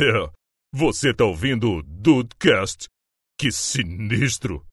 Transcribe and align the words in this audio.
É, 0.00 0.30
você 0.72 1.12
tá 1.12 1.24
ouvindo 1.24 1.72
o 1.72 1.82
Dudecast? 1.82 2.86
Que 3.36 3.50
sinistro! 3.50 4.64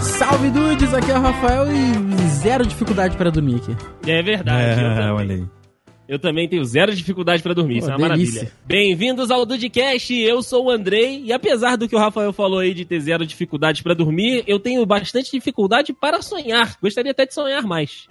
Salve 0.00 0.50
dudes, 0.50 0.94
aqui 0.94 1.10
é 1.10 1.18
o 1.18 1.20
Rafael 1.20 1.66
e 1.70 2.28
zero 2.28 2.64
dificuldade 2.64 3.14
para 3.18 3.30
dormir 3.30 3.56
aqui. 3.56 3.76
É 4.08 4.22
verdade. 4.22 4.80
É, 4.80 5.12
olha 5.12 5.34
aí. 5.34 5.63
Eu 6.06 6.18
também 6.18 6.48
tenho 6.48 6.64
zero 6.64 6.94
dificuldade 6.94 7.42
pra 7.42 7.54
dormir, 7.54 7.74
Pô, 7.80 7.86
isso 7.86 7.90
é 7.90 7.96
uma 7.96 8.08
delícia. 8.10 8.34
maravilha. 8.42 8.58
Bem-vindos 8.66 9.30
ao 9.30 9.46
Dudcast, 9.46 10.14
eu 10.14 10.42
sou 10.42 10.66
o 10.66 10.70
Andrei, 10.70 11.22
e 11.24 11.32
apesar 11.32 11.76
do 11.76 11.88
que 11.88 11.96
o 11.96 11.98
Rafael 11.98 12.32
falou 12.32 12.58
aí 12.58 12.74
de 12.74 12.84
ter 12.84 13.00
zero 13.00 13.24
dificuldade 13.26 13.82
pra 13.82 13.94
dormir, 13.94 14.44
eu 14.46 14.58
tenho 14.60 14.84
bastante 14.84 15.30
dificuldade 15.32 15.92
para 15.92 16.20
sonhar. 16.20 16.76
Gostaria 16.82 17.10
até 17.12 17.24
de 17.26 17.32
sonhar 17.34 17.62
mais. 17.62 18.06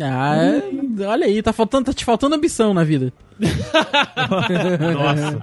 Ah, 0.00 0.34
é- 0.36 1.06
olha 1.06 1.26
aí, 1.26 1.40
tá, 1.42 1.52
faltando, 1.52 1.84
tá 1.84 1.92
te 1.92 2.04
faltando 2.04 2.34
ambição 2.34 2.74
na 2.74 2.82
vida. 2.82 3.12
Nossa. 4.94 5.38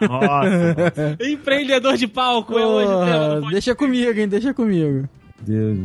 Nossa. 0.00 1.16
Empreendedor 1.20 1.96
de 1.96 2.06
palco 2.06 2.58
é 2.58 2.66
hoje 2.66 3.40
Pô, 3.42 3.50
deixa 3.50 3.74
comigo, 3.74 4.18
hein, 4.18 4.28
deixa 4.28 4.52
comigo. 4.54 5.08
Deus. 5.40 5.78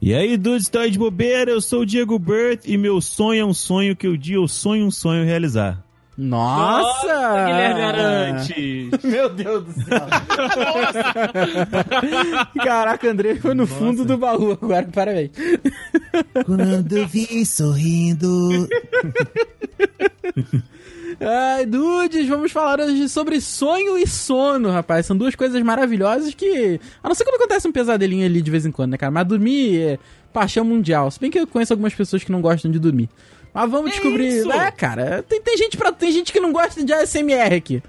E 0.00 0.14
aí, 0.14 0.36
dudes, 0.36 0.64
estão 0.64 0.88
de 0.88 0.98
bobeira? 0.98 1.50
Eu 1.50 1.60
sou 1.60 1.80
o 1.80 1.86
Diego 1.86 2.18
Burt 2.18 2.60
e 2.66 2.76
meu 2.76 3.00
sonho 3.00 3.40
é 3.40 3.44
um 3.44 3.54
sonho 3.54 3.96
que 3.96 4.06
o 4.06 4.16
dia 4.16 4.36
eu 4.36 4.46
sonho 4.46 4.86
um 4.86 4.90
sonho 4.90 5.24
realizar. 5.24 5.82
Nossa! 6.18 7.44
Guilherme 7.44 7.82
Arantes. 7.82 8.90
Meu 9.04 9.28
Deus 9.28 9.64
do 9.64 9.72
céu. 9.72 10.06
Caraca, 12.64 13.10
André 13.10 13.36
foi 13.36 13.52
no 13.52 13.66
fundo 13.66 14.02
do 14.02 14.16
baú 14.16 14.52
agora, 14.52 14.88
parabéns. 14.90 15.30
Quando 16.46 16.96
eu 16.96 17.06
vi 17.06 17.44
sorrindo. 17.44 18.66
Ai, 21.18 21.64
dudes, 21.64 22.28
vamos 22.28 22.52
falar 22.52 22.78
hoje 22.80 23.08
sobre 23.08 23.40
sonho 23.40 23.96
e 23.96 24.06
sono, 24.06 24.70
rapaz. 24.70 25.06
São 25.06 25.16
duas 25.16 25.34
coisas 25.34 25.60
maravilhosas 25.62 26.34
que. 26.34 26.78
A 27.02 27.08
não 27.08 27.14
ser 27.14 27.24
quando 27.24 27.36
acontece 27.36 27.66
um 27.66 27.72
pesadelinho 27.72 28.26
ali 28.26 28.42
de 28.42 28.50
vez 28.50 28.66
em 28.66 28.70
quando, 28.70 28.90
né, 28.92 28.98
cara? 28.98 29.10
Mas 29.10 29.26
dormir 29.26 29.80
é 29.80 29.98
paixão 30.32 30.64
mundial. 30.64 31.10
Se 31.10 31.18
bem 31.18 31.30
que 31.30 31.38
eu 31.38 31.46
conheço 31.46 31.72
algumas 31.72 31.94
pessoas 31.94 32.22
que 32.22 32.30
não 32.30 32.42
gostam 32.42 32.70
de 32.70 32.78
dormir. 32.78 33.08
Mas 33.54 33.70
vamos 33.70 33.90
descobrir. 33.92 34.28
isso? 34.28 34.52
É, 34.52 34.70
cara, 34.70 35.24
tem, 35.26 35.40
tem, 35.40 35.56
gente 35.56 35.78
pra, 35.78 35.90
tem 35.90 36.12
gente 36.12 36.30
que 36.30 36.40
não 36.40 36.52
gosta 36.52 36.84
de 36.84 36.92
ASMR 36.92 37.54
aqui. 37.54 37.82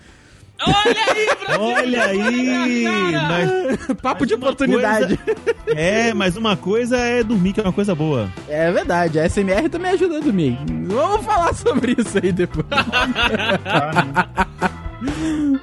Olha 0.66 1.12
aí, 1.12 1.26
Brasil! 1.46 1.64
Olha 1.64 2.04
aí! 2.06 2.84
Mas, 3.14 3.98
Papo 4.02 4.26
de 4.26 4.34
uma 4.34 4.46
oportunidade. 4.46 5.20
é, 5.68 6.14
mas 6.14 6.36
uma 6.36 6.58
coisa 6.58 6.98
é 6.98 7.24
dormir, 7.24 7.54
que 7.54 7.60
é 7.60 7.64
uma 7.64 7.74
coisa 7.74 7.94
boa. 7.94 8.30
É 8.48 8.72
verdade, 8.72 9.20
a 9.20 9.26
ASMR 9.26 9.70
também 9.70 9.92
ajuda 9.92 10.18
a 10.18 10.22
dormir. 10.22 10.58
Vamos 10.88 11.26
falar 11.26 11.54
sobre 11.54 11.96
isso 11.98 12.18
aí 12.22 12.32
depois. 12.32 12.66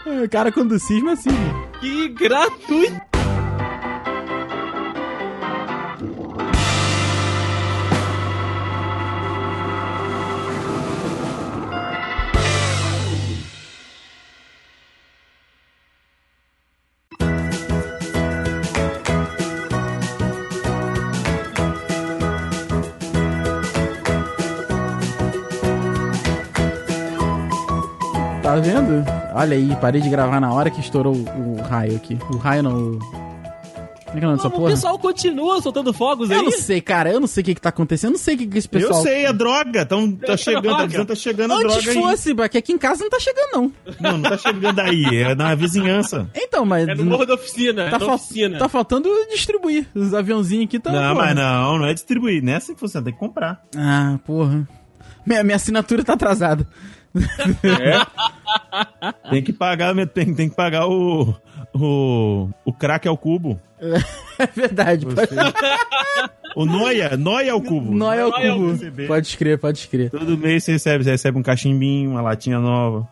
É, 0.07 0.29
cara, 0.29 0.53
quando 0.53 0.79
cisma, 0.79 1.17
cisma. 1.17 1.69
Que 1.81 2.09
gratuito! 2.09 3.14
Tá 28.55 28.61
vendo? 28.61 29.05
Olha 29.35 29.57
aí, 29.57 29.77
parei 29.81 30.01
de 30.01 30.09
gravar 30.09 30.41
na 30.41 30.53
hora 30.53 30.71
que 30.71 30.79
estourou 30.79 31.13
o, 31.13 31.59
o 31.59 31.63
raio 31.63 31.97
aqui. 31.97 32.17
O 32.31 32.37
raio 32.37 32.63
não. 32.63 32.93
O... 32.93 32.99
Como 32.99 34.17
é 34.17 34.21
que 34.21 34.25
é 34.25 34.29
o 34.29 34.31
nome 34.31 34.37
dessa 34.37 34.47
o 34.47 34.51
porra? 34.53 34.71
pessoal 34.71 34.97
continua 34.97 35.61
soltando 35.61 35.93
fogos 35.93 36.31
aí? 36.31 36.37
Eu 36.37 36.45
não 36.45 36.53
sei, 36.53 36.81
cara. 36.81 37.11
Eu 37.11 37.19
não 37.19 37.27
sei 37.27 37.43
o 37.43 37.45
que, 37.47 37.55
que 37.57 37.61
tá 37.61 37.71
acontecendo. 37.71 38.11
Eu 38.11 38.13
não 38.13 38.19
sei 38.21 38.37
o 38.37 38.39
que, 38.39 38.47
que 38.47 38.59
esse 38.59 38.69
pessoal. 38.69 39.01
Eu 39.01 39.03
sei, 39.03 39.25
é 39.25 39.33
droga. 39.33 39.85
Tão, 39.85 40.13
tá 40.13 40.37
chegando, 40.37 40.63
tá 40.63 40.69
droga. 40.69 40.87
dizendo, 40.87 41.07
tá 41.07 41.15
chegando 41.17 41.53
Antes 41.53 41.67
droga 41.67 41.91
aí. 41.91 41.95
fosse, 41.97 42.33
porque 42.33 42.59
aqui 42.59 42.73
em 42.73 42.79
casa 42.79 43.03
não 43.03 43.11
tá 43.11 43.19
chegando, 43.19 43.51
não. 43.53 43.73
Não, 43.99 44.19
não 44.19 44.31
tá 44.31 44.39
chegando 44.39 44.79
aí, 44.79 45.05
é 45.05 45.35
na 45.35 45.53
vizinhança. 45.57 46.31
Então, 46.33 46.65
mas. 46.65 46.87
É 46.87 46.95
no 46.95 47.05
morro 47.07 47.27
da 47.27 47.35
oficina, 47.35 47.91
tá, 47.91 47.97
é 47.97 47.99
fal- 47.99 48.15
oficina. 48.15 48.57
tá 48.57 48.69
faltando 48.69 49.09
distribuir. 49.33 49.89
Os 49.93 50.15
aviãozinhos 50.15 50.67
aqui 50.67 50.79
tá. 50.79 50.93
não, 50.93 51.13
porra. 51.17 51.27
mas 51.27 51.35
não, 51.35 51.79
não 51.79 51.87
é 51.87 51.93
distribuir, 51.93 52.41
não 52.41 52.53
é 52.53 52.57
assim 52.57 52.73
que 52.73 52.79
funciona, 52.79 53.05
tem 53.05 53.15
que 53.15 53.19
comprar. 53.19 53.65
Ah, 53.77 54.17
porra. 54.25 54.69
Minha, 55.27 55.43
minha 55.43 55.57
assinatura 55.57 56.05
tá 56.05 56.13
atrasada. 56.13 56.69
Tem 59.31 59.43
que 59.43 59.53
pagar, 59.53 59.95
tem, 60.09 60.35
tem 60.35 60.49
que 60.49 60.57
pagar 60.57 60.87
o, 60.89 61.35
o, 61.75 62.49
o 62.65 62.73
crack 62.73 63.07
ao 63.09 63.17
cubo. 63.17 63.61
É 64.37 64.47
verdade. 64.49 65.07
O 66.57 66.67
Noia, 66.67 67.17
Noia 67.17 67.53
ao 67.53 67.63
cubo. 67.63 67.95
Nóia 67.95 68.21
é 68.23 68.27
o 68.27 68.31
Nóia 68.31 68.47
é 68.49 68.53
o 68.53 68.57
cubo. 68.57 69.07
Pode 69.07 69.29
escrever, 69.29 69.59
pode 69.59 69.79
escrever. 69.79 70.11
Todo 70.11 70.37
mês 70.37 70.65
você 70.65 70.73
recebe, 70.73 71.05
você 71.05 71.11
recebe 71.13 71.39
um 71.39 71.43
cachimbinho, 71.43 72.11
uma 72.11 72.21
latinha 72.21 72.59
nova. 72.59 73.07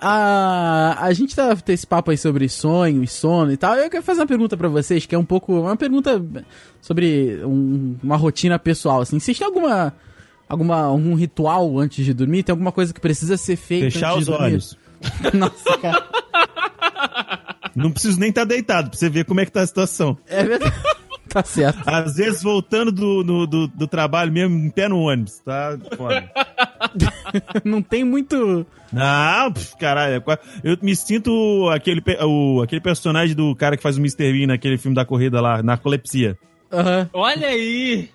A, 0.00 0.96
a 1.04 1.12
gente 1.12 1.36
tá 1.36 1.54
tem 1.56 1.74
esse 1.74 1.86
papo 1.86 2.10
aí 2.10 2.16
sobre 2.16 2.48
sonho 2.48 3.02
e 3.02 3.06
sono 3.06 3.52
e 3.52 3.58
tal. 3.58 3.74
Eu 3.74 3.90
quero 3.90 4.02
fazer 4.02 4.20
uma 4.22 4.26
pergunta 4.26 4.56
pra 4.56 4.68
vocês, 4.70 5.04
que 5.04 5.14
é 5.14 5.18
um 5.18 5.24
pouco. 5.24 5.60
Uma 5.60 5.76
pergunta 5.76 6.22
sobre 6.80 7.40
um- 7.44 7.96
uma 8.02 8.16
rotina 8.16 8.58
pessoal. 8.58 9.02
Assim. 9.02 9.18
Vocês 9.18 9.36
têm 9.38 9.46
alguma. 9.46 9.92
Alguma, 10.48 10.76
algum 10.80 11.14
ritual 11.14 11.78
antes 11.78 12.04
de 12.04 12.14
dormir? 12.14 12.42
Tem 12.42 12.52
alguma 12.52 12.72
coisa 12.72 12.92
que 12.94 13.00
precisa 13.00 13.36
ser 13.36 13.56
feita 13.56 13.90
Fechar 13.90 14.08
antes 14.12 14.20
os 14.20 14.24
de 14.24 14.30
dormir? 14.30 14.46
olhos. 14.46 14.78
Nossa, 15.34 15.78
cara. 15.78 16.06
Não 17.74 17.90
preciso 17.92 18.18
nem 18.18 18.30
estar 18.30 18.44
deitado 18.44 18.90
pra 18.90 18.98
você 18.98 19.08
ver 19.08 19.24
como 19.24 19.40
é 19.40 19.44
que 19.44 19.52
tá 19.52 19.60
a 19.62 19.66
situação. 19.66 20.16
É 20.26 20.42
verdade. 20.42 20.74
tá 21.28 21.44
certo. 21.44 21.80
Às 21.86 22.16
vezes 22.16 22.42
voltando 22.42 22.90
do, 22.90 23.22
no- 23.22 23.46
do, 23.46 23.68
do 23.68 23.86
trabalho 23.86 24.32
mesmo, 24.32 24.56
em 24.58 24.70
pé 24.70 24.88
no 24.88 24.98
ônibus, 25.00 25.38
tá? 25.44 25.78
Foda. 25.96 26.28
Não 27.64 27.82
tem 27.82 28.02
muito. 28.02 28.66
Não, 28.92 29.52
pff, 29.52 29.76
caralho. 29.76 30.22
é 30.26 30.38
Eu 30.64 30.78
me 30.82 30.96
sinto 30.96 31.68
aquele, 31.70 32.02
o, 32.24 32.62
aquele 32.62 32.80
personagem 32.80 33.36
do 33.36 33.54
cara 33.54 33.76
que 33.76 33.82
faz 33.82 33.96
o 33.96 34.00
Mr. 34.00 34.32
Bean 34.32 34.46
naquele 34.46 34.78
filme 34.78 34.94
da 34.94 35.04
corrida 35.04 35.40
lá, 35.40 35.62
Narcolepsia. 35.62 36.38
Aham. 36.72 37.08
Olha 37.12 37.48
aí! 37.48 38.10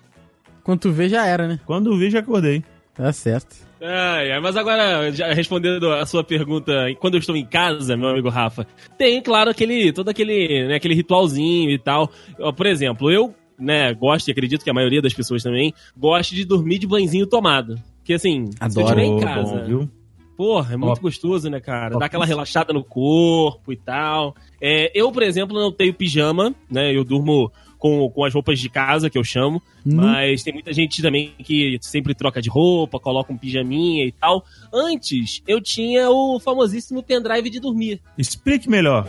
Quando 0.64 0.80
tu 0.80 0.90
vê, 0.90 1.08
já 1.08 1.26
era, 1.26 1.46
né? 1.46 1.60
Quando 1.66 1.96
vi, 1.96 2.10
já 2.10 2.18
acordei. 2.20 2.64
Tá 2.94 3.12
certo. 3.12 3.54
Ai, 3.82 4.32
ai, 4.32 4.40
mas 4.40 4.56
agora, 4.56 5.12
já 5.12 5.32
respondendo 5.34 5.92
a 5.92 6.06
sua 6.06 6.24
pergunta, 6.24 6.72
quando 6.98 7.14
eu 7.14 7.20
estou 7.20 7.36
em 7.36 7.44
casa, 7.44 7.96
meu 7.96 8.08
amigo 8.08 8.30
Rafa, 8.30 8.66
tem, 8.96 9.20
claro, 9.20 9.50
aquele, 9.50 9.92
todo 9.92 10.08
aquele, 10.08 10.68
né, 10.68 10.76
aquele 10.76 10.94
ritualzinho 10.94 11.70
e 11.70 11.78
tal. 11.78 12.10
Por 12.56 12.64
exemplo, 12.66 13.10
eu, 13.10 13.34
né, 13.58 13.92
gosto 13.92 14.28
e 14.28 14.32
acredito 14.32 14.64
que 14.64 14.70
a 14.70 14.74
maioria 14.74 15.02
das 15.02 15.12
pessoas 15.12 15.42
também, 15.42 15.74
gosta 15.94 16.34
de 16.34 16.46
dormir 16.46 16.78
de 16.78 16.86
banhozinho 16.86 17.26
tomado. 17.26 17.78
Que 18.02 18.14
assim, 18.14 18.46
se 18.46 18.52
eu 18.58 18.66
Adoro. 18.66 18.86
estiver 18.86 19.04
em 19.04 19.20
casa, 19.20 19.56
bom, 19.56 19.64
viu? 19.66 19.90
porra, 20.36 20.74
é 20.74 20.76
muito 20.76 20.94
Top. 20.94 21.02
gostoso, 21.02 21.48
né, 21.50 21.60
cara? 21.60 21.90
Top. 21.90 22.00
Dá 22.00 22.06
aquela 22.06 22.24
relaxada 22.24 22.72
no 22.72 22.82
corpo 22.82 23.72
e 23.72 23.76
tal. 23.76 24.34
É, 24.60 24.90
eu, 24.94 25.12
por 25.12 25.22
exemplo, 25.22 25.58
não 25.58 25.70
tenho 25.70 25.94
pijama, 25.94 26.54
né, 26.70 26.96
eu 26.96 27.04
durmo 27.04 27.52
com, 27.84 28.08
com 28.08 28.24
as 28.24 28.32
roupas 28.32 28.58
de 28.58 28.70
casa, 28.70 29.10
que 29.10 29.18
eu 29.18 29.22
chamo. 29.22 29.62
Nu- 29.84 30.00
Mas 30.04 30.42
tem 30.42 30.54
muita 30.54 30.72
gente 30.72 31.02
também 31.02 31.32
que 31.38 31.76
sempre 31.82 32.14
troca 32.14 32.40
de 32.40 32.48
roupa, 32.48 32.98
coloca 32.98 33.30
um 33.30 33.36
pijaminha 33.36 34.06
e 34.06 34.10
tal. 34.12 34.42
Antes, 34.72 35.42
eu 35.46 35.60
tinha 35.60 36.08
o 36.08 36.40
famosíssimo 36.40 37.02
pendrive 37.02 37.50
de 37.50 37.60
dormir. 37.60 38.00
Explique 38.16 38.70
melhor. 38.70 39.06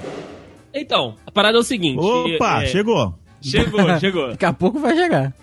Então, 0.74 1.16
a 1.26 1.32
parada 1.32 1.58
é 1.58 1.62
o 1.62 1.64
seguinte. 1.64 2.00
Opa, 2.04 2.64
é, 2.64 2.66
chegou. 2.68 3.16
Chegou, 3.42 3.98
chegou. 3.98 4.28
Daqui 4.36 4.44
a 4.46 4.52
pouco 4.52 4.78
vai 4.78 4.94
chegar. 4.94 5.34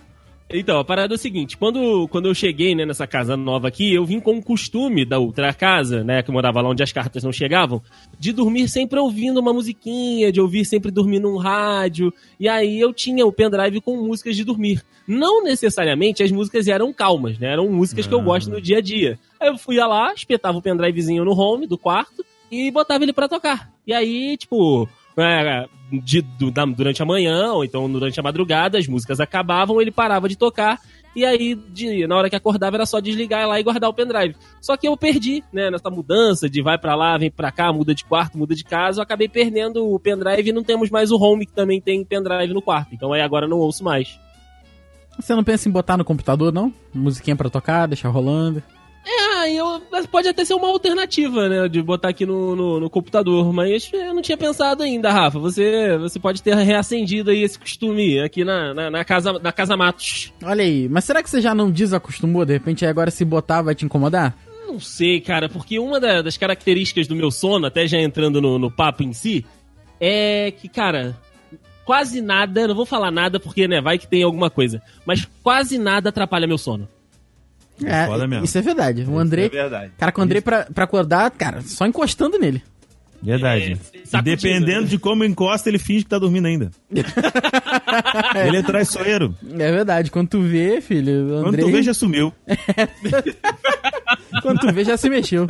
Então, 0.55 0.79
a 0.79 0.85
parada 0.85 1.15
é 1.15 1.17
o 1.17 1.19
seguinte, 1.19 1.57
quando, 1.57 2.07
quando 2.09 2.27
eu 2.29 2.35
cheguei 2.35 2.75
né, 2.75 2.85
nessa 2.85 3.07
casa 3.07 3.39
nova 3.39 3.69
aqui, 3.69 3.95
eu 3.95 4.05
vim 4.05 4.21
com 4.21 4.37
o 4.37 4.43
costume 4.43 5.03
da 5.03 5.19
outra 5.19 5.55
casa, 5.55 6.05
né, 6.05 6.23
que 6.23 6.29
eu 6.29 6.33
morava 6.35 6.61
lá 6.61 6.69
onde 6.69 6.83
as 6.83 6.93
cartas 6.93 7.25
não 7.25 7.33
chegavam, 7.33 7.81
de 8.19 8.33
dormir 8.33 8.69
sempre 8.69 8.99
ouvindo 8.99 9.41
uma 9.41 9.51
musiquinha, 9.53 10.31
de 10.31 10.43
ouvir 10.43 10.67
sempre 10.67 10.91
dormindo 10.91 11.27
um 11.27 11.39
rádio, 11.39 12.13
e 12.39 12.51
aí 12.51 12.79
eu 12.79 12.93
tinha 12.93 13.25
o 13.25 13.33
pendrive 13.33 13.81
com 13.81 13.97
músicas 13.97 14.37
de 14.37 14.45
dormir. 14.45 14.83
Não 15.09 15.43
necessariamente 15.43 16.23
as 16.23 16.31
músicas 16.31 16.69
eram 16.69 16.93
calmas, 16.93 17.39
né, 17.39 17.51
eram 17.53 17.71
músicas 17.71 18.07
que 18.07 18.13
eu 18.13 18.21
Ah. 18.21 18.25
gosto 18.25 18.51
no 18.51 18.61
dia 18.61 18.77
a 18.77 18.83
dia. 18.83 19.19
Aí 19.41 19.49
eu 19.49 19.57
fui 19.57 19.77
lá, 19.79 20.13
espetava 20.13 20.59
o 20.59 20.63
pendrivezinho 20.63 21.25
no 21.25 21.33
home 21.33 21.67
do 21.67 21.79
quarto 21.79 22.23
e 22.51 22.71
botava 22.71 23.03
ele 23.03 23.15
pra 23.15 23.27
tocar. 23.27 23.71
E 23.87 23.95
aí, 23.95 24.37
tipo, 24.37 24.87
é, 25.17 25.67
de- 25.93 26.25
durante 26.77 27.03
a 27.03 27.07
manhã, 27.07 27.53
ou 27.53 27.65
então 27.65 27.91
durante 27.91 28.19
a 28.19 28.23
madrugada, 28.23 28.79
as 28.79 28.87
músicas 28.87 29.21
acabavam, 29.21 29.81
ele 29.81 29.91
parava 29.91 30.29
de 30.29 30.37
tocar, 30.37 30.79
e 31.15 31.25
aí, 31.25 31.55
de- 31.55 32.07
na 32.07 32.17
hora 32.17 32.31
que 32.31 32.37
acordava, 32.37 32.77
era 32.77 32.87
só 32.87 32.99
desligar 33.01 33.47
lá 33.47 33.61
e 33.61 33.63
guardar 33.63 33.91
o 33.91 33.95
pendrive. 33.95 34.35
Só 34.61 34.77
que 34.77 34.89
eu 34.89 34.97
perdi, 34.97 35.45
né, 35.53 35.71
nessa 35.71 35.91
mudança 35.91 36.49
de 36.49 36.63
vai 36.63 36.79
pra 36.79 36.95
lá, 36.95 37.19
vem 37.19 37.31
pra 37.31 37.53
cá, 37.53 37.73
muda 37.73 37.95
de 37.95 38.05
quarto, 38.05 38.39
muda 38.39 38.55
de 38.55 38.65
casa, 38.65 39.01
eu 39.01 39.03
acabei 39.03 39.29
perdendo 39.29 39.87
o 39.87 39.99
pendrive 40.01 40.49
e 40.49 40.53
não 40.53 40.65
temos 40.65 40.89
mais 40.89 41.11
o 41.11 41.17
home, 41.19 41.45
que 41.45 41.53
também 41.53 41.81
tem 41.81 42.03
pendrive 42.05 42.55
no 42.55 42.63
quarto. 42.63 42.95
Então 42.95 43.13
aí 43.13 43.21
agora 43.21 43.47
não 43.47 43.59
ouço 43.59 43.85
mais. 43.85 44.19
Você 45.21 45.35
não 45.35 45.45
pensa 45.45 45.69
em 45.69 45.73
botar 45.73 45.99
no 45.99 46.05
computador, 46.07 46.51
não? 46.51 46.73
Musiquinha 46.95 47.37
pra 47.37 47.51
tocar, 47.51 47.87
deixar 47.87 48.09
rolando. 48.09 48.63
É, 49.05 49.53
eu, 49.53 49.81
pode 50.11 50.29
até 50.29 50.45
ser 50.45 50.55
uma 50.55 50.69
alternativa, 50.69 51.49
né? 51.49 51.69
De 51.69 51.83
botar 51.83 52.09
aqui 52.11 52.25
no, 52.25 52.55
no, 52.55 52.81
no 52.81 52.89
computador. 52.91 53.53
Mas 53.53 53.91
eu 53.93 54.15
não 54.15 54.23
tinha 54.23 54.37
pensado 54.39 54.83
ainda, 54.83 55.11
Rafa. 55.11 55.39
Você, 55.41 55.97
você 55.99 56.21
pode 56.21 56.43
ter 56.43 56.55
reacendido 56.55 57.31
aí 57.31 57.43
esse 57.43 57.59
costume 57.59 58.21
aqui 58.21 58.45
na, 58.45 58.73
na, 58.73 58.91
na 58.91 59.05
casa, 59.05 59.33
na 59.41 59.51
casa 59.53 59.77
Matos. 59.77 60.33
Olha 60.45 60.63
aí, 60.63 60.89
mas 60.89 61.05
será 61.05 61.23
que 61.23 61.29
você 61.29 61.41
já 61.41 61.55
não 61.55 61.71
desacostumou? 61.71 62.45
De 62.45 62.53
repente 62.53 62.87
agora 62.87 63.11
se 63.11 63.25
botar 63.25 63.63
vai 63.63 63.75
te 63.75 63.85
incomodar? 63.85 64.37
Não 64.67 64.79
sei, 64.79 65.21
cara, 65.21 65.49
porque 65.49 65.79
uma 65.79 65.99
da- 66.01 66.23
das 66.23 66.37
características 66.37 67.07
do 67.09 67.17
meu 67.17 67.31
sono, 67.31 67.67
até 67.67 67.87
já 67.87 67.99
entrando 67.99 68.41
no, 68.41 68.59
no 68.59 68.71
papo 68.71 69.03
em 69.03 69.13
si, 69.13 69.45
é 70.01 70.51
que, 70.53 70.69
cara, 70.69 71.15
quase 71.85 72.23
nada, 72.23 72.67
não 72.69 72.75
vou 72.75 72.87
falar 72.87 73.11
nada 73.11 73.39
porque, 73.39 73.69
né, 73.69 73.81
vai 73.83 73.99
que 73.99 74.07
tem 74.07 74.23
alguma 74.23 74.49
coisa, 74.49 74.81
mas 75.05 75.29
quase 75.43 75.77
nada 75.77 76.09
atrapalha 76.09 76.47
meu 76.47 76.57
sono. 76.57 76.89
É, 77.85 78.07
foda 78.07 78.27
mesmo. 78.27 78.45
isso 78.45 78.59
é 78.59 78.63
verdade. 78.63 79.05
O 79.09 79.19
André, 79.19 79.47
É 79.47 79.49
verdade. 79.49 79.93
cara, 79.99 80.13
com 80.13 80.21
o 80.21 80.25
André 80.25 80.41
pra, 80.41 80.65
pra 80.65 80.85
acordar, 80.85 81.31
cara, 81.31 81.61
só 81.63 81.87
encostando 81.87 82.39
nele. 82.39 82.63
Verdade. 83.23 83.79
É, 83.95 84.19
e 84.19 84.23
dependendo 84.23 84.83
né? 84.83 84.87
de 84.89 84.99
como 84.99 85.25
encosta, 85.25 85.69
ele 85.69 85.79
finge 85.79 86.03
que 86.03 86.11
tá 86.11 86.19
dormindo 86.19 86.47
ainda. 86.47 86.73
ele 86.91 88.57
é 88.57 88.63
traiçoeiro. 88.63 89.37
É 89.53 89.71
verdade, 89.71 90.11
quando 90.11 90.29
tu 90.29 90.43
vê, 90.43 90.81
filho, 90.81 91.39
o 91.39 91.43
Quando 91.45 91.59
tu 91.59 91.71
vê, 91.71 91.83
já 91.83 91.95
sumiu. 91.95 92.33
quando 94.43 94.59
tu 94.59 94.73
vê 94.73 94.85
já 94.85 94.97
se 94.97 95.09
mexeu. 95.09 95.49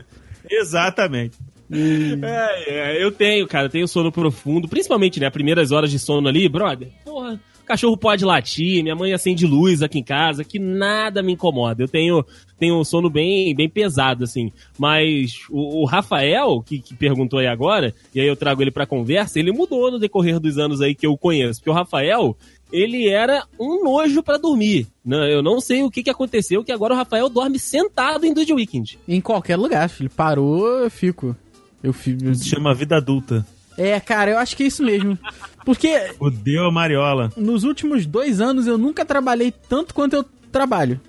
Exatamente. 0.50 1.38
É, 1.70 2.99
é, 2.99 3.02
eu 3.02 3.11
tenho, 3.11 3.46
cara, 3.49 3.67
eu 3.67 3.70
tenho 3.70 3.88
sono 3.88 4.12
profundo, 4.12 4.69
principalmente, 4.69 5.19
né, 5.19 5.31
primeiras 5.31 5.73
horas 5.73 5.90
de 5.90 5.99
sono 5.99 6.28
ali, 6.28 6.46
brother. 6.49 6.88
Porra, 7.02 7.40
cachorro 7.73 7.97
pode 7.97 8.25
latir, 8.25 8.83
minha 8.83 8.95
mãe 8.95 9.15
acende 9.15 9.47
luz 9.47 9.83
aqui 9.83 9.99
em 9.99 10.03
casa, 10.05 10.45
que 10.45 10.59
nada 10.59 11.23
me 11.23 11.33
incomoda. 11.33 11.83
Eu 11.83 11.89
tenho, 11.89 12.25
tenho 12.59 12.79
um 12.79 12.85
sono 12.85 13.09
bem, 13.09 13.55
bem 13.55 13.69
pesado, 13.69 14.25
assim. 14.25 14.53
Mas 14.79 15.39
o, 15.49 15.83
o 15.83 15.85
Rafael, 15.87 16.63
que, 16.65 16.79
que 16.79 16.95
perguntou 16.95 17.39
aí 17.39 17.47
agora, 17.47 17.95
e 18.15 18.21
aí 18.21 18.27
eu 18.27 18.37
trago 18.37 18.63
ele 18.63 18.71
pra 18.71 18.85
conversa, 18.85 19.39
ele 19.39 19.53
mudou 19.53 19.91
no 19.91 19.99
decorrer 19.99 20.39
dos 20.39 20.59
anos 20.59 20.83
aí 20.83 20.95
que 20.95 21.07
eu 21.07 21.17
conheço. 21.17 21.61
Porque 21.61 21.71
o 21.71 21.75
Rafael, 21.75 22.37
ele 22.71 23.09
era 23.09 23.43
um 23.59 23.83
nojo 23.83 24.23
pra 24.23 24.37
dormir. 24.37 24.87
Não, 25.03 25.25
eu 25.25 25.43
não 25.43 25.59
sei 25.59 25.83
o 25.83 25.91
que, 25.91 26.03
que 26.03 26.11
aconteceu, 26.11 26.63
que 26.63 26.73
agora 26.73 26.93
o 26.93 26.97
Rafael 26.97 27.31
dorme 27.31 27.59
sentado 27.59 28.27
em 28.27 28.35
Dude 28.35 28.53
Weekend. 28.53 28.99
Em 29.09 29.21
qualquer 29.21 29.57
lugar, 29.57 29.89
filho. 29.89 30.11
Parou, 30.11 30.69
eu 30.81 30.91
fico. 30.91 31.35
Eu 31.83 31.95
fico. 31.95 32.35
Se 32.35 32.51
chama 32.51 32.75
vida 32.75 32.99
adulta. 32.99 33.47
É, 33.79 33.99
cara, 33.99 34.31
eu 34.31 34.39
acho 34.39 34.57
que 34.57 34.65
é 34.65 34.67
isso 34.67 34.83
mesmo. 34.83 35.19
Porque 35.64 36.12
Fudeu 36.19 36.67
a 36.67 36.73
Mariola. 36.73 37.32
nos 37.37 37.64
últimos 37.64 38.06
dois 38.06 38.41
anos 38.41 38.67
eu 38.67 38.76
nunca 38.76 39.05
trabalhei 39.05 39.53
tanto 39.69 39.94
quanto 39.94 40.14
eu 40.14 40.25
trabalho 40.50 41.00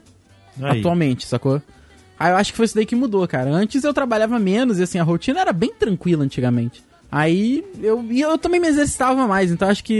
Aí. 0.61 0.79
atualmente, 0.79 1.25
sacou? 1.27 1.61
Aí 2.19 2.31
eu 2.31 2.37
acho 2.37 2.51
que 2.51 2.57
foi 2.57 2.65
isso 2.65 2.75
daí 2.75 2.85
que 2.85 2.95
mudou, 2.95 3.27
cara. 3.27 3.49
Antes 3.49 3.83
eu 3.83 3.93
trabalhava 3.93 4.37
menos 4.39 4.79
e 4.79 4.83
assim, 4.83 4.99
a 4.99 5.03
rotina 5.03 5.41
era 5.41 5.51
bem 5.51 5.73
tranquila 5.73 6.23
antigamente. 6.23 6.83
Aí 7.11 7.63
eu, 7.81 8.05
e 8.09 8.21
eu 8.21 8.37
também 8.37 8.59
me 8.59 8.67
exercitava 8.67 9.27
mais, 9.27 9.51
então 9.51 9.67
acho 9.67 9.83
que 9.83 9.93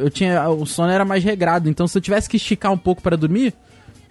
eu 0.00 0.10
tinha. 0.10 0.48
O 0.50 0.64
sono 0.66 0.92
era 0.92 1.04
mais 1.04 1.24
regrado. 1.24 1.68
Então 1.68 1.88
se 1.88 1.96
eu 1.96 2.02
tivesse 2.02 2.28
que 2.28 2.36
esticar 2.36 2.72
um 2.72 2.78
pouco 2.78 3.02
pra 3.02 3.16
dormir, 3.16 3.54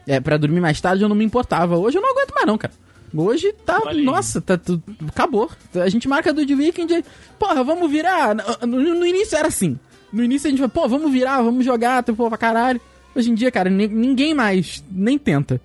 é, 0.07 0.19
para 0.19 0.38
dormir 0.38 0.59
mais 0.59 0.81
tarde, 0.81 1.03
eu 1.03 1.09
não 1.09 1.15
me 1.15 1.23
importava. 1.23 1.77
Hoje 1.77 1.97
eu 1.97 2.01
não 2.01 2.11
aguento 2.11 2.33
mais, 2.33 2.47
não, 2.47 2.57
cara. 2.57 2.73
Hoje 3.15 3.53
tá. 3.65 3.79
Olha 3.85 3.91
aí. 3.99 4.03
Nossa, 4.03 4.39
tá 4.41 4.57
tudo. 4.57 4.81
Acabou. 5.07 5.49
A 5.75 5.89
gente 5.89 6.07
marca 6.07 6.31
do 6.33 6.45
The 6.45 6.53
Weekend. 6.53 7.03
Porra, 7.37 7.63
vamos 7.63 7.89
virar. 7.91 8.35
No, 8.65 8.79
no- 8.95 9.05
início 9.05 9.37
era 9.37 9.47
assim. 9.47 9.77
No 10.13 10.23
início 10.23 10.47
a 10.47 10.49
gente 10.51 10.59
vai, 10.59 10.69
pô, 10.69 10.87
vamos 10.87 11.11
virar, 11.11 11.41
vamos 11.41 11.65
jogar, 11.65 12.03
pô, 12.03 12.27
pra 12.29 12.37
caralho. 12.37 12.79
Hoje 13.15 13.29
em 13.31 13.33
dia, 13.35 13.51
cara, 13.51 13.69
ni- 13.69 13.87
ninguém 13.87 14.33
mais 14.33 14.83
nem 14.91 15.17
tenta. 15.17 15.59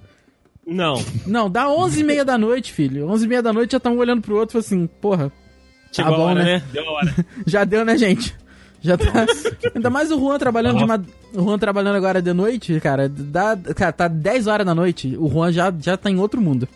Não. 0.67 0.95
Não, 1.27 1.49
dá 1.49 1.69
11 1.69 2.01
e 2.01 2.05
meia 2.05 2.25
da 2.25 2.37
noite, 2.37 2.73
filho. 2.73 3.09
11 3.09 3.25
e 3.25 3.29
meia 3.29 3.43
da 3.43 3.53
noite 3.53 3.73
já 3.73 3.77
estão 3.77 3.95
um 3.95 3.99
olhando 3.99 4.21
pro 4.23 4.37
outro 4.37 4.59
e 4.59 4.61
assim, 4.61 4.87
porra, 5.01 5.31
Chegou 5.93 6.17
bom, 6.17 6.23
a 6.23 6.25
hora, 6.27 6.45
né? 6.45 6.55
né? 6.57 6.63
Deu 6.73 6.89
a 6.89 6.93
hora. 6.93 7.15
já 7.47 7.65
deu, 7.65 7.85
né, 7.85 7.97
gente? 7.97 8.37
Já 8.83 8.99
tá. 8.99 9.27
Ainda 9.75 9.89
mais 9.91 10.11
o 10.11 10.19
Juan 10.19 10.39
trabalhando 10.39 10.79
de 10.79 10.85
uma. 10.85 11.03
O 11.35 11.43
Juan 11.45 11.59
trabalhando 11.59 11.97
agora 11.97 12.21
de 12.21 12.33
noite, 12.33 12.79
cara. 12.81 13.09
Dá, 13.09 13.57
cara, 13.75 13.93
tá 13.93 14.09
10 14.09 14.47
horas 14.49 14.67
da 14.67 14.75
noite. 14.75 15.17
O 15.19 15.29
Juan 15.29 15.53
já, 15.53 15.73
já 15.81 15.97
tá 15.97 16.11
em 16.11 16.19
outro 16.19 16.41
mundo. 16.41 16.69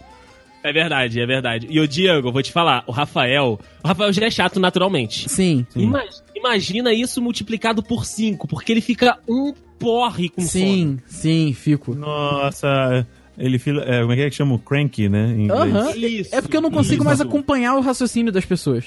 É 0.62 0.72
verdade, 0.72 1.20
é 1.20 1.26
verdade. 1.26 1.66
E 1.70 1.80
o 1.80 1.88
Diego, 1.88 2.28
eu 2.28 2.32
vou 2.32 2.42
te 2.42 2.52
falar, 2.52 2.84
o 2.86 2.92
Rafael. 2.92 3.58
O 3.82 3.88
Rafael 3.88 4.12
já 4.12 4.26
é 4.26 4.30
chato 4.30 4.60
naturalmente. 4.60 5.28
Sim. 5.28 5.66
Ima- 5.74 6.04
imagina 6.34 6.92
isso 6.92 7.20
multiplicado 7.22 7.82
por 7.82 8.04
5, 8.04 8.46
porque 8.46 8.70
ele 8.72 8.80
fica 8.82 9.18
um 9.28 9.54
porre 9.78 10.28
com 10.28 10.42
sono. 10.42 10.50
Sim, 10.64 10.98
sim, 11.06 11.52
fico. 11.54 11.94
Nossa, 11.94 13.06
ele 13.38 13.58
fila, 13.58 13.82
é, 13.84 14.00
como 14.00 14.12
é 14.12 14.16
que 14.16 14.22
é 14.22 14.30
que 14.30 14.36
chama? 14.36 14.54
O 14.54 14.58
cranky, 14.58 15.08
né? 15.08 15.32
Em 15.34 15.44
inglês. 15.44 15.74
Aham. 15.74 15.96
Isso, 15.96 16.34
É 16.34 16.42
porque 16.42 16.56
eu 16.56 16.60
não 16.60 16.70
consigo 16.70 16.96
isso. 16.96 17.04
mais 17.04 17.20
acompanhar 17.22 17.74
o 17.76 17.80
raciocínio 17.80 18.30
das 18.30 18.44
pessoas. 18.44 18.84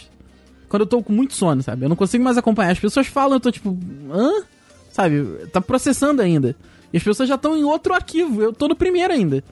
Quando 0.69 0.81
eu 0.81 0.87
tô 0.87 1.01
com 1.01 1.11
muito 1.13 1.33
sono, 1.33 1.61
sabe? 1.63 1.85
Eu 1.85 1.89
não 1.89 1.95
consigo 1.95 2.23
mais 2.23 2.37
acompanhar. 2.37 2.71
As 2.71 2.79
pessoas 2.79 3.07
falam, 3.07 3.33
eu 3.35 3.39
tô 3.39 3.51
tipo, 3.51 3.75
hã? 4.11 4.43
Sabe? 4.91 5.23
Tá 5.51 5.59
processando 5.59 6.21
ainda. 6.21 6.55
E 6.91 6.97
as 6.97 7.03
pessoas 7.03 7.27
já 7.27 7.35
estão 7.35 7.57
em 7.57 7.63
outro 7.63 7.93
arquivo. 7.95 8.41
Eu 8.43 8.53
tô 8.53 8.67
no 8.67 8.75
primeiro 8.75 9.11
ainda. 9.11 9.43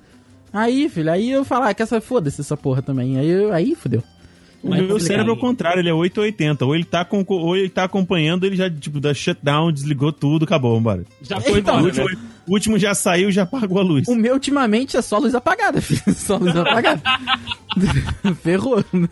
Aí, 0.54 0.90
filho, 0.90 1.12
aí 1.12 1.30
eu 1.32 1.46
falo, 1.46 1.66
ah, 1.66 1.74
que 1.74 1.82
essa 1.82 2.02
foda-se 2.02 2.42
essa 2.42 2.58
porra 2.58 2.82
também. 2.82 3.18
Aí, 3.18 3.30
eu- 3.30 3.54
aí 3.54 3.74
fudeu. 3.76 4.04
O 4.64 4.70
Mas 4.70 4.82
meu 4.86 5.00
cérebro 5.00 5.32
é 5.32 5.36
o 5.36 5.40
contrário, 5.40 5.80
ele 5.80 5.90
é 5.90 5.94
880. 5.94 6.66
Ou 6.66 6.76
ele 6.76 6.84
tá, 6.84 7.04
com, 7.04 7.26
ou 7.28 7.58
ele 7.58 7.68
tá 7.70 7.84
acompanhando, 7.86 8.46
ele 8.46 8.56
já, 8.56 8.70
tipo, 8.70 9.00
dá 9.00 9.12
shutdown, 9.12 9.72
desligou 9.72 10.12
tudo, 10.12 10.46
acabou, 10.46 10.76
vambora. 10.76 11.04
Já 11.22 11.40
foi 11.42 11.60
Então, 11.62 11.78
O 11.78 11.80
embora, 11.80 11.86
último, 12.04 12.10
né? 12.10 12.30
o 12.48 12.52
último 12.54 12.78
já 12.78 12.94
saiu 12.94 13.32
já 13.32 13.42
apagou 13.42 13.80
a 13.80 13.82
luz. 13.84 14.08
O 14.08 14.14
meu, 14.16 14.34
ultimamente, 14.36 14.96
é 14.98 15.02
só 15.02 15.18
luz 15.18 15.34
apagada, 15.34 15.82
filho. 15.82 16.04
Só 16.14 16.38
luz 16.38 16.56
apagada. 16.56 17.02
Ferrou, 18.44 18.84
né? 18.94 19.08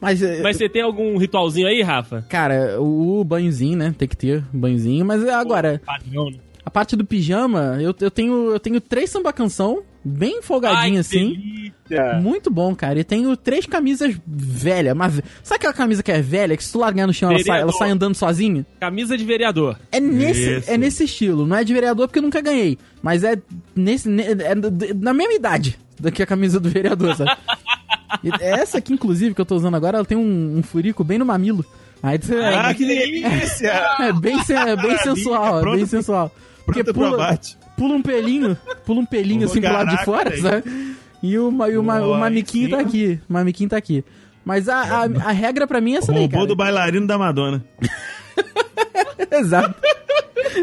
Mas, 0.00 0.22
é, 0.22 0.42
Mas 0.42 0.56
você 0.56 0.68
tem 0.68 0.82
algum 0.82 1.16
ritualzinho 1.18 1.66
aí, 1.68 1.82
Rafa? 1.82 2.22
cara, 2.28 2.80
o 2.80 3.22
banhozinho, 3.24 3.76
né? 3.78 3.94
Tem 3.96 4.08
que 4.08 4.16
ter 4.16 4.42
banhozinho. 4.52 5.04
Mas 5.04 5.22
é 5.24 5.32
agora, 5.34 5.80
Padrão, 5.84 6.30
né? 6.30 6.38
A 6.68 6.70
parte 6.70 6.94
do 6.94 7.02
pijama, 7.04 7.78
eu, 7.80 7.94
eu, 7.98 8.10
tenho, 8.10 8.50
eu 8.50 8.60
tenho 8.60 8.78
três 8.78 9.08
samba 9.08 9.32
canção, 9.32 9.82
bem 10.04 10.42
folgadinho 10.42 10.94
Ai, 10.96 11.00
assim. 11.00 11.32
delícia. 11.88 12.20
Muito 12.20 12.50
bom, 12.50 12.74
cara. 12.74 13.00
E 13.00 13.04
tenho 13.04 13.34
três 13.36 13.64
camisas 13.64 14.14
velhas. 14.26 14.94
Mas... 14.94 15.14
Sabe 15.42 15.56
aquela 15.56 15.72
camisa 15.72 16.02
que 16.02 16.12
é 16.12 16.20
velha, 16.20 16.54
que 16.56 16.62
se 16.62 16.70
tu 16.70 16.78
largar 16.78 17.06
no 17.06 17.14
chão, 17.14 17.30
ela 17.30 17.42
sai, 17.42 17.60
ela 17.62 17.72
sai 17.72 17.90
andando 17.90 18.14
sozinha? 18.14 18.66
Camisa 18.78 19.16
de 19.16 19.24
vereador. 19.24 19.78
É 19.90 19.98
nesse, 19.98 20.56
Isso. 20.58 20.70
é 20.70 20.76
nesse 20.76 21.04
estilo. 21.04 21.46
Não 21.46 21.56
é 21.56 21.64
de 21.64 21.72
vereador 21.72 22.06
porque 22.06 22.18
eu 22.18 22.22
nunca 22.22 22.42
ganhei. 22.42 22.76
Mas 23.02 23.24
é 23.24 23.38
nesse. 23.74 24.08
ne- 24.08 24.24
É 24.24 24.54
na 24.94 25.14
mesma 25.14 25.32
idade 25.32 25.78
do 25.98 26.12
que 26.12 26.22
a 26.22 26.26
camisa 26.26 26.60
do 26.60 26.68
vereador, 26.68 27.16
sabe? 27.16 27.30
E 28.24 28.30
essa 28.42 28.78
aqui, 28.78 28.92
inclusive, 28.92 29.34
que 29.34 29.40
eu 29.40 29.44
tô 29.44 29.54
usando 29.54 29.74
agora, 29.76 29.98
ela 29.98 30.04
tem 30.04 30.16
um, 30.16 30.56
um 30.58 30.62
furico 30.62 31.04
bem 31.04 31.18
no 31.18 31.26
mamilo. 31.26 31.64
Aí 32.02 32.18
Ah, 32.54 32.70
é, 32.70 32.74
que 32.74 32.84
delícia! 32.84 33.68
é 34.00 34.12
bem, 34.12 34.34
é 34.38 34.76
bem 34.76 34.98
sensual, 34.98 35.60
é 35.60 35.76
bem 35.76 35.86
sensual. 35.86 36.32
Porque 36.68 36.84
pula, 36.92 37.38
pula 37.76 37.94
um 37.94 38.02
pelinho, 38.02 38.56
pula 38.84 39.00
um 39.00 39.06
pelinho 39.06 39.46
assim 39.46 39.60
pro 39.60 39.72
lado 39.72 39.88
de 39.88 39.96
Caraca, 39.96 40.04
fora, 40.04 40.30
velho. 40.30 40.42
sabe? 40.42 40.96
E 41.22 41.38
o, 41.38 41.50
e 41.66 41.76
o, 41.76 41.80
o 41.80 42.18
mamiquinho 42.18 42.70
tá 42.70 42.78
aqui. 42.80 43.18
O 43.28 43.32
mamiquinho 43.32 43.70
tá 43.70 43.76
aqui. 43.78 44.04
Mas 44.44 44.68
a, 44.68 44.80
a, 44.82 45.02
a 45.02 45.32
regra 45.32 45.66
pra 45.66 45.80
mim 45.80 45.94
é 45.94 45.98
essa 45.98 46.12
daí, 46.12 46.20
Roubou 46.20 46.40
cara. 46.40 46.46
do 46.48 46.56
bailarino 46.56 47.06
da 47.06 47.16
Madonna. 47.18 47.64
Exato. 49.30 49.74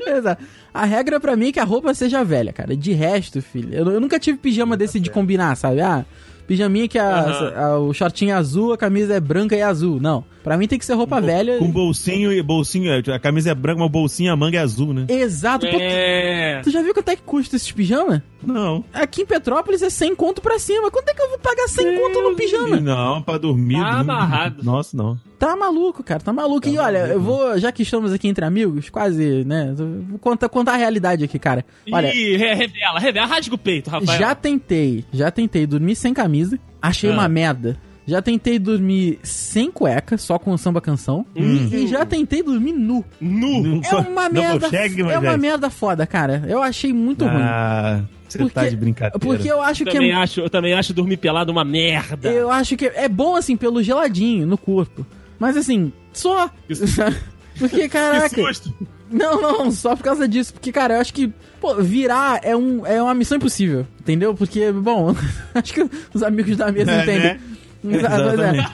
Exato. 0.08 0.44
A 0.74 0.86
regra 0.86 1.20
pra 1.20 1.36
mim 1.36 1.48
é 1.48 1.52
que 1.52 1.60
a 1.60 1.64
roupa 1.64 1.94
seja 1.94 2.24
velha, 2.24 2.52
cara. 2.54 2.76
De 2.76 2.92
resto, 2.94 3.42
filho, 3.42 3.74
eu, 3.74 3.92
eu 3.92 4.00
nunca 4.00 4.20
tive 4.20 4.38
pijama 4.38 4.76
desse 4.78 5.00
de 5.00 5.10
combinar, 5.10 5.56
sabe? 5.56 5.82
Ah, 5.82 6.06
pijaminha 6.48 6.88
que 6.88 6.98
a, 7.00 7.66
a- 7.72 7.80
o 7.80 7.94
shortinho 7.94 8.32
é 8.32 8.34
azul, 8.34 8.74
a 8.74 8.78
camisa 8.78 9.14
é 9.16 9.20
branca 9.20 9.56
e 9.56 9.62
azul. 9.62 10.00
Não. 10.00 10.24
Pra 10.44 10.58
mim 10.58 10.68
tem 10.68 10.78
que 10.78 10.86
ser 10.86 10.94
roupa 10.94 11.20
velha. 11.20 11.58
Com 11.58 11.72
bolsinho 11.72 12.32
e 12.32 12.40
bolsinho. 12.40 12.92
A 13.12 13.18
camisa 13.20 13.50
é 13.50 13.56
branca, 13.56 13.80
mas 13.80 13.88
o 13.88 13.92
bolsinho 13.92 14.32
a 14.32 14.36
manga 14.36 14.58
é 14.60 14.62
azul, 14.62 14.94
né? 14.94 15.06
Exato. 15.10 15.66
Pô, 15.68 15.75
É. 15.80 16.62
Tu 16.64 16.70
já 16.70 16.84
viu 16.84 16.94
quanto 16.94 17.10
é 17.10 17.16
que 17.16 17.24
custa 17.24 17.56
esses 17.56 17.72
pijama? 17.72 18.22
Não. 18.44 18.84
Aqui 18.94 19.24
em 19.24 19.25
Petrópolis 19.25 19.82
é 19.82 19.90
100 19.90 20.14
conto 20.16 20.44
pra 20.44 20.60
cima. 20.60 20.92
Quanto 20.92 21.10
é 21.10 21.16
que 21.16 21.22
eu 21.22 21.30
vou 21.30 21.40
pagar 21.40 21.68
100 21.68 22.00
conto 22.00 22.22
num 22.22 22.36
pijama? 22.36 22.80
Não, 22.80 23.24
pra 23.24 23.40
dormir. 23.40 23.80
Tá 23.80 24.00
amarrado. 24.02 24.64
Nossa, 24.64 24.96
não. 24.96 25.18
Tá 25.40 25.56
maluco, 25.56 26.04
cara, 26.04 26.20
tá 26.22 26.32
maluco. 26.32 26.68
e 26.70 26.78
olha, 26.78 27.08
eu 27.08 27.20
vou, 27.20 27.58
já 27.58 27.72
que 27.72 27.82
estamos 27.82 28.14
aqui 28.14 28.28
entre 28.28 28.46
amigos, 28.46 28.90
quase, 28.90 29.44
né? 29.46 29.74
Vou 29.75 30.18
contar, 30.20 30.48
contar 30.48 30.74
a 30.74 30.78
realidade 30.78 31.24
aqui, 31.25 31.38
cara. 31.40 31.66
Olha, 31.92 32.14
Ih, 32.16 32.38
re- 32.38 32.54
revela, 32.54 33.00
revela, 33.00 33.25
rasga 33.28 33.54
o 33.54 33.58
peito, 33.58 33.90
Rafael. 33.90 34.18
já 34.20 34.34
tentei, 34.34 35.04
já 35.12 35.30
tentei 35.32 35.66
dormir 35.68 35.96
sem 35.96 36.14
camisa, 36.14 36.35
achei 36.82 37.10
Ah. 37.10 37.13
uma 37.13 37.27
merda. 37.27 37.77
Já 38.08 38.22
tentei 38.22 38.60
dormir 38.60 39.18
sem 39.24 39.72
cueca, 39.72 40.15
só 40.15 40.38
com 40.38 40.56
samba 40.58 40.80
canção. 40.80 41.25
Hum. 41.36 41.70
E, 41.72 41.88
já 41.88 42.06
tentei 42.06 42.44
dormir 42.44 42.74
nu. 42.74 43.04
Nu. 43.20 43.82
É 43.84 43.96
uma 43.96 44.30
merda. 44.30 44.68
é 45.12 45.18
uma 45.18 45.36
merda 45.38 45.72
foda, 45.72 46.06
cara. 46.06 46.44
Eu 46.48 46.62
achei 46.62 46.94
muito 46.94 47.25
ruim. 47.25 47.42
Ah, 47.42 48.01
você 48.30 48.38
Porque- 48.38 48.54
tá 48.54 48.68
de 48.70 48.75
brincadeira. 48.75 49.18
Porque 49.18 49.51
eu 49.51 49.60
acho 49.60 49.82
Eu 49.82 49.88
que 49.88 49.94
também, 49.94 50.12
é, 50.12 50.15
acho, 50.15 50.39
eu 50.39 50.50
também 50.51 50.74
acho 50.75 50.94
dormir 50.94 51.18
pelado 51.18 51.51
uma 51.51 51.65
merda. 51.65 52.32
eu 52.32 52.51
acho 52.51 52.77
que 52.77 52.86
é 52.86 53.10
bom 53.10 53.36
assim 53.36 53.58
pelo 53.58 53.82
geladinho 53.82 54.46
no 54.46 54.58
corpo. 54.58 55.04
Mas 55.39 55.58
assim, 55.58 55.92
só 56.13 56.48
Porque, 57.58 57.88
caraca. 57.90 58.30
Que 58.30 58.44
susto. 58.44 58.74
Não, 59.10 59.40
não, 59.42 59.72
só 59.72 59.96
por 59.96 60.04
causa 60.04 60.28
disso. 60.28 60.54
Porque, 60.54 60.72
cara, 60.72 60.96
eu 60.96 61.02
acho 61.02 61.14
que, 61.14 61.32
pô, 61.62 61.76
virar 61.76 62.40
é, 62.44 62.56
um, 62.56 62.86
é 62.86 63.02
uma 63.02 63.14
missão 63.14 63.38
impossível. 63.38 63.86
Entendeu? 64.00 64.34
Porque, 64.34 64.72
bom, 64.72 65.16
acho 65.54 65.74
que 65.74 65.90
os 66.14 66.24
amigos 66.24 66.58
da 66.58 66.72
mesa 66.72 66.92
É, 66.92 67.02
entendem. 67.04 67.22
né? 67.22 67.40
É. 67.88 67.96
Exatamente. 67.98 68.68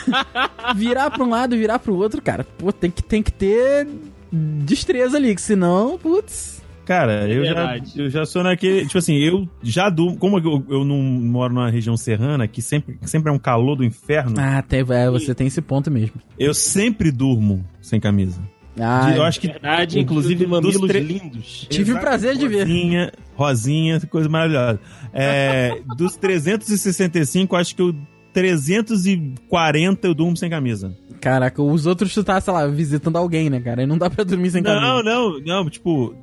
virar 0.74 1.10
pra 1.10 1.22
um 1.22 1.28
lado 1.30 1.54
e 1.54 1.58
virar 1.58 1.78
pro 1.78 1.94
outro, 1.94 2.22
cara, 2.22 2.44
pô, 2.56 2.72
tem 2.72 2.90
que, 2.90 3.02
tem 3.02 3.22
que 3.22 3.30
ter 3.32 3.86
destreza 4.32 5.16
ali, 5.18 5.34
que 5.34 5.42
senão, 5.42 5.98
putz. 5.98 6.57
Cara, 6.88 7.28
eu 7.28 7.44
já, 7.44 7.78
eu 7.96 8.08
já 8.08 8.24
sou 8.24 8.42
naquele. 8.42 8.86
Tipo 8.86 8.96
assim, 8.96 9.14
eu 9.16 9.46
já 9.62 9.90
durmo. 9.90 10.16
Como 10.16 10.38
eu, 10.38 10.64
eu 10.70 10.84
não 10.86 10.96
moro 10.96 11.52
numa 11.52 11.68
região 11.70 11.98
serrana, 11.98 12.48
que 12.48 12.62
sempre, 12.62 12.98
sempre 13.02 13.30
é 13.30 13.32
um 13.34 13.38
calor 13.38 13.76
do 13.76 13.84
inferno, 13.84 14.34
Ah, 14.40 14.56
até, 14.56 14.78
é, 14.80 15.10
você 15.10 15.34
tem 15.34 15.46
esse 15.48 15.60
ponto 15.60 15.90
mesmo. 15.90 16.14
eu 16.38 16.54
sempre 16.54 17.12
durmo 17.12 17.62
sem 17.82 18.00
camisa. 18.00 18.40
Ah, 18.80 19.12
eu 19.14 19.22
acho 19.22 19.38
que. 19.40 19.48
Verdade, 19.48 19.98
o- 19.98 20.00
inclusive 20.00 20.46
mamilos 20.46 20.80
tre- 20.86 21.00
lindos. 21.00 21.66
tive 21.68 21.90
o 21.90 21.92
Exato, 21.92 22.06
prazer 22.06 22.36
de 22.38 22.48
ver. 22.48 22.60
Rosinha, 22.66 23.12
rosinha, 23.36 24.00
coisa 24.08 24.28
maravilhosa. 24.30 24.80
É, 25.12 25.80
dos 25.94 26.16
365, 26.16 27.54
acho 27.54 27.76
que 27.76 27.82
eu 27.82 27.94
340 28.32 30.06
eu 30.06 30.14
durmo 30.14 30.36
sem 30.36 30.48
camisa. 30.48 30.94
Caraca, 31.20 31.60
os 31.62 31.86
outros 31.86 32.14
tu 32.14 32.22
tá, 32.22 32.40
sei 32.40 32.52
lá, 32.52 32.66
visitando 32.66 33.16
alguém, 33.16 33.50
né, 33.50 33.60
cara? 33.60 33.80
Aí 33.80 33.86
não 33.86 33.98
dá 33.98 34.08
pra 34.08 34.24
dormir 34.24 34.50
sem 34.50 34.62
camisa. 34.62 34.80
Não, 34.80 35.02
não, 35.02 35.40
não, 35.40 35.68
tipo, 35.68 36.14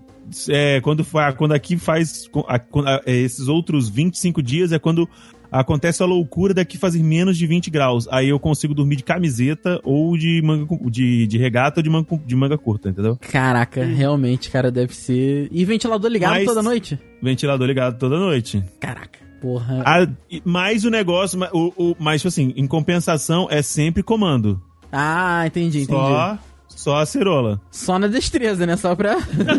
é, 0.50 0.79
quando, 0.82 1.05
quando 1.38 1.53
aqui 1.53 1.77
faz 1.77 2.29
a- 2.48 2.55
a- 2.55 3.01
é, 3.05 3.15
esses 3.15 3.48
outros 3.48 3.89
25 3.89 4.41
dias 4.41 4.72
é 4.72 4.79
quando 4.79 5.08
acontece 5.51 6.03
a 6.03 6.05
loucura 6.05 6.53
daqui 6.53 6.77
fazer 6.77 7.01
menos 7.01 7.38
de 7.38 7.48
20 7.48 7.70
graus. 7.70 8.08
Aí 8.12 8.27
eu 8.29 8.39
consigo 8.39 8.74
dormir 8.74 8.98
de 8.98 9.03
camiseta 9.03 9.79
ou 9.84 10.17
de 10.17 10.41
manga 10.44 10.67
de, 10.89 11.25
de 11.27 11.38
regata 11.38 11.79
ou 11.79 11.84
de 11.84 11.89
manga, 11.89 12.08
de 12.25 12.36
manga 12.36 12.58
curta, 12.58 12.89
entendeu? 12.89 13.17
Caraca, 13.22 13.86
realmente, 13.86 14.50
cara, 14.50 14.70
deve 14.72 14.94
ser. 14.96 15.48
E 15.51 15.63
ventilador 15.63 16.10
ligado 16.12 16.32
Mas- 16.34 16.46
toda 16.46 16.62
noite? 16.62 17.00
Ventilador 17.22 17.67
ligado 17.67 17.98
toda 17.98 18.20
noite. 18.20 18.62
Caraca, 18.82 19.20
porra. 19.41 19.84
E- 20.29 20.41
mas 20.44 20.84
o 20.84 20.89
negócio, 20.89 21.39
o, 21.53 21.72
o, 21.91 21.96
mas 22.00 22.22
tipo 22.22 22.27
assim, 22.29 22.53
em 22.58 22.67
compensação 22.67 23.48
é 23.50 23.62
sempre 23.62 24.03
comando. 24.03 24.62
Ah, 24.91 25.44
entendi, 25.46 25.79
entendi. 25.84 25.98
Só, 25.98 26.38
só 26.75 26.98
a 26.98 27.05
cerola. 27.05 27.60
Só 27.72 27.98
na 27.98 28.08
destreza, 28.08 28.65
né? 28.65 28.75
Só 28.75 28.96
pra. 28.96 29.15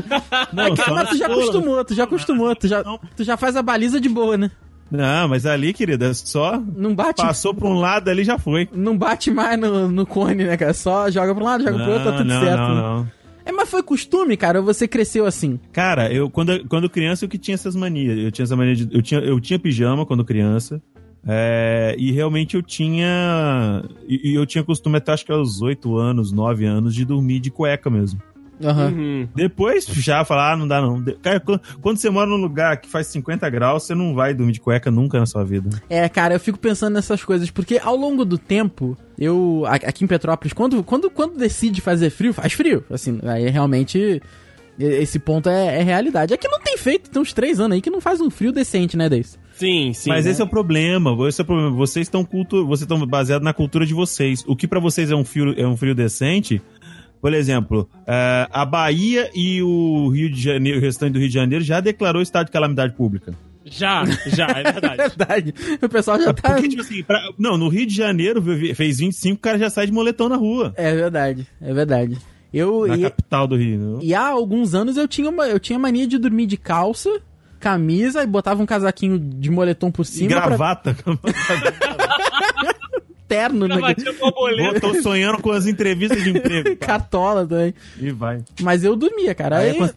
Não, 0.53 0.77
só 0.77 0.95
Mas 0.95 1.09
tu 1.09 1.17
já 1.17 1.27
acostumou, 1.27 1.85
tu 1.85 1.95
já 1.95 2.05
acostumou, 2.05 2.55
tu 2.55 2.69
já, 2.69 2.85
tu 3.17 3.25
já 3.25 3.37
faz 3.37 3.57
a 3.57 3.63
baliza 3.63 4.01
de 4.01 4.09
boa, 4.09 4.37
né? 4.37 4.51
Não, 4.89 5.27
mas 5.27 5.45
ali, 5.45 5.73
querida, 5.73 6.07
é 6.07 6.15
só 6.15 6.63
Não 6.77 6.95
bate, 6.95 7.21
passou 7.21 7.53
pra 7.53 7.67
um 7.67 7.75
lado 7.75 8.09
ali 8.09 8.23
já 8.23 8.39
foi. 8.39 8.69
não 8.73 8.97
bate 8.97 9.33
mais 9.33 9.59
no, 9.59 9.89
no 9.89 10.07
cone, 10.07 10.45
né, 10.45 10.57
cara? 10.57 10.73
Só 10.73 11.11
joga 11.11 11.35
pra 11.35 11.43
um 11.43 11.47
lado, 11.47 11.65
joga 11.65 11.77
pro 11.77 11.93
outro, 11.93 12.05
tá 12.05 12.17
tudo 12.19 12.29
não, 12.29 12.41
certo. 12.41 12.59
não, 12.61 12.75
né? 12.75 12.81
não. 12.83 13.17
É, 13.47 13.53
mas 13.53 13.69
foi 13.69 13.81
costume, 13.81 14.37
cara, 14.37 14.59
ou 14.59 14.65
você 14.65 14.89
cresceu 14.89 15.25
assim? 15.25 15.59
Cara, 15.73 16.13
eu 16.13 16.29
quando, 16.29 16.67
quando 16.69 16.91
criança 16.91 17.25
eu 17.25 17.29
que 17.29 17.39
tinha 17.39 17.55
essas 17.55 17.77
manias. 17.77 18.19
Eu 18.19 18.33
tinha 18.33 18.45
essa 18.45 18.57
mania 18.57 18.75
de. 18.75 18.89
Eu 18.93 19.01
tinha, 19.01 19.21
eu 19.21 19.41
tinha 19.41 19.57
pijama 19.57 20.05
quando 20.05 20.25
criança. 20.25 20.83
É, 21.27 21.97
e 21.99 22.13
realmente 22.13 22.55
eu 22.55 22.63
tinha. 22.63 23.83
E, 24.07 24.35
eu 24.35 24.47
tinha 24.47 24.63
costume 24.63 24.99
até 24.99 25.13
acho 25.13 25.27
que 25.27 25.33
aos 25.33 25.61
8 25.61 25.97
anos, 25.97 26.31
9 26.31 26.65
anos, 26.65 26.95
de 26.95 27.05
dormir 27.05 27.41
de 27.41 27.51
cueca 27.51 27.91
mesmo. 27.91 28.21
Aham. 28.63 28.89
Uhum. 28.89 29.29
Depois 29.35 29.85
já 29.87 30.25
falar, 30.25 30.53
ah, 30.53 30.57
não 30.57 30.67
dá 30.67 30.81
não. 30.81 31.03
Cara, 31.21 31.41
quando, 31.41 31.99
você 31.99 32.09
mora 32.09 32.29
num 32.29 32.37
lugar 32.37 32.81
que 32.81 32.89
faz 32.89 33.09
50 33.09 33.51
graus, 33.51 33.83
você 33.83 33.95
não 33.95 34.15
vai 34.15 34.33
dormir 34.33 34.53
de 34.53 34.61
cueca 34.61 34.91
nunca 34.91 35.19
na 35.19 35.27
sua 35.27 35.45
vida. 35.45 35.69
É, 35.91 36.09
cara, 36.09 36.35
eu 36.35 36.41
fico 36.41 36.59
pensando 36.59 36.95
nessas 36.95 37.23
coisas, 37.23 37.51
porque 37.51 37.79
ao 37.83 37.97
longo 37.97 38.25
do 38.25 38.39
tempo, 38.39 38.97
eu, 39.19 39.65
aqui 39.67 40.05
em 40.05 40.07
Petrópolis, 40.07 40.53
quando, 40.53 40.83
quando, 40.83 41.11
quando 41.11 41.37
decide 41.37 41.81
fazer 41.81 42.09
frio, 42.09 42.33
faz 42.33 42.53
frio. 42.53 42.83
Assim, 42.89 43.19
aí 43.25 43.49
realmente, 43.51 44.23
esse 44.79 45.19
ponto 45.19 45.51
é, 45.51 45.81
é 45.81 45.83
realidade. 45.83 46.33
Aqui 46.33 46.49
não 46.49 46.61
tem 46.61 46.79
feito, 46.79 47.11
tem 47.11 47.21
uns 47.21 47.33
três 47.33 47.61
anos 47.61 47.75
aí 47.75 47.83
que 47.83 47.91
não 47.91 48.01
faz 48.01 48.21
um 48.21 48.31
frio 48.31 48.53
decente, 48.53 48.97
né, 48.97 49.09
Deis? 49.09 49.39
Sim, 49.59 49.93
sim. 49.93 50.11
Mas 50.11 50.25
né? 50.25 50.31
esse 50.31 50.41
é 50.41 50.45
o 50.45 50.49
problema. 50.49 51.17
Esse 51.29 51.41
é 51.41 51.45
o 51.45 51.47
problema. 51.47 51.71
Vocês 51.71 52.07
estão 52.07 52.25
cultu 52.25 52.67
vocês 52.67 52.83
estão 52.83 53.05
baseados 53.07 53.45
na 53.45 53.53
cultura 53.53 53.87
de 53.87 53.95
vocês. 53.95 54.45
O 54.47 54.55
que 54.55 54.69
pra 54.69 54.79
vocês 54.81 55.11
é 55.11 55.17
um 55.17 55.25
frio, 55.25 55.55
é 55.59 55.67
um 55.67 55.77
frio 55.77 55.95
decente. 55.95 56.61
Por 57.21 57.33
exemplo, 57.33 57.89
eh, 58.07 58.47
a 58.53 58.65
Bahia 58.67 59.31
e 59.35 59.63
o 59.63 60.09
Rio 60.11 60.31
de 60.31 60.41
Janeiro, 60.41 60.79
o 60.79 60.83
restante 60.83 61.15
do 61.15 61.19
Rio 61.19 61.29
de 61.29 61.35
Janeiro 61.35 61.65
já 61.65 61.81
declarou 61.81 62.21
estado 62.21 62.47
de 62.47 62.53
calamidade 62.53 62.95
pública. 62.95 63.33
Já, 63.65 64.05
já, 64.27 64.47
é 64.49 64.63
verdade. 64.71 64.97
Verdade. 64.97 65.55
O 65.83 65.89
pessoal 65.89 66.21
já 66.21 66.33
tá. 66.35 66.53
Porque, 66.53 66.69
tipo 66.69 66.83
assim, 66.83 67.03
pra- 67.03 67.31
não, 67.39 67.57
no 67.57 67.69
Rio 67.69 67.87
de 67.87 67.95
Janeiro 67.95 68.41
fez 68.75 68.99
25, 68.99 69.37
o 69.37 69.41
cara 69.41 69.59
já 69.59 69.71
sai 69.71 69.87
de 69.87 69.93
moletom 69.93 70.29
na 70.29 70.37
rua. 70.37 70.73
É 70.77 70.95
verdade, 70.95 71.47
é 71.61 71.73
verdade. 71.75 72.17
Eu. 72.53 72.87
Na 72.87 72.97
E, 72.97 73.01
capital 73.03 73.49
do 73.49 73.57
Rio. 73.57 73.79
né? 73.95 73.99
e 74.03 74.15
há 74.15 74.29
alguns 74.29 74.75
anos 74.75 74.97
eu 74.97 75.09
tinha, 75.09 75.29
uma, 75.31 75.49
eu 75.49 75.59
tinha 75.59 75.79
mania 75.79 76.07
de 76.07 76.19
dormir 76.19 76.47
de 76.47 76.57
calça, 76.57 77.11
camisa 77.71 78.23
e 78.23 78.27
botava 78.27 78.63
um 78.63 78.67
casaquinho 78.67 79.19
de 79.19 79.51
moletom 79.51 79.91
por 79.91 80.03
E 80.03 80.07
cima. 80.07 80.29
pra- 80.37 80.47
gravata. 80.47 80.97
terno, 83.29 83.67
né? 83.67 83.77
Gravatinha 83.77 84.13
borboleta. 84.13 84.81
Tô 84.81 84.95
sonhando 85.03 85.43
com 85.43 85.51
as 85.51 85.67
entrevistas 85.67 86.23
de 86.23 86.31
emprego. 86.31 86.75
pá. 86.79 86.87
Cartola 86.87 87.47
também. 87.47 87.75
E 88.01 88.11
vai. 88.13 88.43
Mas 88.63 88.85
eu 88.85 88.95
dormia, 88.95 89.35
cara. 89.35 89.59
Aí 89.59 89.71
Aí, 89.71 89.83
é 89.83 89.95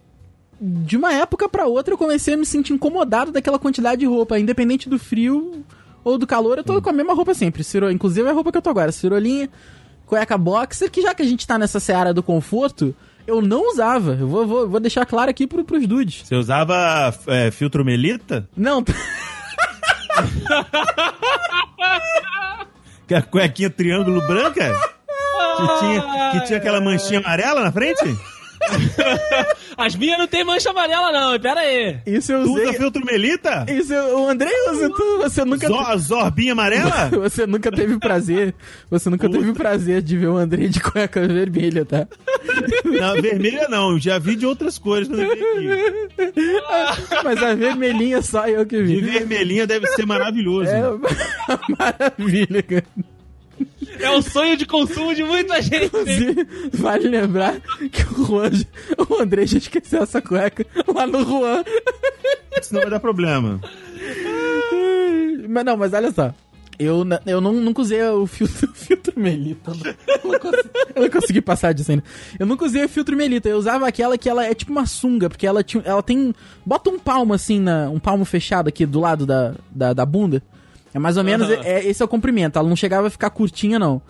de 0.62 0.98
uma 0.98 1.14
época 1.14 1.48
pra 1.48 1.68
outra, 1.68 1.94
eu 1.94 1.98
comecei 1.98 2.34
a 2.34 2.38
me 2.38 2.46
sentir 2.46 2.74
incomodado 2.74 3.32
daquela 3.32 3.60
quantidade 3.60 4.00
de 4.00 4.06
roupa. 4.08 4.40
Independente 4.40 4.90
do 4.90 4.98
frio 5.00 5.64
ou 6.04 6.18
do 6.18 6.28
calor, 6.28 6.58
eu 6.58 6.64
tô 6.64 6.82
com 6.82 6.90
a 6.90 6.94
mesma 6.94 7.14
roupa 7.14 7.34
sempre. 7.34 7.64
Ciro... 7.64 7.90
Inclusive 7.92 8.28
é 8.28 8.32
a 8.32 8.34
roupa 8.34 8.52
que 8.52 8.58
eu 8.58 8.62
tô 8.62 8.70
agora. 8.70 8.92
Cirolinha, 8.92 9.50
cueca 10.06 10.38
boxer, 10.38 10.90
que 10.92 11.02
já 11.02 11.14
que 11.14 11.22
a 11.22 11.26
gente 11.26 11.46
tá 11.48 11.58
nessa 11.58 11.80
seara 11.80 12.14
do 12.14 12.24
conforto, 12.24 12.94
eu 13.30 13.42
não 13.42 13.70
usava. 13.70 14.18
Eu 14.20 14.28
vou, 14.28 14.46
vou, 14.48 14.68
vou 14.70 14.80
deixar 14.80 15.06
claro 15.06 15.30
aqui 15.30 15.46
pro, 15.48 15.64
pros 15.64 15.86
dudes. 15.88 16.24
Você 16.26 16.36
usava 16.36 17.14
é, 17.28 17.52
filtro 17.52 17.86
melita? 17.86 18.50
Não, 18.56 18.84
Que 23.08 23.16
a 23.16 23.22
cuequinha 23.22 23.70
triângulo 23.70 24.26
branca? 24.28 24.72
Que 25.58 25.80
tinha, 25.80 26.32
que 26.32 26.42
tinha 26.46 26.58
aquela 26.60 26.80
manchinha 26.80 27.20
amarela 27.20 27.64
na 27.64 27.72
frente? 27.72 28.04
As 29.78 29.96
minhas 29.96 30.18
não 30.20 30.28
tem 30.28 30.44
mancha 30.44 30.70
amarela, 30.72 31.12
não. 31.12 31.40
Pera 31.40 31.62
aí. 31.62 31.98
isso 32.06 32.32
eu 32.34 32.44
Tu 32.44 32.52
usa 32.54 32.64
usei. 32.64 32.74
filtro 32.74 33.06
melita? 33.06 33.66
Isso 33.70 33.94
eu, 33.94 34.20
o 34.20 34.30
Andrei 34.30 34.52
usa, 34.72 34.90
tu, 34.90 35.18
você 35.20 35.46
nunca. 35.46 35.68
Zor, 35.68 35.98
zorbinha 35.98 36.52
amarela? 36.54 37.10
Você 37.30 37.46
nunca 37.48 37.72
teve 37.72 37.98
prazer. 37.98 38.54
Você 38.90 39.10
nunca 39.10 39.30
teve 39.30 39.54
prazer 39.54 40.02
de 40.02 40.18
ver 40.18 40.28
o 40.28 40.38
Andrei 40.38 40.68
de 40.68 40.80
cueca 40.82 41.26
vermelha, 41.28 41.86
tá? 41.86 42.08
Não, 42.86 43.22
vermelha 43.22 43.68
não, 43.70 44.00
já 44.00 44.18
vi 44.20 44.36
de 44.36 44.46
outras 44.46 44.78
cores 44.78 45.08
eu 45.10 45.16
vi 45.18 45.24
aqui. 45.24 47.14
Mas 47.24 47.42
a 47.44 47.54
vermelhinha 47.56 48.22
só 48.22 48.48
eu 48.48 48.66
que 48.66 48.78
De 48.84 48.96
vi. 48.96 49.02
vermelhinha 49.02 49.66
deve 49.68 49.88
ser 49.88 50.06
maravilhoso. 50.06 50.70
É 50.70 50.84
maravilha, 51.78 52.64
cara. 52.64 52.86
É 54.00 54.10
o 54.12 54.22
sonho 54.22 54.56
de 54.56 54.66
consumo 54.66 55.14
de 55.14 55.24
muita 55.24 55.62
gente. 55.62 55.92
vale 56.74 57.08
lembrar 57.08 57.60
que 57.92 58.04
o 58.14 58.26
Juan, 58.26 58.52
o 59.10 59.22
André 59.22 59.46
já 59.46 59.58
esqueceu 59.58 60.04
essa 60.04 60.22
cueca 60.22 60.66
lá 60.88 61.06
no 61.06 61.24
Juan. 61.24 61.64
Senão 62.62 62.82
vai 62.82 62.92
dar 62.92 63.00
problema. 63.00 63.60
Mas 65.48 65.66
não, 65.66 65.78
mas 65.78 65.94
olha 65.94 66.12
só. 66.12 66.34
Eu, 66.80 67.06
eu 67.26 67.42
não, 67.42 67.52
nunca 67.52 67.82
usei 67.82 68.02
o 68.04 68.26
filtro, 68.26 68.70
filtro 68.74 69.14
Melita. 69.20 69.72
não. 69.74 69.94
Eu 70.08 70.32
não, 70.32 70.40
consegui, 70.40 70.70
eu 70.96 71.02
não 71.02 71.10
consegui 71.10 71.42
passar 71.42 71.74
disso 71.74 71.92
ainda. 71.92 72.04
Eu 72.40 72.46
nunca 72.46 72.64
usei 72.64 72.86
o 72.86 72.90
filtro 72.90 73.18
Melita. 73.18 73.50
Eu 73.50 73.58
usava 73.58 73.86
aquela 73.86 74.18
que 74.18 74.30
ela 74.30 74.46
é 74.46 74.54
tipo 74.54 74.72
uma 74.72 74.86
sunga, 74.86 75.30
porque 75.30 75.46
ela, 75.46 75.62
tinha, 75.62 75.84
ela 75.86 76.02
tem. 76.02 76.34
Bota 76.66 76.90
um 76.90 76.98
palmo 76.98 77.34
assim, 77.34 77.60
na, 77.60 77.90
um 77.90 78.00
palmo 78.00 78.24
fechado 78.24 78.70
aqui 78.70 78.86
do 78.86 79.02
lado 79.02 79.26
da, 79.26 79.56
da, 79.70 79.92
da 79.92 80.06
bunda. 80.06 80.42
É 80.94 81.00
mais 81.00 81.18
ou 81.18 81.24
menos. 81.24 81.50
Aham. 81.50 81.62
É, 81.64 81.86
esse 81.86 82.02
é 82.02 82.06
o 82.06 82.08
comprimento. 82.08 82.58
Ela 82.60 82.68
não 82.68 82.76
chegava 82.76 83.08
a 83.08 83.10
ficar 83.10 83.30
curtinha, 83.30 83.78
não. 83.80 84.02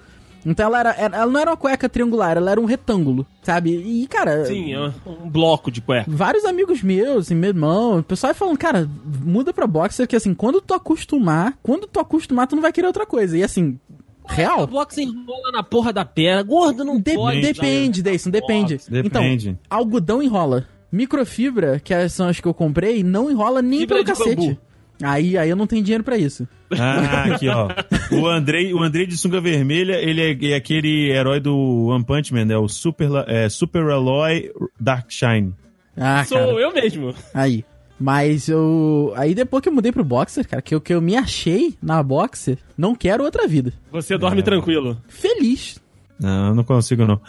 Então 0.46 0.66
ela 0.68 0.80
era, 0.80 0.92
ela 1.18 1.26
não 1.26 1.38
era 1.40 1.52
uma 1.52 1.58
cueca 1.58 1.90
triangular, 1.90 2.38
ela 2.38 2.52
era 2.52 2.62
um 2.62 2.66
retângulo, 2.66 3.26
sabe? 3.44 3.72
E, 3.76 4.08
cara. 4.08 4.46
Sim, 4.46 4.74
é 4.74 4.80
um 5.06 5.30
bloco 5.30 5.70
de 5.70 5.82
cueca. 5.82 6.06
Vários 6.10 6.46
amigos 6.46 6.82
meus, 6.82 7.26
assim, 7.26 7.36
meu 7.36 7.50
irmão, 7.50 8.00
o 8.00 8.04
pessoal 8.04 8.34
falando, 8.34 8.58
cara, 8.58 8.90
muda 9.22 9.52
pra 9.54 9.68
boxer, 9.68 10.08
que 10.08 10.16
assim, 10.16 10.34
quando 10.34 10.62
tu 10.62 10.74
acostumar, 10.74 11.58
quando 11.62 11.88
tu 11.88 12.00
acostumar, 12.00 12.48
tu 12.48 12.56
não 12.56 12.62
vai 12.62 12.72
querer 12.72 12.88
outra 12.88 13.06
coisa. 13.06 13.38
E 13.38 13.44
assim, 13.44 13.78
O 14.24 14.32
real? 14.32 14.66
bloco 14.66 14.94
se 14.94 15.04
enrola 15.04 15.52
na 15.52 15.62
porra 15.62 15.92
da 15.92 16.06
perna. 16.06 16.42
Gordo 16.42 16.86
não 16.86 17.02
De- 17.02 17.16
pode. 17.16 17.42
depende, 17.42 18.02
Deison, 18.02 18.30
depende. 18.30 18.80
Depende. 18.90 19.50
Então, 19.50 19.60
algodão 19.70 20.24
enrola. 20.24 20.66
Microfibra, 20.90 21.80
que 21.82 22.08
são 22.10 22.30
as 22.30 22.40
que 22.40 22.48
eu 22.48 22.54
comprei, 22.54 23.04
não 23.04 23.30
enrola 23.30 23.62
nem 23.62 23.80
Fibra 23.82 23.98
pelo 24.04 24.08
cacete. 24.08 24.36
bambu. 24.36 24.58
Aí, 25.02 25.38
aí 25.38 25.50
eu 25.50 25.56
não 25.56 25.66
tenho 25.66 25.84
dinheiro 25.84 26.04
pra 26.04 26.18
isso. 26.18 26.48
Ah, 26.72 27.24
aqui, 27.34 27.48
ó. 27.48 27.70
O 28.12 28.28
Andrei, 28.28 28.74
o 28.74 28.84
Andrei 28.84 29.06
de 29.06 29.18
sunga 29.18 29.40
vermelha, 29.40 29.94
ele 29.94 30.22
é, 30.22 30.52
é 30.52 30.56
aquele 30.56 31.10
herói 31.12 31.40
do 31.40 31.88
One 31.88 32.04
Punch 32.04 32.34
Man, 32.34 32.52
é 32.52 32.58
o 32.58 32.68
Super, 32.68 33.10
é, 33.28 33.48
Super 33.50 33.84
Alloy 33.90 34.52
Dark 34.80 35.10
Shine. 35.10 35.54
Ah, 35.96 36.24
Sou 36.26 36.38
cara. 36.38 36.52
eu 36.52 36.74
mesmo. 36.74 37.14
Aí. 37.34 37.64
Mas 38.00 38.48
eu. 38.48 39.14
Aí 39.16 39.36
depois 39.36 39.62
que 39.62 39.68
eu 39.68 39.74
mudei 39.74 39.92
pro 39.92 40.06
boxer, 40.06 40.48
cara, 40.48 40.62
que 40.62 40.74
eu, 40.74 40.80
que 40.80 40.94
eu 40.94 41.02
me 41.02 41.18
achei 41.18 41.76
na 41.82 42.02
boxer, 42.02 42.58
não 42.78 42.96
quero 42.96 43.24
outra 43.26 43.46
vida. 43.46 43.74
Você 43.92 44.18
dorme 44.18 44.42
tranquilo. 44.42 44.98
Feliz. 45.10 45.82
Não, 46.18 46.56
não 46.56 46.64
consigo, 46.64 47.06
não. 47.06 47.20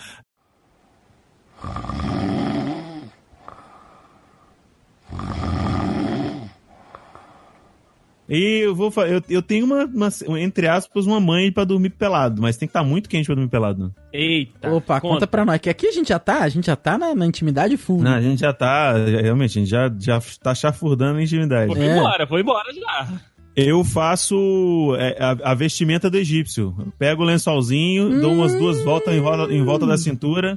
E 8.30 8.60
eu 8.60 8.74
vou 8.76 8.92
eu, 8.98 9.20
eu 9.28 9.42
tenho 9.42 9.66
uma, 9.66 9.84
uma, 9.86 10.40
entre 10.40 10.68
aspas, 10.68 11.04
uma 11.04 11.18
mãe 11.18 11.50
pra 11.50 11.64
dormir 11.64 11.90
pelado, 11.90 12.40
mas 12.40 12.56
tem 12.56 12.68
que 12.68 12.70
estar 12.70 12.84
muito 12.84 13.08
quente 13.08 13.26
pra 13.26 13.34
dormir 13.34 13.50
pelado. 13.50 13.92
Eita. 14.12 14.70
Opa, 14.72 15.00
conta 15.00 15.26
pra 15.26 15.44
nós. 15.44 15.58
Que 15.60 15.68
aqui 15.68 15.88
a 15.88 15.92
gente 15.92 16.10
já 16.10 16.18
tá, 16.20 16.38
a 16.44 16.48
gente 16.48 16.66
já 16.66 16.76
tá 16.76 16.96
na, 16.96 17.12
na 17.12 17.26
intimidade 17.26 17.76
full. 17.76 18.00
Não, 18.00 18.12
a 18.14 18.20
gente 18.20 18.38
já 18.38 18.52
tá, 18.52 18.92
realmente, 18.94 19.58
a 19.58 19.60
gente 19.62 19.68
já, 19.70 19.92
já 19.98 20.20
tá 20.40 20.54
chafurdando 20.54 21.18
a 21.18 21.22
intimidade. 21.22 21.74
Foi 21.74 21.84
É. 21.84 21.96
embora, 21.96 22.26
foi 22.26 22.40
embora 22.42 22.72
já. 22.72 23.08
Eu 23.56 23.82
faço 23.82 24.94
é, 24.96 25.16
a, 25.42 25.52
vestimenta 25.54 26.08
do 26.08 26.16
egípcio. 26.16 26.72
Eu 26.78 26.92
pego 26.96 27.22
o 27.22 27.26
lençolzinho, 27.26 28.20
dou 28.20 28.32
umas 28.32 28.54
duas 28.54 28.80
voltas 28.84 29.12
em, 29.12 29.18
roda- 29.18 29.52
em 29.52 29.64
volta 29.64 29.84
da 29.86 29.98
cintura 29.98 30.56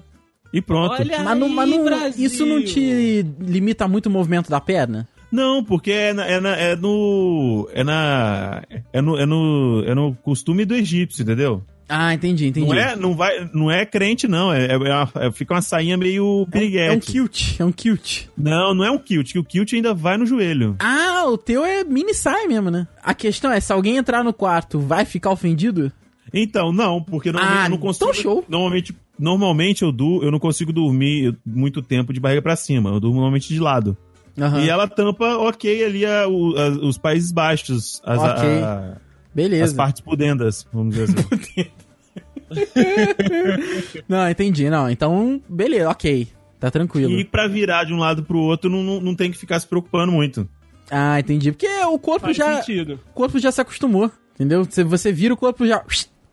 e 0.53 0.62
pronto. 0.62 0.92
Olha 0.94 1.24
Mas, 1.24 1.38
não, 1.39 1.50
mas 1.50 1.68
não- 1.70 1.77
aí, 1.80 1.84
Brasil. 1.84 2.25
isso 2.25 2.46
não 2.46 2.63
te 2.63 3.24
limita 3.39 3.88
muito 3.88 4.06
o 4.06 4.10
movimento 4.12 4.50
da 4.50 4.62
perna? 4.62 5.08
Não, 5.34 5.63
porque 5.63 5.92
é, 5.92 6.13
na- 6.13 6.25
é, 6.28 6.40
na- 6.40 6.56
é 6.56 6.75
no. 6.75 7.68
É 7.74 7.84
na. 7.84 8.62
É 8.94 9.02
no, 9.02 9.18
é, 9.18 9.25
no, 9.25 9.84
é 9.88 9.96
no 9.96 10.13
costume 10.13 10.63
do 10.63 10.75
egípcio, 10.75 11.24
entendeu? 11.24 11.63
Ah, 11.90 12.13
entendi, 12.13 12.48
entendi. 12.48 12.68
Não 12.68 12.75
é, 12.75 12.96
não, 12.96 13.16
vai, 13.16 13.50
não 13.52 13.70
é 13.72 13.84
crente, 13.84 14.28
não. 14.28 14.54
É, 14.54 14.68
é 14.74 14.78
uma- 14.78 15.10
é- 15.16 15.32
fica 15.32 15.56
uma 15.56 15.62
sainha 15.63 15.98
meio 15.98 16.48
piriguete. 16.52 16.88
É 16.92 16.96
um 16.96 17.00
kilt, 17.00 17.60
é 17.60 17.66
um 17.66 17.72
kilt. 17.72 18.25
Não, 18.38 18.75
não 18.75 18.86
é 18.86 18.92
um 18.92 18.98
kilt, 19.00 19.32
que 19.32 19.40
o 19.40 19.44
kilt 19.44 19.74
ainda 19.74 19.92
vai 19.92 20.18
no 20.18 20.25
joelho. 20.25 20.75
Ah, 20.80 21.25
o 21.28 21.36
teu 21.38 21.66
é 21.66 21.84
mini 21.84 22.13
saia 22.13 22.48
mesmo, 22.48 22.70
né? 22.70 22.88
A 23.04 23.16
questão 23.16 23.52
é, 23.52 23.60
se 23.60 23.74
alguém 23.74 23.98
entrar 23.98 24.24
no 24.24 24.34
quarto, 24.34 24.80
vai 24.80 25.04
ficar 25.04 25.32
ofendido? 25.32 25.92
Então, 26.32 26.72
não, 26.72 27.02
porque 27.02 27.32
normalmente 27.32 27.60
Ah, 27.62 27.66
eu 27.66 27.70
não 27.72 27.78
consigo. 27.80 28.10
então 28.12 28.22
show. 28.22 28.46
Normalmente, 28.48 28.96
normalmente 29.20 29.82
eu, 29.84 29.92
du, 29.92 30.24
eu 30.24 30.32
não 30.32 30.40
consigo 30.40 30.72
dormir 30.72 31.36
muito 31.46 31.82
tempo 31.82 32.13
de 32.13 32.20
barriga 32.20 32.42
pra 32.42 32.56
cima. 32.56 32.92
Eu 32.92 33.00
durmo 33.00 33.16
normalmente 33.16 33.50
de 33.54 33.60
lado. 33.60 33.98
Aham. 34.40 34.62
E 34.63 34.70
ela 34.70 34.88
tampa, 34.88 35.38
ok, 35.38 35.86
ali 35.86 36.06
a- 36.06 36.28
o- 36.28 36.56
a- 36.58 36.70
os 36.88 36.98
Países 36.98 37.32
Baixos, 37.32 38.02
as, 38.06 38.20
Ok. 38.20 38.62
a- 38.63 38.98
Beleza. 39.34 39.66
as 39.66 39.74
partes 39.74 40.02
pudendas, 40.02 40.68
vamos 40.74 40.96
dizer 40.96 41.16
assim. 41.16 41.70
Não, 44.08 44.30
entendi, 44.30 44.70
não. 44.70 44.90
Então, 44.90 45.42
beleza, 45.50 45.90
ok. 45.90 46.28
Tá 46.60 46.72
tranquilo. 46.72 47.12
e 47.12 47.25
pra 47.25 47.46
virar 47.46 47.84
de 47.84 47.94
um 47.94 47.98
lado 47.98 48.24
pro 48.24 48.38
outro, 48.40 48.70
não, 48.70 48.82
não, 48.82 49.02
não 49.02 49.13
tem 49.16 49.30
que 49.30 49.38
ficar 49.38 49.60
se 49.60 49.68
preocupando 49.68 50.13
muito. 50.13 50.48
Ah, 50.90 51.20
entendi. 51.20 51.52
Porque 51.52 51.68
o 51.68 52.00
corpo 52.00 52.28
Faz 52.28 52.38
já. 52.38 52.62
sentido. 52.62 52.98
O 53.12 53.13
corpo 53.13 53.38
já 53.38 53.52
se 53.52 53.60
acostumou. 53.60 54.10
Entendeu? 54.36 54.63
Você, 54.63 54.82
você 54.84 55.12
vira 55.12 55.34
o 55.34 55.38
corpo 55.38 55.66
já. 55.68 55.84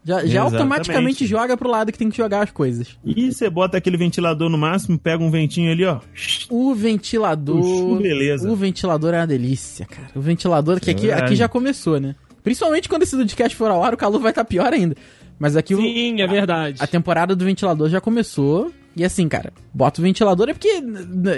Já, 0.03 0.25
já 0.25 0.43
automaticamente 0.43 1.27
joga 1.27 1.57
pro 1.57 1.69
lado 1.69 1.93
que 1.93 1.99
tem 1.99 2.09
que 2.09 2.17
jogar 2.17 2.43
as 2.43 2.51
coisas. 2.51 2.99
E 3.05 3.31
você 3.31 3.51
bota 3.51 3.77
aquele 3.77 3.97
ventilador 3.97 4.49
no 4.49 4.57
máximo, 4.57 4.99
pega 4.99 5.23
um 5.23 5.31
ventinho 5.31 5.71
ali, 5.71 5.85
ó. 5.85 6.01
O 6.49 6.75
ventilador. 6.75 7.61
Puxa, 7.61 8.03
beleza. 8.03 8.51
O 8.51 8.57
ventilador 8.57 9.13
é 9.13 9.19
uma 9.19 9.27
delícia, 9.27 9.85
cara. 9.85 10.09
O 10.15 10.21
ventilador, 10.21 10.81
que 10.81 10.91
aqui, 10.91 11.13
aqui 11.13 11.37
já 11.37 11.49
começou, 11.49 12.01
né? 12.01 12.15
Principalmente 12.43 12.89
quando 12.89 13.03
esse 13.03 13.17
podcast 13.17 13.55
for 13.55 13.71
ao 13.71 13.85
ar, 13.85 13.93
o 13.93 13.97
calor 13.99 14.21
vai 14.21 14.31
estar 14.31 14.45
pior 14.45 14.73
ainda. 14.73 14.97
Mas 15.39 15.57
aqui 15.57 15.75
o, 15.75 15.79
Sim, 15.79 16.21
é 16.21 16.27
verdade. 16.27 16.83
a 16.83 16.87
temporada 16.87 17.37
do 17.37 17.45
ventilador 17.45 17.89
já 17.89 18.01
começou. 18.01 18.73
E 18.97 19.05
assim, 19.05 19.29
cara, 19.29 19.53
bota 19.73 20.01
o 20.01 20.03
ventilador 20.03 20.49
é 20.49 20.53
porque 20.53 20.83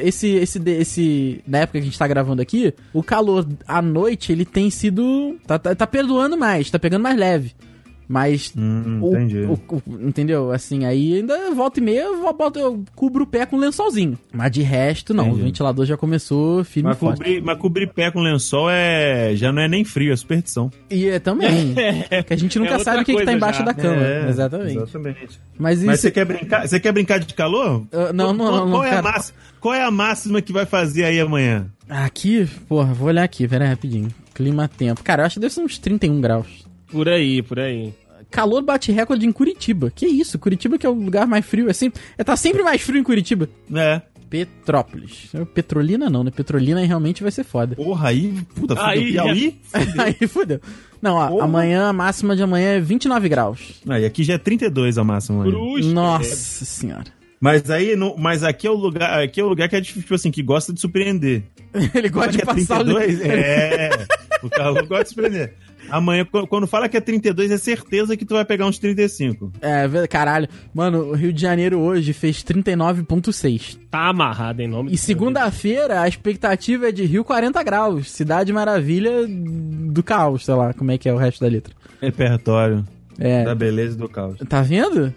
esse, 0.02 0.28
esse, 0.28 0.58
esse. 0.70 1.40
Na 1.46 1.58
época 1.58 1.78
que 1.78 1.82
a 1.82 1.84
gente 1.84 1.98
tá 1.98 2.08
gravando 2.08 2.40
aqui, 2.40 2.72
o 2.94 3.02
calor 3.02 3.46
à 3.66 3.82
noite 3.82 4.32
ele 4.32 4.44
tem 4.44 4.70
sido. 4.70 5.36
Tá, 5.46 5.58
tá, 5.58 5.74
tá 5.74 5.86
perdoando 5.86 6.36
mais, 6.36 6.70
tá 6.70 6.78
pegando 6.78 7.02
mais 7.02 7.16
leve. 7.16 7.52
Mas. 8.08 8.52
Hum, 8.56 8.98
o- 9.00 9.14
entendi. 9.16 9.38
o- 9.40 9.52
o- 9.76 9.82
entendeu? 10.08 10.50
Assim, 10.52 10.84
aí 10.84 11.14
ainda 11.18 11.50
volta 11.54 11.80
e 11.80 11.82
meia 11.82 12.02
eu, 12.02 12.32
boto, 12.34 12.58
eu 12.58 12.84
cubro 12.94 13.24
o 13.24 13.26
pé 13.26 13.46
com 13.46 13.56
lençolzinho. 13.56 14.18
Mas 14.32 14.50
de 14.50 14.62
resto, 14.62 15.14
não. 15.14 15.24
Entendi. 15.28 15.40
O 15.40 15.44
ventilador 15.44 15.86
já 15.86 15.96
começou 15.96 16.62
firme 16.64 16.88
e 16.88 16.90
Mas 16.90 16.98
forte. 16.98 17.18
cobrir, 17.18 17.42
mas 17.42 17.58
cobrir 17.58 17.86
pé 17.92 18.10
com 18.10 18.20
lençol 18.20 18.68
é 18.70 19.32
já 19.34 19.50
não 19.52 19.62
é 19.62 19.68
nem 19.68 19.84
frio, 19.84 20.12
é 20.12 20.16
superstição. 20.16 20.70
E 20.90 21.06
é 21.08 21.18
também. 21.18 21.74
que 22.26 22.32
a 22.34 22.36
gente 22.36 22.58
nunca 22.58 22.74
É 22.74 22.78
sabe 22.80 23.02
o 23.02 23.04
que, 23.04 23.14
que 23.16 23.24
tá 23.24 23.32
embaixo 23.32 23.60
já. 23.60 23.64
da 23.64 23.74
cama. 23.74 24.02
É, 24.02 24.28
exatamente. 24.28 24.76
exatamente. 24.76 25.40
Mas 25.58 25.78
isso. 25.78 25.86
Mas 25.86 26.00
você 26.00 26.10
quer 26.10 26.24
brincar? 26.24 26.66
Você 26.68 26.80
quer 26.80 26.92
brincar 26.92 27.18
de 27.18 27.32
calor? 27.34 27.84
Ah, 27.92 28.12
não, 28.12 28.32
não, 28.32 28.46
qual, 28.46 28.52
não, 28.52 28.64
não 28.66 28.72
qual 28.72 28.84
é 28.84 28.96
a 28.96 29.02
máxima, 29.02 29.38
qual 29.60 29.74
é 29.74 29.82
a 29.84 29.90
máxima 29.90 30.42
que 30.42 30.52
vai 30.52 30.66
fazer 30.66 31.04
aí 31.04 31.20
amanhã? 31.20 31.66
Aqui, 31.88 32.46
porra, 32.68 32.92
vou 32.94 33.08
olhar 33.08 33.22
aqui, 33.24 33.46
pera 33.46 33.64
aí, 33.64 33.70
rapidinho. 33.70 34.08
Clima-tempo. 34.34 35.02
Cara, 35.04 35.22
eu 35.22 35.26
acho 35.26 35.34
que 35.34 35.40
deve 35.40 35.52
ser 35.52 35.60
uns 35.60 35.78
31 35.78 36.20
graus. 36.20 36.61
Por 36.92 37.08
aí, 37.08 37.42
por 37.42 37.58
aí. 37.58 37.92
Calor 38.30 38.62
bate 38.62 38.92
recorde 38.92 39.26
em 39.26 39.32
Curitiba. 39.32 39.90
Que 39.94 40.06
isso? 40.06 40.38
Curitiba 40.38 40.78
que 40.78 40.86
é 40.86 40.88
o 40.88 40.92
lugar 40.94 41.26
mais 41.26 41.44
frio. 41.44 41.68
É 41.68 41.72
sempre, 41.72 42.00
é, 42.16 42.22
tá 42.22 42.36
sempre 42.36 42.62
mais 42.62 42.80
frio 42.80 43.00
em 43.00 43.02
Curitiba. 43.02 43.48
É. 43.74 44.00
Petrópolis. 44.30 45.28
Petrolina 45.52 46.08
não, 46.08 46.24
né? 46.24 46.30
Petrolina 46.30 46.80
aí 46.80 46.86
realmente 46.86 47.22
vai 47.22 47.30
ser 47.30 47.44
foda. 47.44 47.76
Porra, 47.76 48.08
aí, 48.08 48.32
puta, 48.54 48.74
fudeu. 48.74 48.82
Aí, 48.90 49.12
Piauí? 49.12 49.60
aí 49.98 50.26
fudeu. 50.26 50.60
Não, 51.02 51.16
ó, 51.16 51.26
Porra. 51.28 51.44
amanhã, 51.44 51.88
a 51.88 51.92
máxima 51.92 52.36
de 52.36 52.42
amanhã 52.44 52.74
é 52.76 52.80
29 52.80 53.28
graus. 53.28 53.82
Aí 53.88 54.06
aqui 54.06 54.22
já 54.22 54.34
é 54.34 54.38
32 54.38 54.96
a 54.98 55.02
máxima. 55.04 55.42
Cruz. 55.44 55.84
Nossa 55.86 56.64
senhora. 56.64 57.06
Mas 57.40 57.68
aí, 57.70 57.96
não- 57.96 58.14
mas 58.16 58.44
aqui 58.44 58.68
é 58.68 58.70
o 58.70 58.74
lugar, 58.74 59.20
aqui 59.20 59.40
é 59.40 59.44
o 59.44 59.48
lugar 59.48 59.68
que 59.68 59.74
é 59.74 59.80
tipo 59.80 60.14
assim, 60.14 60.30
que 60.30 60.42
gosta 60.44 60.72
de 60.72 60.80
surpreender. 60.80 61.42
Ele 61.92 62.08
gosta 62.08 62.30
de 62.30 62.40
é 62.42 62.44
passar 62.44 62.80
o 62.82 62.84
32, 62.84 63.20
é. 63.20 63.90
O 64.44 64.48
calor 64.48 64.86
gosta 64.86 65.02
de 65.04 65.10
surpreender. 65.10 65.54
Amanhã, 65.92 66.24
qu- 66.24 66.46
quando 66.46 66.66
fala 66.66 66.88
que 66.88 66.96
é 66.96 67.00
32, 67.00 67.50
é 67.50 67.58
certeza 67.58 68.16
que 68.16 68.24
tu 68.24 68.34
vai 68.34 68.44
pegar 68.44 68.66
uns 68.66 68.78
35. 68.78 69.52
É, 69.60 70.06
caralho. 70.08 70.48
Mano, 70.74 71.10
o 71.10 71.12
Rio 71.14 71.32
de 71.32 71.40
Janeiro 71.42 71.78
hoje 71.78 72.12
fez 72.12 72.42
39,6. 72.42 73.78
Tá 73.90 74.08
amarrado 74.08 74.60
em 74.62 74.68
nome 74.68 74.92
E 74.92 74.96
segunda-feira 74.96 76.00
a 76.00 76.08
expectativa 76.08 76.88
é 76.88 76.92
de 76.92 77.04
Rio 77.04 77.22
40 77.24 77.62
graus. 77.62 78.10
Cidade 78.10 78.52
Maravilha 78.52 79.26
do 79.28 80.02
caos, 80.02 80.44
sei 80.46 80.54
lá, 80.54 80.72
como 80.72 80.90
é 80.90 80.98
que 80.98 81.08
é 81.08 81.12
o 81.12 81.16
resto 81.18 81.40
da 81.44 81.48
letra. 81.50 81.74
Repertório 82.00 82.84
É. 83.18 83.44
da 83.44 83.54
beleza 83.54 83.94
e 83.94 83.98
do 83.98 84.08
caos. 84.08 84.38
Tá 84.48 84.62
vendo? 84.62 85.12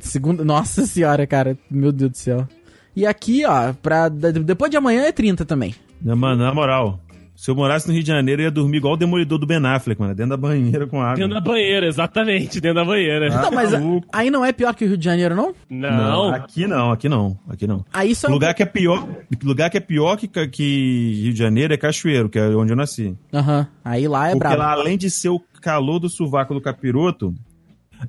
Segunda. 0.00 0.42
Nossa 0.44 0.86
senhora, 0.86 1.26
cara. 1.26 1.58
Meu 1.70 1.92
Deus 1.92 2.10
do 2.12 2.16
céu. 2.16 2.48
E 2.96 3.06
aqui, 3.06 3.44
ó, 3.44 3.72
pra, 3.74 4.08
depois 4.08 4.70
de 4.70 4.76
amanhã 4.76 5.02
é 5.02 5.12
30 5.12 5.44
também. 5.44 5.74
Não, 6.02 6.16
Mano, 6.16 6.42
na 6.42 6.52
moral, 6.54 6.98
se 7.40 7.50
eu 7.50 7.54
morasse 7.54 7.88
no 7.88 7.94
Rio 7.94 8.02
de 8.02 8.08
Janeiro, 8.08 8.42
eu 8.42 8.44
ia 8.44 8.50
dormir 8.50 8.76
igual 8.76 8.92
o 8.92 8.96
demolidor 8.98 9.38
do 9.38 9.46
Ben 9.46 9.64
Affleck, 9.64 9.98
mano, 9.98 10.14
dentro 10.14 10.28
da 10.28 10.36
banheira 10.36 10.86
com 10.86 11.00
água. 11.00 11.16
Dentro 11.16 11.32
da 11.32 11.40
banheira, 11.40 11.86
exatamente, 11.86 12.60
dentro 12.60 12.74
da 12.74 12.84
banheira. 12.84 13.34
Ah, 13.34 13.42
não, 13.44 13.50
mas 13.50 13.72
a- 13.72 13.80
maluco. 13.80 14.06
aí 14.12 14.30
não 14.30 14.44
é 14.44 14.52
pior 14.52 14.74
que 14.74 14.84
o 14.84 14.88
Rio 14.88 14.98
de 14.98 15.04
Janeiro, 15.06 15.34
não? 15.34 15.54
Não. 15.70 16.34
aqui 16.34 16.66
não, 16.66 16.92
aqui 16.92 17.08
não, 17.08 17.38
aqui 17.48 17.66
não. 17.66 17.82
Aí 17.94 18.14
só. 18.14 18.28
Lugar 18.28 18.52
que 18.52 18.62
é 18.62 18.66
pior, 18.66 19.08
lugar 19.42 19.70
que 19.70 19.78
é 19.78 19.80
pior 19.80 20.18
que, 20.18 20.28
que 20.28 21.20
Rio 21.22 21.32
de 21.32 21.38
Janeiro 21.38 21.72
é 21.72 21.78
Cachoeiro, 21.78 22.28
que 22.28 22.38
é 22.38 22.46
onde 22.48 22.72
eu 22.72 22.76
nasci. 22.76 23.16
Aham. 23.32 23.66
Aí 23.82 24.06
lá 24.06 24.28
é 24.28 24.32
Porque 24.32 24.46
brabo. 24.46 24.58
lá, 24.58 24.72
além 24.72 24.98
de 24.98 25.08
ser 25.10 25.30
o 25.30 25.40
calor 25.62 25.98
do 25.98 26.10
sovaco 26.10 26.52
do 26.52 26.60
capiroto, 26.60 27.34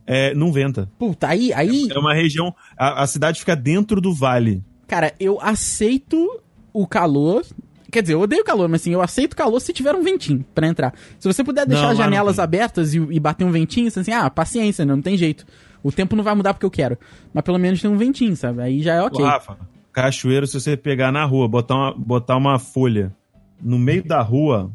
é, 0.05 0.33
não 0.35 0.51
venta. 0.51 0.89
Puta, 0.99 1.29
aí, 1.29 1.53
aí. 1.53 1.87
É 1.89 1.97
uma 1.97 2.13
região. 2.13 2.53
A, 2.77 3.03
a 3.03 3.07
cidade 3.07 3.39
fica 3.39 3.55
dentro 3.55 4.01
do 4.01 4.13
vale. 4.13 4.61
Cara, 4.87 5.13
eu 5.21 5.39
aceito 5.41 6.41
o 6.73 6.85
calor. 6.85 7.43
Quer 7.91 8.01
dizer, 8.01 8.13
eu 8.13 8.21
odeio 8.21 8.43
calor, 8.43 8.69
mas 8.69 8.81
assim, 8.81 8.91
eu 8.91 9.01
aceito 9.01 9.35
calor 9.35 9.59
se 9.59 9.73
tiver 9.73 9.93
um 9.93 10.01
ventinho 10.03 10.45
pra 10.55 10.65
entrar. 10.67 10.93
Se 11.19 11.27
você 11.31 11.43
puder 11.43 11.65
deixar 11.65 11.83
Não, 11.83 11.91
as 11.91 11.97
janelas 11.97 12.39
abertas 12.39 12.93
e, 12.93 12.97
e 12.99 13.19
bater 13.19 13.43
um 13.43 13.51
ventinho, 13.51 13.87
assim, 13.87 14.11
ah, 14.13 14.29
paciência, 14.29 14.85
não 14.85 15.01
tem 15.01 15.17
jeito. 15.17 15.45
O 15.83 15.91
tempo 15.91 16.15
não 16.15 16.23
vai 16.23 16.33
mudar 16.35 16.53
porque 16.53 16.65
eu 16.65 16.71
quero. 16.71 16.97
Mas 17.33 17.43
pelo 17.43 17.57
menos 17.59 17.81
tem 17.81 17.89
um 17.91 17.97
ventinho, 17.97 18.35
sabe? 18.35 18.61
Aí 18.61 18.81
já 18.81 18.93
é 18.95 19.01
ok. 19.01 19.23
Ô, 19.25 19.27
Rafa, 19.27 19.57
cachoeiro, 19.91 20.47
se 20.47 20.59
você 20.59 20.77
pegar 20.77 21.11
na 21.11 21.25
rua, 21.25 21.47
botar 21.47 21.75
uma, 21.75 21.93
botar 21.97 22.37
uma 22.37 22.57
folha 22.59 23.11
no 23.61 23.77
meio 23.77 24.03
da 24.03 24.21
rua. 24.21 24.71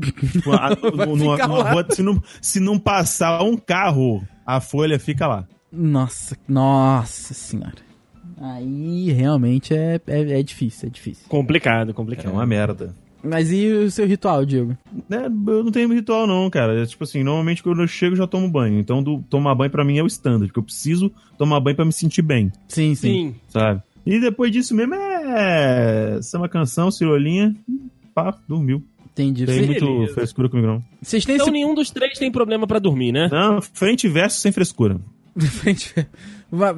tipo, 0.00 0.52
a- 0.52 0.68
Vai 0.94 1.06
numa- 1.06 1.36
numa 1.38 1.70
rua, 1.72 1.86
se, 1.90 2.02
não, 2.02 2.22
se 2.42 2.60
não 2.60 2.78
passar 2.78 3.42
um 3.42 3.56
carro, 3.56 4.22
a 4.44 4.60
folha 4.60 4.98
fica 4.98 5.26
lá. 5.26 5.46
Nossa, 5.72 6.36
nossa 6.48 7.32
senhora. 7.32 7.89
Aí 8.40 9.12
realmente 9.12 9.74
é, 9.74 10.00
é, 10.06 10.40
é 10.40 10.42
difícil, 10.42 10.88
é 10.88 10.90
difícil. 10.90 11.24
Complicado, 11.28 11.90
É 11.90 11.94
complicado. 11.94 12.32
uma 12.32 12.46
merda. 12.46 12.94
Mas 13.22 13.52
e 13.52 13.66
o 13.70 13.90
seu 13.90 14.06
ritual, 14.06 14.46
Diego? 14.46 14.74
É, 15.10 15.26
eu 15.26 15.62
não 15.62 15.70
tenho 15.70 15.92
ritual, 15.92 16.26
não, 16.26 16.48
cara. 16.48 16.80
É, 16.82 16.86
tipo 16.86 17.04
assim, 17.04 17.22
normalmente 17.22 17.62
quando 17.62 17.82
eu 17.82 17.86
chego 17.86 18.14
eu 18.14 18.18
já 18.18 18.26
tomo 18.26 18.48
banho. 18.50 18.78
Então, 18.80 19.02
do, 19.02 19.22
tomar 19.28 19.54
banho 19.54 19.70
pra 19.70 19.84
mim 19.84 19.98
é 19.98 20.02
o 20.02 20.06
standard, 20.06 20.46
porque 20.46 20.58
eu 20.58 20.62
preciso 20.64 21.12
tomar 21.36 21.60
banho 21.60 21.76
pra 21.76 21.84
me 21.84 21.92
sentir 21.92 22.22
bem, 22.22 22.50
Sim, 22.66 22.94
sim. 22.94 23.08
Sim. 23.12 23.34
sabe? 23.48 23.82
E 24.06 24.18
depois 24.18 24.50
disso 24.50 24.74
mesmo 24.74 24.94
é. 24.94 26.18
Samba 26.22 26.48
canção, 26.48 26.90
cirolinha, 26.90 27.54
pá, 28.14 28.34
dormiu. 28.48 28.82
Entendi. 29.12 29.44
Tem 29.44 29.60
Cê- 29.60 29.66
muito 29.66 29.84
Beleza. 29.84 30.14
frescura 30.14 30.48
comigo, 30.48 30.66
não. 30.68 30.84
Vocês 31.02 31.22
têm 31.26 31.34
Então 31.34 31.46
esse. 31.48 31.52
nenhum 31.52 31.74
dos 31.74 31.90
três 31.90 32.18
tem 32.18 32.32
problema 32.32 32.66
pra 32.66 32.78
dormir, 32.78 33.12
né? 33.12 33.28
Não, 33.30 33.60
frente 33.60 34.06
e 34.06 34.08
verso 34.10 34.38
sem 34.40 34.50
frescura. 34.50 34.98
Frente- 35.38 35.94
Va- 35.94 36.06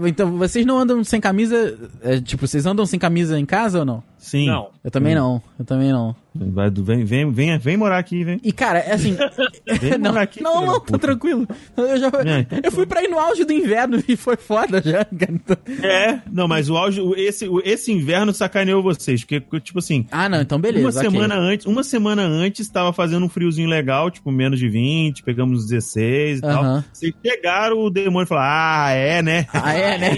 Então, 0.07 0.37
vocês 0.37 0.67
não 0.67 0.79
andam 0.79 1.03
sem 1.05 1.21
camisa. 1.21 1.79
é, 2.03 2.21
tipo, 2.21 2.47
vocês 2.47 2.67
andam 2.67 2.85
sem 2.87 2.99
camisa 2.99 3.39
em 3.39 3.47
casa 3.47 3.81
ou 3.81 3.85
não? 3.85 4.03
Sim. 4.19 4.47
Não. 4.47 4.69
Eu 4.85 4.91
também 4.91 5.15
não. 5.15 5.43
Eu 5.59 5.65
também 5.65 5.91
não. 5.91 6.15
Vai, 6.35 6.71
vem, 6.71 7.05
vem, 7.05 7.31
vem, 7.31 7.59
vem 7.59 7.77
morar 7.77 7.99
aqui, 7.99 8.23
vem. 8.25 8.41
E, 8.43 8.53
cara, 8.53 8.79
é 8.79 8.93
assim. 8.93 9.17
Vem 9.81 9.93
não, 9.99 10.11
morar 10.13 10.23
aqui, 10.23 10.43
não, 10.43 10.65
não, 10.65 10.81
tá 10.81 10.97
tranquilo. 10.97 11.47
Eu, 11.77 11.99
já, 11.99 12.07
É. 12.09 12.67
eu 12.67 12.73
fui 12.73 12.87
pra 12.87 13.03
ir 13.03 13.09
no 13.09 13.19
auge 13.19 13.45
do 13.45 13.53
inverno 13.53 14.03
e 14.09 14.17
foi 14.17 14.37
foda 14.37 14.81
já. 14.83 15.05
Então- 15.13 15.57
É, 15.83 16.21
não, 16.31 16.47
mas 16.49 16.71
o 16.71 16.77
auge, 16.77 17.01
esse, 17.17 17.47
esse 17.65 17.93
inverno 17.93 18.33
sacaneou 18.33 18.83
vocês, 18.83 19.25
porque, 19.25 19.41
tipo 19.61 19.79
assim, 19.81 20.07
Ah, 20.11 20.29
não, 20.29 20.41
então 20.41 20.59
beleza. 20.59 20.87
uma 20.87 20.91
ok. 21.01 21.11
semana 21.11 21.35
antes, 21.37 21.67
uma 21.67 21.83
semana 21.83 22.23
antes 22.23 22.69
tava 22.69 22.93
fazendo 22.93 23.27
um 23.27 23.29
friozinho 23.29 23.69
legal, 23.69 24.11
tipo 24.11 24.31
menos 24.33 24.59
de 24.59 24.69
20, 24.69 25.23
pegamos 25.23 25.67
16 25.67 26.39
e 26.39 26.41
tal. 26.41 26.51
Aham. 26.63 26.85
Vocês 26.93 27.13
chegaram, 27.25 27.79
o 27.79 27.91
demônio 27.91 28.27
falou: 28.27 28.45
"Ah, 28.47 28.91
é, 28.91 29.21
né?" 29.23 29.47
Ah, 29.63 29.75
é, 29.75 29.99
né? 29.99 30.11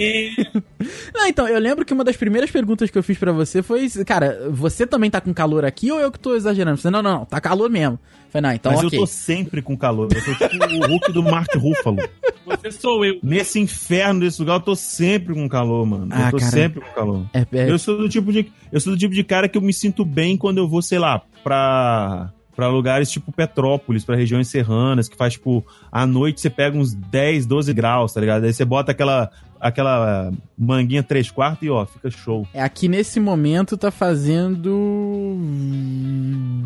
Não, 1.14 1.26
então, 1.26 1.48
eu 1.48 1.58
lembro 1.58 1.84
que 1.84 1.92
uma 1.92 2.04
das 2.04 2.16
primeiras 2.16 2.50
perguntas 2.50 2.90
que 2.90 2.98
eu 2.98 3.02
fiz 3.02 3.18
pra 3.18 3.32
você 3.32 3.62
foi: 3.62 3.88
Cara, 4.06 4.48
você 4.50 4.86
também 4.86 5.10
tá 5.10 5.20
com 5.20 5.32
calor 5.32 5.64
aqui 5.64 5.90
ou 5.90 6.00
eu 6.00 6.10
que 6.10 6.18
tô 6.18 6.34
exagerando? 6.34 6.76
Você, 6.76 6.90
não, 6.90 7.02
não, 7.02 7.18
não, 7.20 7.24
tá 7.24 7.40
calor 7.40 7.70
mesmo. 7.70 7.94
Eu 7.94 8.30
Falei, 8.30 8.50
não, 8.50 8.56
então 8.56 8.72
Mas 8.72 8.84
ok. 8.84 8.98
eu 8.98 9.02
tô 9.02 9.06
sempre 9.06 9.62
com 9.62 9.76
calor. 9.76 10.08
Eu 10.12 10.20
sou 10.20 10.34
tipo 10.34 10.64
o 10.64 10.86
Hulk 10.88 11.12
do 11.12 11.22
Mark 11.22 11.54
Ruffalo. 11.54 11.98
Você 12.44 12.72
sou 12.72 13.04
eu. 13.04 13.18
Nesse 13.22 13.60
inferno 13.60 14.20
desse 14.20 14.40
lugar, 14.40 14.54
eu 14.54 14.60
tô 14.60 14.74
sempre 14.74 15.32
com 15.34 15.48
calor, 15.48 15.86
mano. 15.86 16.08
Ah, 16.10 16.26
eu 16.26 16.30
tô 16.32 16.38
cara. 16.38 16.50
sempre 16.50 16.80
com 16.80 16.90
calor. 16.92 17.26
É, 17.32 17.46
é- 17.52 17.70
Eu 17.70 17.78
sou 17.78 17.96
do 17.96 18.08
tipo 18.08 18.32
de 18.32 18.50
eu 18.72 18.80
sou 18.80 18.92
do 18.92 18.98
tipo 18.98 19.14
de 19.14 19.22
cara 19.22 19.48
que 19.48 19.56
eu 19.56 19.62
me 19.62 19.72
sinto 19.72 20.04
bem 20.04 20.36
quando 20.36 20.58
eu 20.58 20.68
vou, 20.68 20.82
sei 20.82 20.98
lá, 20.98 21.22
pra 21.44 22.32
para 22.54 22.68
lugares 22.68 23.10
tipo 23.10 23.32
Petrópolis, 23.32 24.04
pra 24.04 24.16
regiões 24.16 24.48
serranas, 24.48 25.08
que 25.08 25.16
faz 25.16 25.34
tipo 25.34 25.64
à 25.90 26.06
noite 26.06 26.40
você 26.40 26.50
pega 26.50 26.76
uns 26.76 26.94
10, 26.94 27.46
12 27.46 27.72
graus, 27.74 28.12
tá 28.12 28.20
ligado? 28.20 28.44
Aí 28.44 28.52
você 28.52 28.64
bota 28.64 28.92
aquela 28.92 29.30
aquela 29.60 30.30
manguinha 30.58 31.02
3 31.02 31.30
quartos 31.30 31.62
e 31.62 31.70
ó, 31.70 31.86
fica 31.86 32.10
show. 32.10 32.46
é, 32.52 32.62
aqui 32.62 32.86
nesse 32.86 33.18
momento 33.18 33.76
tá 33.76 33.90
fazendo. 33.90 35.36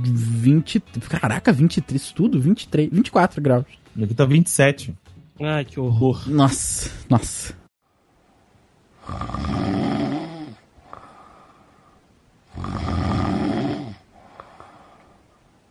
20. 0.02 0.80
Caraca, 1.08 1.52
23, 1.52 2.02
isso 2.02 2.14
tudo? 2.14 2.40
23, 2.40 2.90
24 2.90 3.40
graus. 3.40 3.64
E 3.96 4.04
aqui 4.04 4.14
tá 4.14 4.24
27. 4.24 4.94
Ai, 5.40 5.64
que 5.64 5.78
horror. 5.78 6.28
Nossa, 6.28 6.90
nossa. 7.08 7.54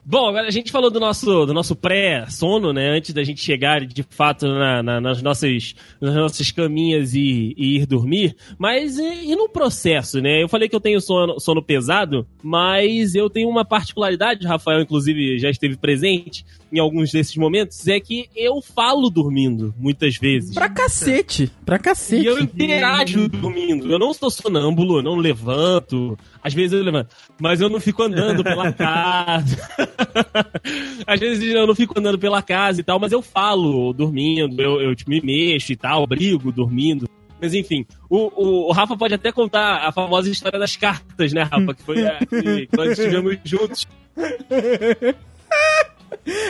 Bom, 0.09 0.29
agora 0.29 0.47
a 0.47 0.51
gente 0.51 0.71
falou 0.71 0.89
do 0.89 1.01
nosso, 1.01 1.45
do 1.45 1.53
nosso 1.53 1.75
pré-sono, 1.75 2.71
né? 2.71 2.91
Antes 2.95 3.13
da 3.13 3.25
gente 3.25 3.41
chegar 3.43 3.85
de 3.85 4.03
fato 4.03 4.47
na- 4.47 4.81
na- 4.81 5.01
nas, 5.01 5.21
nossas, 5.21 5.75
nas 5.99 6.15
nossas 6.15 6.49
caminhas 6.49 7.13
e, 7.13 7.53
e 7.57 7.75
ir 7.75 7.85
dormir. 7.85 8.33
Mas 8.57 8.97
e, 8.97 9.31
e 9.31 9.35
no 9.35 9.49
processo, 9.49 10.21
né? 10.21 10.41
Eu 10.41 10.47
falei 10.47 10.69
que 10.69 10.75
eu 10.75 10.79
tenho 10.79 11.01
sono, 11.01 11.37
sono 11.41 11.61
pesado, 11.61 12.25
mas 12.41 13.15
eu 13.15 13.29
tenho 13.29 13.49
uma 13.49 13.65
particularidade, 13.65 14.47
Rafael, 14.47 14.79
inclusive, 14.79 15.37
já 15.39 15.49
esteve 15.49 15.75
presente 15.75 16.45
em 16.71 16.79
alguns 16.79 17.11
desses 17.11 17.35
momentos, 17.37 17.85
é 17.87 17.97
que 17.99 18.27
eu 18.35 18.61
falo 18.61 19.09
dormindo, 19.09 19.73
muitas 19.77 20.17
vezes. 20.17 20.53
Pra 20.53 20.67
cacete, 20.69 21.49
pra 21.65 21.77
E 21.77 21.79
cacete. 21.79 22.25
eu 22.25 22.39
interajo 22.39 23.27
dormindo. 23.29 23.89
Eu 23.91 23.97
não 23.99 24.13
sou 24.13 24.29
sonâmbulo, 24.29 25.01
não 25.01 25.15
levanto. 25.15 26.17
Às 26.43 26.53
vezes 26.53 26.73
eu 26.73 26.83
levanto, 26.83 27.13
mas 27.39 27.59
eu 27.61 27.69
não 27.69 27.79
fico 27.79 28.03
andando 28.03 28.43
pela 28.43 28.71
casa. 28.73 29.57
Às 31.05 31.19
vezes 31.19 31.53
eu 31.53 31.67
não 31.67 31.75
fico 31.75 31.97
andando 31.99 32.19
pela 32.19 32.41
casa 32.41 32.81
e 32.81 32.83
tal, 32.83 32.99
mas 32.99 33.11
eu 33.11 33.21
falo 33.21 33.93
dormindo, 33.93 34.61
eu, 34.61 34.81
eu 34.81 34.95
tipo, 34.95 35.09
me 35.09 35.21
mexo 35.21 35.71
e 35.71 35.75
tal, 35.75 36.05
brigo 36.07 36.51
dormindo. 36.51 37.07
Mas 37.41 37.53
enfim, 37.53 37.85
o, 38.09 38.31
o, 38.35 38.69
o 38.69 38.71
Rafa 38.71 38.97
pode 38.97 39.13
até 39.13 39.31
contar 39.31 39.87
a 39.87 39.91
famosa 39.91 40.29
história 40.29 40.57
das 40.57 40.75
cartas, 40.75 41.33
né, 41.33 41.43
Rafa? 41.43 41.73
Que 41.73 41.83
foi 41.83 42.05
a 42.05 42.17
que, 42.25 42.67
nós 42.75 42.97
estivemos 42.97 43.37
juntos. 43.43 43.87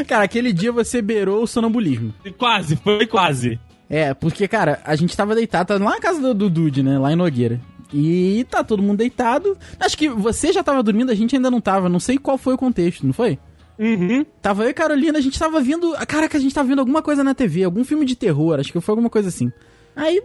Cara, 0.07 0.23
aquele 0.23 0.53
dia 0.53 0.71
você 0.71 1.01
beirou 1.01 1.43
o 1.43 1.47
sonambulismo. 1.47 2.13
Quase, 2.37 2.75
foi 2.77 3.05
quase. 3.05 3.59
É, 3.89 4.13
porque, 4.13 4.47
cara, 4.47 4.81
a 4.83 4.95
gente 4.95 5.15
tava 5.15 5.33
deitado, 5.35 5.67
tá 5.67 5.83
lá 5.83 5.91
na 5.91 5.99
casa 5.99 6.21
do, 6.21 6.33
do 6.33 6.49
Dude, 6.49 6.83
né? 6.83 6.97
Lá 6.97 7.11
em 7.11 7.15
Nogueira. 7.15 7.59
E 7.93 8.45
tá 8.49 8.63
todo 8.63 8.83
mundo 8.83 8.97
deitado. 8.97 9.57
Acho 9.79 9.97
que 9.97 10.09
você 10.09 10.51
já 10.51 10.63
tava 10.63 10.83
dormindo, 10.83 11.11
a 11.11 11.15
gente 11.15 11.35
ainda 11.35 11.49
não 11.49 11.61
tava. 11.61 11.89
Não 11.89 11.99
sei 11.99 12.17
qual 12.17 12.37
foi 12.37 12.53
o 12.53 12.57
contexto, 12.57 13.05
não 13.05 13.13
foi? 13.13 13.39
Uhum. 13.79 14.25
Tava 14.41 14.63
eu 14.63 14.69
e 14.69 14.73
Carolina, 14.73 15.19
a 15.19 15.21
gente 15.21 15.37
tava 15.37 15.61
vendo. 15.61 15.93
Caraca, 16.07 16.37
a 16.37 16.41
gente 16.41 16.53
tava 16.53 16.67
vendo 16.67 16.79
alguma 16.79 17.01
coisa 17.01 17.23
na 17.23 17.33
TV, 17.33 17.63
algum 17.63 17.83
filme 17.83 18.05
de 18.05 18.15
terror, 18.15 18.59
acho 18.59 18.71
que 18.71 18.81
foi 18.81 18.93
alguma 18.93 19.09
coisa 19.09 19.29
assim. 19.29 19.51
Aí, 19.95 20.21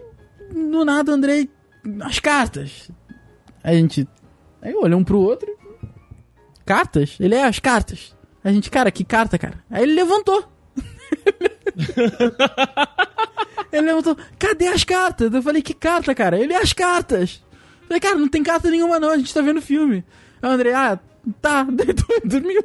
do 0.51 0.83
nada, 0.83 1.11
o 1.11 1.15
Andrei. 1.15 1.49
As 2.01 2.19
cartas. 2.19 2.89
A 3.63 3.73
gente. 3.73 4.07
Aí 4.61 4.73
olhou 4.73 4.99
um 4.99 5.03
pro 5.03 5.19
outro. 5.19 5.47
Cartas? 6.65 7.17
Ele 7.19 7.35
é 7.35 7.43
as 7.43 7.59
cartas. 7.59 8.15
A 8.43 8.51
gente, 8.51 8.69
cara, 8.69 8.91
que 8.91 9.03
carta, 9.03 9.37
cara? 9.37 9.63
Aí 9.69 9.83
ele 9.83 9.93
levantou. 9.93 10.43
ele 13.71 13.87
levantou, 13.87 14.17
cadê 14.37 14.67
as 14.67 14.83
cartas? 14.83 15.33
Eu 15.33 15.41
falei, 15.41 15.61
que 15.61 15.73
carta, 15.73 16.13
cara? 16.13 16.37
Ele, 16.37 16.53
as 16.53 16.73
cartas. 16.73 17.41
Falei, 17.87 17.99
cara, 17.99 18.15
não 18.15 18.27
tem 18.27 18.43
carta 18.43 18.69
nenhuma 18.69 18.99
não, 18.99 19.09
a 19.09 19.17
gente 19.17 19.33
tá 19.33 19.41
vendo 19.41 19.61
filme. 19.61 20.03
Aí 20.41 20.49
o 20.49 20.53
André, 20.53 20.73
ah, 20.73 20.99
tá, 21.41 21.65
dormiu. 22.23 22.63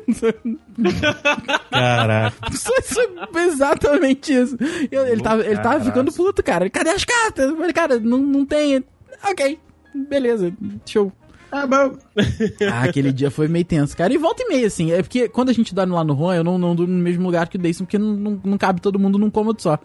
Caraca. 1.71 2.37
Isso, 2.53 2.71
isso 2.81 3.01
exatamente 3.37 4.33
isso. 4.33 4.57
Eu- 4.91 5.07
ele, 5.07 5.23
tava, 5.23 5.45
ele 5.45 5.59
tava 5.61 5.85
ficando 5.85 6.13
puto, 6.13 6.43
cara. 6.43 6.69
Cadê 6.71 6.91
as 6.91 7.05
cartas? 7.05 7.51
Eu 7.51 7.57
falei, 7.57 7.73
cara, 7.73 7.99
não, 8.01 8.19
não 8.19 8.45
tem. 8.47 8.83
Ok, 9.25 9.59
beleza, 9.95 10.53
show. 10.87 11.13
Ah, 11.51 11.67
bom. 11.67 11.97
Ah, 12.71 12.83
aquele 12.85 13.13
dia 13.13 13.31
foi 13.31 13.49
meio 13.49 13.65
tenso, 13.65 13.97
cara. 13.97 14.13
E 14.13 14.19
volta 14.19 14.43
e 14.43 14.49
meia, 14.49 14.67
assim. 14.67 14.93
É 14.93 15.03
porque 15.03 15.29
quando 15.29 15.49
a 15.49 15.53
gente 15.53 15.75
dorme 15.75 15.93
lá 15.95 16.05
no 16.05 16.13
Ron, 16.13 16.35
eu 16.35 16.45
não, 16.45 16.59
não 16.59 16.75
durmo 16.75 16.93
no 16.93 17.03
mesmo 17.03 17.25
lugar 17.25 17.49
que 17.49 17.57
o 17.57 17.59
Deison, 17.61 17.85
porque 17.85 17.99
não, 17.99 18.13
não, 18.15 18.41
não 18.45 18.59
cabe 18.59 18.81
todo 18.81 18.99
mundo 18.99 19.19
num 19.19 19.31
cômodo 19.31 19.61
só. 19.63 19.79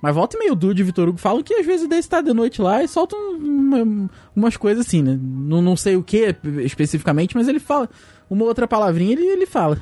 Mas 0.00 0.14
volta 0.14 0.36
e 0.36 0.38
meia, 0.40 0.52
o 0.52 0.56
Dude 0.56 0.80
e 0.80 0.82
o 0.84 0.86
Vitor 0.86 1.08
Hugo 1.08 1.18
falam 1.18 1.42
que 1.42 1.54
às 1.54 1.66
vezes 1.66 1.86
o 1.86 1.88
Deison 1.88 2.08
tá 2.08 2.20
de 2.20 2.32
noite 2.32 2.62
lá 2.62 2.82
e 2.84 2.88
soltam 2.88 3.18
uma- 3.36 4.10
umas 4.34 4.56
coisas 4.56 4.86
assim, 4.86 5.02
né? 5.02 5.18
Não, 5.20 5.60
não 5.60 5.76
sei 5.76 5.96
o 5.96 6.02
que 6.02 6.34
especificamente, 6.64 7.34
mas 7.36 7.48
ele 7.48 7.58
fala. 7.58 7.88
Uma 8.30 8.44
outra 8.44 8.68
palavrinha 8.68 9.12
ele, 9.12 9.26
ele 9.26 9.46
fala. 9.46 9.78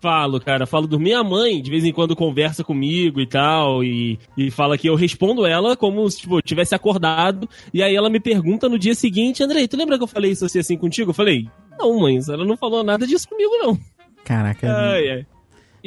Falo, 0.00 0.38
cara, 0.38 0.66
falo 0.66 0.86
dormir. 0.86 1.06
Minha 1.06 1.24
mãe, 1.24 1.60
de 1.60 1.70
vez 1.70 1.82
em 1.82 1.92
quando, 1.92 2.14
conversa 2.14 2.62
comigo 2.62 3.18
e 3.20 3.26
tal, 3.26 3.82
e, 3.82 4.18
e 4.36 4.50
fala 4.50 4.76
que 4.78 4.88
eu 4.88 4.94
respondo 4.94 5.44
ela 5.46 5.74
como 5.76 6.08
se, 6.10 6.18
tipo, 6.20 6.36
eu 6.38 6.42
tivesse 6.42 6.74
acordado. 6.74 7.48
E 7.72 7.82
aí 7.82 7.96
ela 7.96 8.10
me 8.10 8.20
pergunta 8.20 8.68
no 8.68 8.78
dia 8.78 8.94
seguinte, 8.94 9.42
Andrei, 9.42 9.66
tu 9.66 9.76
lembra 9.76 9.96
que 9.96 10.04
eu 10.04 10.08
falei 10.08 10.30
isso 10.30 10.44
assim, 10.44 10.58
assim 10.60 10.76
contigo? 10.76 11.10
Eu 11.10 11.14
falei, 11.14 11.48
não, 11.78 11.98
mãe, 11.98 12.18
ela 12.28 12.44
não 12.44 12.56
falou 12.56 12.84
nada 12.84 13.06
disso 13.06 13.26
comigo, 13.28 13.50
não. 13.58 13.76
Caraca. 14.24 14.68
Ai, 14.70 15.08
ai. 15.10 15.26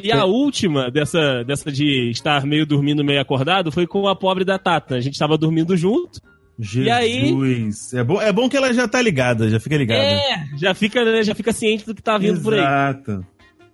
E 0.02 0.12
a 0.12 0.24
última 0.24 0.90
dessa, 0.90 1.42
dessa 1.44 1.70
de 1.70 2.10
estar 2.10 2.44
meio 2.44 2.66
dormindo, 2.66 3.04
meio 3.04 3.20
acordado, 3.20 3.72
foi 3.72 3.86
com 3.86 4.08
a 4.08 4.16
pobre 4.16 4.44
da 4.44 4.58
Tata. 4.58 4.96
A 4.96 5.00
gente 5.00 5.18
tava 5.18 5.36
dormindo 5.36 5.76
junto. 5.76 6.20
Jesus. 6.58 6.88
aí? 6.92 7.30
É 7.94 8.04
bom, 8.04 8.20
é 8.20 8.32
bom 8.32 8.48
que 8.48 8.56
ela 8.56 8.72
já 8.72 8.86
tá 8.86 9.00
ligada, 9.00 9.48
já 9.48 9.58
fica 9.58 9.76
ligada. 9.76 10.02
É, 10.02 10.44
já 10.56 10.74
fica, 10.74 11.02
né, 11.04 11.22
já 11.22 11.34
fica 11.34 11.52
ciente 11.52 11.86
do 11.86 11.94
que 11.94 12.02
tá 12.02 12.18
vindo 12.18 12.40
por 12.40 12.52
aí. 12.52 12.60
Exato. 12.60 13.26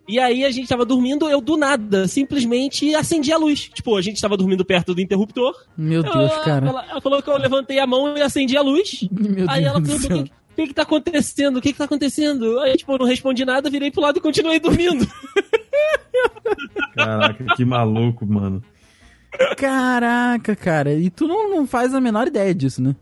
E 0.09 0.21
aí 0.21 0.45
a 0.45 0.51
gente 0.53 0.69
tava 0.69 0.85
dormindo, 0.85 1.29
eu 1.29 1.41
do 1.41 1.57
nada, 1.57 2.07
simplesmente 2.07 2.95
acendi 2.95 3.33
a 3.33 3.37
luz. 3.37 3.69
Tipo, 3.75 3.97
a 3.97 4.03
gente 4.03 4.21
tava 4.21 4.37
dormindo 4.37 4.65
perto 4.65 4.95
do 4.95 5.01
interruptor. 5.01 5.53
Meu 5.77 6.03
Deus, 6.03 6.15
ela, 6.15 6.45
cara. 6.45 6.69
Ela, 6.69 6.87
ela 6.91 7.01
falou 7.01 7.21
que 7.21 7.29
eu 7.29 7.37
levantei 7.37 7.81
a 7.81 7.87
mão 7.89 8.17
e 8.17 8.23
acendi 8.23 8.57
a 8.57 8.63
luz. 8.63 9.07
Meu 9.11 9.51
aí 9.51 9.65
Deus 9.65 9.75
ela 9.75 9.83
perguntou. 9.83 10.37
O 10.63 10.65
que, 10.65 10.69
que 10.69 10.75
tá 10.75 10.83
acontecendo? 10.83 11.59
O 11.59 11.63
que 11.63 11.73
que 11.73 11.79
tá 11.79 11.85
acontecendo? 11.85 12.59
Aí, 12.61 12.77
tipo, 12.77 12.93
eu 12.93 12.99
não 12.99 13.07
respondi 13.07 13.45
nada, 13.45 13.71
virei 13.71 13.91
pro 13.91 14.01
lado 14.01 14.19
e 14.19 14.23
continuei 14.23 14.59
dormindo. 14.59 15.07
Caraca, 16.95 17.45
que 17.55 17.65
maluco, 17.65 18.25
mano. 18.27 18.63
Caraca, 19.57 20.57
cara. 20.57 20.95
E 20.95 21.11
tu 21.11 21.29
não, 21.29 21.51
não 21.51 21.67
faz 21.67 21.95
a 21.95 22.01
menor 22.01 22.27
ideia 22.27 22.55
disso, 22.55 22.83
né? 22.83 22.97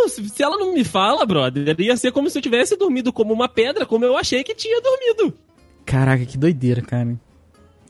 não, 0.00 0.08
se, 0.08 0.28
se 0.28 0.42
ela 0.42 0.56
não 0.56 0.72
me 0.72 0.82
fala, 0.82 1.26
brother, 1.26 1.78
ia 1.78 1.96
ser 1.96 2.12
como 2.12 2.30
se 2.30 2.38
eu 2.38 2.42
tivesse 2.42 2.76
dormido 2.76 3.12
como 3.12 3.34
uma 3.34 3.48
pedra, 3.48 3.84
como 3.84 4.04
eu 4.04 4.16
achei 4.16 4.42
que 4.42 4.54
tinha 4.54 4.80
dormido. 4.80 5.34
Caraca, 5.84 6.24
que 6.24 6.38
doideira, 6.38 6.80
cara. 6.80 7.18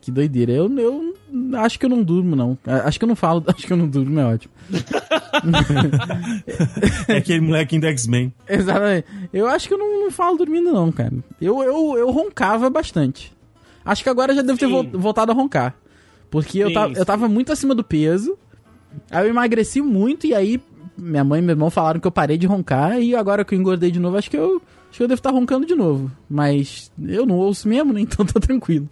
Que 0.00 0.10
doideira. 0.10 0.52
Eu, 0.52 0.70
eu 0.78 1.14
acho 1.58 1.78
que 1.78 1.84
eu 1.84 1.90
não 1.90 2.02
durmo, 2.02 2.34
não. 2.34 2.56
Acho 2.84 2.98
que 2.98 3.04
eu 3.04 3.08
não 3.08 3.16
falo, 3.16 3.44
acho 3.54 3.66
que 3.66 3.72
eu 3.72 3.76
não 3.76 3.86
durmo, 3.88 4.18
é 4.18 4.24
ótimo. 4.24 4.52
É 7.08 7.16
aquele 7.18 7.40
molequinho 7.40 7.80
do 7.82 7.86
X-Men. 7.88 8.32
Exatamente. 8.48 9.06
Eu 9.32 9.46
acho 9.46 9.68
que 9.68 9.74
eu 9.74 9.78
não, 9.78 10.04
não 10.04 10.10
falo 10.10 10.36
dormindo, 10.38 10.72
não, 10.72 10.90
cara. 10.90 11.12
Eu, 11.40 11.62
eu, 11.62 11.98
eu 11.98 12.10
roncava 12.10 12.68
bastante. 12.70 13.32
Acho 13.84 14.02
que 14.02 14.08
agora 14.08 14.32
eu 14.32 14.36
já 14.36 14.42
devo 14.42 14.58
ter 14.58 14.66
Sim. 14.66 14.72
vol- 14.72 15.00
voltado 15.00 15.32
a 15.32 15.34
roncar. 15.34 15.74
Porque 16.30 16.58
eu, 16.58 16.68
Sim, 16.68 16.74
tava, 16.74 16.92
eu 16.92 16.96
sim. 16.96 17.04
tava 17.04 17.28
muito 17.28 17.52
acima 17.52 17.74
do 17.74 17.82
peso. 17.82 18.36
Aí 19.10 19.24
eu 19.26 19.30
emagreci 19.30 19.80
muito 19.80 20.26
e 20.26 20.34
aí 20.34 20.60
minha 20.96 21.24
mãe 21.24 21.40
e 21.40 21.42
meu 21.42 21.52
irmão 21.54 21.70
falaram 21.70 21.98
que 22.00 22.06
eu 22.06 22.10
parei 22.12 22.36
de 22.38 22.46
roncar. 22.46 23.00
E 23.00 23.14
agora 23.14 23.44
que 23.44 23.54
eu 23.54 23.58
engordei 23.58 23.90
de 23.90 23.98
novo, 24.00 24.16
acho 24.16 24.30
que 24.30 24.36
eu. 24.36 24.62
Acho 24.90 24.96
que 24.98 25.02
eu 25.04 25.08
devo 25.08 25.18
estar 25.20 25.30
roncando 25.30 25.64
de 25.64 25.74
novo. 25.74 26.10
Mas 26.28 26.90
eu 27.06 27.24
não 27.24 27.36
ouço 27.36 27.68
mesmo, 27.68 27.92
né? 27.92 28.00
Então 28.10 28.26
tá 28.26 28.40
tranquilo. 28.40 28.88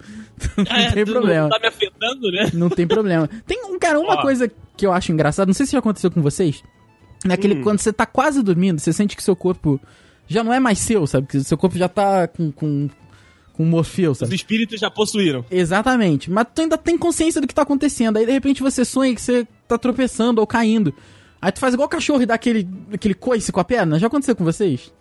Não 0.57 0.65
É, 0.77 0.93
tem 0.93 1.05
problema. 1.05 1.43
Não 1.43 1.51
tá 1.51 1.59
me 1.59 1.67
afetando, 1.67 2.31
né? 2.31 2.51
Não 2.55 2.71
tem 2.71 2.87
problema. 2.87 3.29
Tem 3.47 3.65
um, 3.65 3.79
Cara, 3.79 3.99
uma 3.99 4.15
Ó. 4.15 4.23
coisa 4.23 4.51
que 4.77 4.87
eu 4.87 4.93
acho 4.93 5.11
engraçada, 5.13 5.47
não 5.47 5.55
sei 5.55 5.67
se 5.67 5.73
já 5.73 5.79
aconteceu 5.81 6.11
com 6.11 6.23
vocês, 6.23 6.63
naquele 7.25 7.55
Hum. 7.57 7.63
quando 7.63 7.81
você 7.81 7.93
tá 7.93 8.07
quase 8.07 8.43
dormindo, 8.43 8.79
você 8.81 8.93
sente 8.93 9.17
que 9.17 9.23
seu 9.23 9.35
corpo 9.35 9.81
já 10.29 10.45
não 10.45 10.53
é 10.53 10.61
mais 10.61 10.79
seu, 10.79 11.05
sabe? 11.07 11.27
Que 11.27 11.41
seu 11.43 11.59
corpo 11.59 11.77
já 11.77 11.89
tá 11.89 12.29
com 12.29 12.53
com 12.53 12.89
com 13.55 13.65
morfeu, 13.65 14.13
Os 14.13 14.19
sabe? 14.19 14.37
espíritos 14.37 14.79
já 14.79 14.89
possuíram. 14.89 15.45
Exatamente. 15.51 16.31
Mas 16.31 16.47
tu 16.55 16.61
ainda 16.63 16.79
tem 16.79 16.97
consciência 16.97 17.41
do 17.41 17.47
que 17.49 17.53
tá 17.55 17.63
acontecendo. 17.63 18.17
Aí 18.19 18.25
de 18.25 18.31
repente 18.31 18.63
você 18.63 18.85
sonha 18.85 19.13
que 19.13 19.21
você 19.21 19.45
tá 19.67 19.77
tropeçando 19.77 20.41
ou 20.41 20.47
caindo. 20.47 20.95
Aí 21.43 21.51
tu 21.51 21.59
faz 21.59 21.75
igual 21.75 21.87
o 21.87 21.91
cachorro 21.91 22.23
e 22.23 22.27
dá 22.27 22.35
aquele, 22.35 22.69
aquele 22.93 23.15
coice 23.15 23.51
com 23.51 23.59
a 23.59 23.65
perna. 23.65 23.99
Já 23.99 24.07
aconteceu 24.07 24.37
com 24.37 24.45
vocês? 24.45 24.93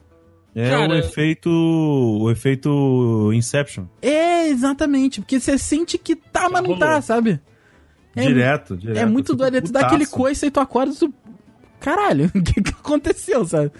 É 0.56 0.70
Cara- 0.70 0.90
o 0.94 0.96
efeito. 0.96 1.50
O 1.50 2.32
efeito 2.32 3.32
Inception. 3.34 3.86
É, 4.02 4.48
exatamente. 4.48 5.22
Porque 5.22 5.40
você 5.40 5.58
sente 5.58 5.98
que 5.98 6.16
tá, 6.16 6.50
mas 6.50 6.64
não 6.64 6.78
tá, 6.78 7.02
sabe? 7.02 7.40
É, 8.16 8.26
direto, 8.26 8.76
direto. 8.76 8.98
É 8.98 9.06
muito 9.06 9.36
doido. 9.36 9.56
Aí 9.56 9.62
Tu 9.62 9.72
dá 9.72 9.82
aquele 9.82 10.06
coice 10.08 10.48
e 10.48 10.52
tu 10.52 10.60
acorda 10.60 10.92
e 10.92 10.98
tu... 10.98 11.14
Caralho, 11.80 12.26
o 12.34 12.42
que, 12.42 12.62
que 12.62 12.72
aconteceu, 12.72 13.46
sabe? 13.46 13.72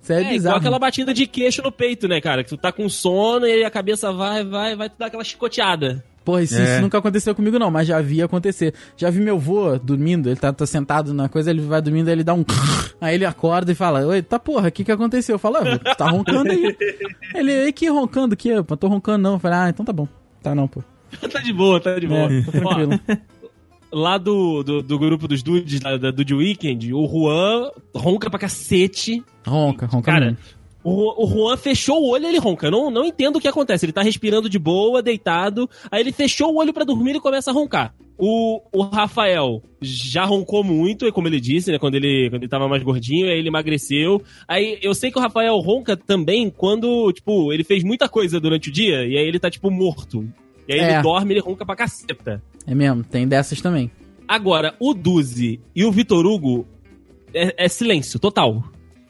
Isso 0.00 0.12
é, 0.12 0.22
É, 0.22 0.36
igual 0.36 0.56
aquela 0.56 0.78
batida 0.78 1.12
de 1.12 1.26
queixo 1.26 1.62
no 1.62 1.72
peito, 1.72 2.06
né, 2.06 2.20
cara? 2.20 2.44
Que 2.44 2.50
tu 2.50 2.56
tá 2.56 2.70
com 2.70 2.88
sono 2.88 3.46
e 3.46 3.52
aí 3.52 3.64
a 3.64 3.70
cabeça 3.70 4.12
vai, 4.12 4.44
vai, 4.44 4.76
vai 4.76 4.88
tu 4.88 4.94
dar 4.98 5.06
aquela 5.06 5.24
chicoteada. 5.24 6.04
Porra, 6.24 6.42
isso, 6.42 6.56
É. 6.56 6.64
isso 6.74 6.80
nunca 6.82 6.96
aconteceu 6.98 7.34
comigo, 7.34 7.58
não, 7.58 7.70
mas 7.70 7.86
já 7.86 8.00
vi 8.00 8.22
acontecer. 8.22 8.72
Já 8.96 9.10
vi 9.10 9.20
meu 9.20 9.38
vô 9.38 9.78
dormindo, 9.78 10.28
ele 10.30 10.36
tá, 10.36 10.52
tá 10.52 10.64
sentado 10.66 11.12
na 11.12 11.28
coisa, 11.28 11.50
ele 11.50 11.60
vai 11.60 11.82
dormindo, 11.82 12.08
aí 12.08 12.14
ele 12.14 12.24
dá 12.24 12.32
um. 12.32 12.44
Aí 13.00 13.16
ele 13.16 13.26
acorda 13.26 13.70
e 13.72 13.74
fala: 13.74 14.06
Oi, 14.06 14.22
tá 14.22 14.38
porra, 14.38 14.68
o 14.68 14.72
que 14.72 14.82
que 14.84 14.92
aconteceu? 14.92 15.34
Eu 15.34 15.38
falo: 15.38 15.56
ah, 15.58 15.94
tá 15.94 16.08
roncando 16.08 16.50
aí. 16.50 16.74
ele, 17.34 17.52
ei, 17.52 17.72
que 17.72 17.86
roncando 17.90 18.32
aqui? 18.32 18.48
Eu 18.48 18.64
tô 18.64 18.88
roncando 18.88 19.18
não. 19.22 19.32
Eu 19.34 19.38
falei: 19.38 19.58
Ah, 19.58 19.68
então 19.68 19.84
tá 19.84 19.92
bom. 19.92 20.08
Tá 20.42 20.54
não, 20.54 20.66
pô. 20.66 20.82
tá 21.30 21.40
de 21.40 21.52
boa, 21.52 21.78
tá 21.80 21.98
de 21.98 22.06
boa. 22.06 22.32
É, 22.32 22.42
tá 22.42 22.52
tranquilo. 22.52 23.00
Lá 23.92 24.16
do, 24.16 24.62
do, 24.62 24.82
do 24.82 24.98
grupo 24.98 25.28
dos 25.28 25.42
dudes, 25.42 25.80
da, 25.80 25.96
da 25.98 26.10
Dude 26.10 26.34
Weekend, 26.34 26.94
o 26.94 27.06
Juan 27.06 27.70
ronca 27.94 28.30
pra 28.30 28.38
cacete. 28.38 29.22
Ronca, 29.46 29.86
ronca. 29.86 30.10
Cara, 30.12 30.24
mesmo. 30.26 30.38
O, 30.84 31.26
Juan 31.26 31.56
fechou 31.56 32.02
o 32.02 32.10
olho 32.10 32.24
e 32.24 32.28
ele 32.28 32.38
ronca. 32.38 32.66
Eu 32.66 32.70
não, 32.70 32.90
não 32.90 33.04
entendo 33.04 33.36
o 33.36 33.40
que 33.40 33.48
acontece. 33.48 33.86
Ele 33.86 33.92
tá 33.92 34.02
respirando 34.02 34.48
de 34.50 34.58
boa, 34.58 35.02
deitado. 35.02 35.68
Aí 35.90 36.00
ele 36.00 36.12
fechou 36.12 36.52
o 36.52 36.56
olho 36.58 36.72
pra 36.74 36.84
dormir 36.84 37.16
e 37.16 37.20
começa 37.20 37.50
a 37.50 37.54
roncar. 37.54 37.94
O, 38.18 38.60
o 38.70 38.82
Rafael 38.82 39.62
já 39.80 40.24
roncou 40.24 40.62
muito, 40.62 41.10
como 41.12 41.26
ele 41.26 41.40
disse, 41.40 41.72
né? 41.72 41.78
Quando 41.78 41.94
ele, 41.94 42.28
quando 42.30 42.42
ele 42.42 42.48
tava 42.50 42.68
mais 42.68 42.82
gordinho, 42.82 43.26
aí 43.26 43.38
ele 43.38 43.48
emagreceu. 43.48 44.22
Aí 44.46 44.78
eu 44.82 44.94
sei 44.94 45.10
que 45.10 45.18
o 45.18 45.22
Rafael 45.22 45.56
ronca 45.58 45.96
também 45.96 46.50
quando, 46.50 47.10
tipo, 47.12 47.52
ele 47.52 47.64
fez 47.64 47.82
muita 47.82 48.08
coisa 48.08 48.38
durante 48.38 48.68
o 48.68 48.72
dia 48.72 49.06
e 49.06 49.16
aí 49.16 49.26
ele 49.26 49.38
tá, 49.38 49.50
tipo, 49.50 49.70
morto. 49.70 50.28
E 50.68 50.74
aí 50.74 50.80
É. 50.80 50.92
ele 50.94 51.02
dorme 51.02 51.30
e 51.30 51.34
ele 51.34 51.40
ronca 51.40 51.64
pra 51.66 51.74
caceta. 51.76 52.42
É 52.66 52.74
mesmo, 52.74 53.02
tem 53.02 53.26
dessas 53.26 53.60
também. 53.60 53.90
Agora, 54.28 54.74
o 54.78 54.94
Duzi 54.94 55.60
e 55.74 55.84
o 55.84 55.90
Vitor 55.92 56.24
Hugo 56.24 56.66
é, 57.34 57.64
é 57.64 57.68
silêncio, 57.68 58.18
total. 58.18 58.62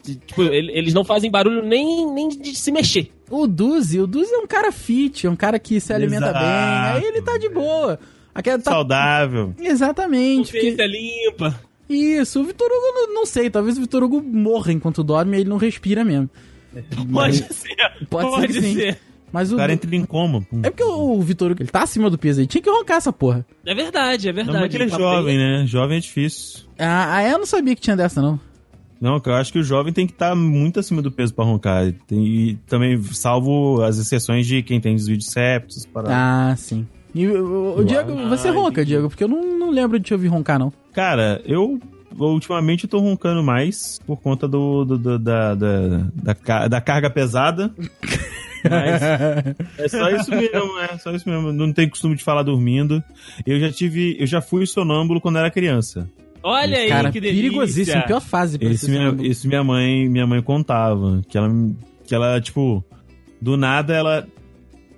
Tipo, 0.05 0.43
ele- 0.43 0.73
eles 0.73 0.93
não 0.93 1.05
fazem 1.05 1.31
barulho 1.31 1.63
nem, 1.65 2.07
nem 2.13 2.29
de 2.29 2.55
se 2.55 2.71
mexer. 2.71 3.11
O 3.31 3.47
Duzi, 3.47 3.99
o 4.01 4.07
Duzi 4.07 4.33
é 4.35 4.39
um 4.39 4.47
cara 4.47 4.71
fit, 4.71 5.27
é 5.27 5.31
um 5.31 5.37
cara 5.37 5.59
que 5.59 5.81
se 5.81 5.93
alimenta 5.93 6.27
Exato. 6.27 6.39
bem. 6.39 6.49
Aí 6.49 7.05
ele 7.05 7.23
tá 7.23 7.39
de 7.39 7.49
boa. 7.49 7.99
Aquela 8.35 8.59
tá... 8.59 8.71
Saudável. 8.73 9.55
Exatamente. 9.59 10.53
porque- 10.53 10.71
Consciência 10.73 10.87
limpa. 10.87 11.61
Isso, 11.89 12.41
o 12.41 12.45
Vitor 12.45 12.67
Hugo, 12.67 12.93
não, 13.09 13.15
não 13.15 13.27
sei, 13.27 13.51
talvez 13.51 13.77
o 13.77 13.81
Vitor 13.83 14.03
Hugo 14.03 14.23
morra 14.23 14.73
enquanto 14.73 15.03
dorme 15.05 15.37
e 15.37 15.41
ele 15.41 15.51
não 15.51 15.57
respira 15.59 16.03
mesmo. 16.05 16.29
Pode 16.73 17.07
Mas- 17.09 17.37
ser. 17.51 17.77
Pode, 18.11 18.41
ser 18.41 18.47
que 18.49 18.53
sim. 18.63 18.97
Mas 19.31 19.51
o. 19.51 19.55
O 19.55 19.59
cara 19.59 19.73
entra 19.73 19.95
em 19.95 20.05
coma. 20.05 20.47
É 20.63 20.71
porque 20.71 20.83
o 20.85 21.21
Vitor 21.21 21.51
Hugo, 21.53 21.63
ele 21.63 21.71
tá 21.71 21.83
acima 21.83 22.09
do 22.09 22.17
peso 22.19 22.41
aí. 22.41 22.47
Tinha 22.47 22.63
que 22.63 22.71
roncar 22.71 22.97
essa 22.99 23.13
porra. 23.13 23.45
É 23.67 23.75
verdade, 23.75 24.29
é 24.29 24.33
Não, 24.33 24.37
verdade. 24.37 24.59
mas 24.61 24.71
que 24.71 24.77
ele 24.77 24.85
é 24.85 24.89
jovem, 24.89 25.37
né? 25.37 25.65
Jovem 25.67 25.99
é 25.99 26.01
difícil. 26.01 26.61
Ah, 26.79 27.17
ah, 27.17 27.29
eu 27.29 27.39
não 27.39 27.47
sabia 27.47 27.75
que 27.75 27.81
tinha 27.83 27.97
dessa, 27.97 28.21
não. 28.23 28.41
Não, 29.05 29.21
eu 29.23 29.35
acho 29.35 29.53
que 29.53 29.59
o 29.59 29.63
jovem 29.63 29.93
tem 29.93 30.07
que 30.07 30.15
estar 30.15 30.35
muito 30.35 30.81
acima 30.81 31.03
do 31.03 31.13
peso 31.13 31.35
pra 31.35 31.45
roncar. 31.45 31.93
Tem, 32.07 32.25
e 32.27 32.55
também, 32.67 32.99
salvo 33.03 33.83
as 33.83 33.99
exceções 33.99 34.47
de 34.47 34.63
quem 34.63 34.81
tem 34.81 34.97
desvio 34.97 35.19
de 35.19 35.27
septos, 35.27 35.85
paradas. 35.85 36.17
Ah, 36.17 36.55
sim. 36.57 36.87
E 37.15 37.27
o, 37.29 37.85
Diego, 37.85 38.13
Ah, 38.19 38.29
você 38.31 38.49
ronca, 38.49 38.81
entendi. 38.81 38.87
Diego, 38.89 39.09
porque 39.11 39.25
eu 39.25 39.29
não, 39.29 39.59
não 39.59 39.71
lembro 39.71 39.99
de 39.99 40.07
te 40.07 40.15
ouvir 40.15 40.29
roncar, 40.29 40.59
não. 40.59 40.73
Cara, 40.95 41.43
eu 41.45 41.79
ultimamente 42.19 42.85
eu 42.85 42.89
tô 42.91 42.99
roncando 42.99 43.43
mais 43.43 44.01
por 44.07 44.17
conta 44.23 44.49
do, 44.49 44.87
do- 44.87 44.97
do- 44.99 45.19
da, 45.19 45.55
da, 45.55 45.89
da, 46.15 46.69
da 46.69 46.81
carga 46.81 47.11
pesada. 47.11 47.75
Mas 48.65 49.03
é 49.79 49.89
só 49.89 50.09
isso 50.09 50.31
mesmo, 50.31 50.79
é 50.79 50.97
só 50.97 51.15
isso 51.15 51.29
mesmo. 51.29 51.53
Não 51.53 51.71
tenho 51.75 51.91
costume 51.91 52.17
de 52.17 52.25
falar 52.25 52.43
dormindo. 52.43 53.05
Eu 53.45 53.61
já 53.61 53.71
tive, 53.71 54.17
eu 54.19 54.27
já 54.27 54.41
fui 54.41 54.65
sonâmbulo 54.67 55.21
quando 55.21 55.37
era 55.37 55.51
criança. 55.51 56.09
Olha 56.47 56.77
aí, 56.79 56.89
Cara, 56.89 57.11
que 57.11 57.21
delícia. 57.21 57.43
perigosíssimo, 57.43 58.03
pior 58.03 58.21
fase 58.21 58.59
pra 58.59 58.69
Esse 58.69 58.91
minha, 58.91 59.17
esse 59.27 59.49
minha 59.49 59.65
mãe, 59.65 60.09
minha 60.09 60.27
mãe 60.27 60.43
contava 60.43 61.23
que 61.29 61.39
ela, 61.39 61.49
que 62.07 62.15
ela 62.15 62.39
tipo, 62.41 62.85
do 63.41 63.57
nada 63.57 63.95
ela 63.95 64.27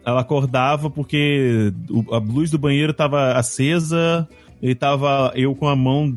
ela 0.04 0.20
acordava 0.20 0.90
porque 0.90 1.72
a 2.12 2.18
luz 2.18 2.50
do 2.50 2.58
banheiro 2.58 2.92
tava 2.92 3.32
acesa, 3.32 4.28
e 4.62 4.74
tava 4.74 5.32
eu 5.34 5.54
com 5.54 5.66
a 5.68 5.74
mão 5.76 6.16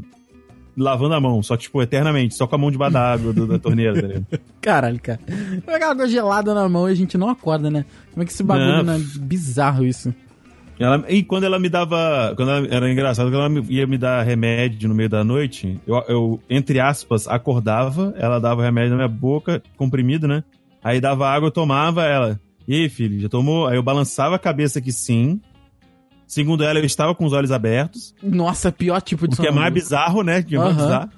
lavando 0.78 1.14
a 1.16 1.20
mão, 1.20 1.44
só 1.44 1.58
que, 1.58 1.64
tipo, 1.64 1.82
eternamente, 1.82 2.36
só 2.36 2.48
com 2.48 2.56
a 2.56 2.58
mão 2.58 2.72
debaixo 2.72 2.94
da 2.94 3.12
água 3.14 3.34
do- 3.34 3.46
da 3.48 3.60
torneira, 3.60 3.94
tá 4.00 4.08
ligado? 4.08 4.26
Caralho, 4.62 5.00
cara. 5.02 5.20
Pegar 5.66 5.92
água 5.92 6.08
gelada 6.08 6.54
na 6.54 6.70
mão 6.70 6.88
e 6.88 6.92
a 6.92 6.96
gente 6.96 7.18
não 7.18 7.30
acorda, 7.30 7.70
né? 7.70 7.84
Como 8.14 8.24
é 8.24 8.26
que 8.26 8.32
esse 8.32 8.44
bagulho 8.44 8.78
Não. 8.78 8.84
não 8.84 8.94
é 8.94 9.00
bizarro 9.20 9.84
isso? 9.86 10.14
Ela, 10.80 11.04
e 11.10 11.22
quando 11.24 11.44
ela 11.44 11.60
me 11.60 11.68
dava. 11.68 12.34
Quando 12.38 12.50
ela, 12.52 12.68
era 12.72 12.90
engraçado, 12.92 13.26
quando 13.28 13.36
ela 13.42 13.50
me- 13.50 13.66
ia 13.70 13.86
me 13.86 13.98
dar 13.98 14.24
remédio 14.24 14.88
no 14.88 14.96
meio 14.96 15.10
da 15.10 15.24
noite, 15.26 15.78
eu, 15.86 15.96
eu, 16.08 16.40
entre 16.50 16.80
aspas, 16.80 17.28
acordava, 17.28 18.14
ela 18.18 18.40
dava 18.40 18.64
remédio 18.64 18.92
na 18.92 18.96
minha 18.96 19.08
boca, 19.10 19.62
comprimido, 19.76 20.26
né? 20.28 20.42
Aí 20.82 21.02
dava 21.02 21.28
água, 21.30 21.48
eu 21.48 21.52
tomava, 21.52 22.06
ela. 22.06 22.40
E 22.66 22.74
aí, 22.76 22.88
filho, 22.90 23.20
já 23.20 23.28
tomou? 23.28 23.68
Aí 23.68 23.76
eu 23.76 23.84
balançava 23.84 24.36
a 24.36 24.40
cabeça 24.40 24.80
que 24.80 24.94
sim. 24.94 25.42
Segundo 26.26 26.64
ela, 26.64 26.80
eu 26.80 26.86
estava 26.86 27.14
com 27.14 27.26
os 27.26 27.34
olhos 27.34 27.52
abertos. 27.52 28.16
Nossa, 28.24 28.72
pior 28.72 29.02
tipo 29.02 29.28
de 29.28 29.34
O 29.36 29.38
que 29.42 29.48
é 29.48 29.52
mais 29.52 29.74
bizarro, 29.74 30.24
né? 30.24 30.42
Que 30.44 30.56
é 30.56 30.60
mais 30.60 30.76
Aham. 30.78 30.84
bizarro. 30.86 31.10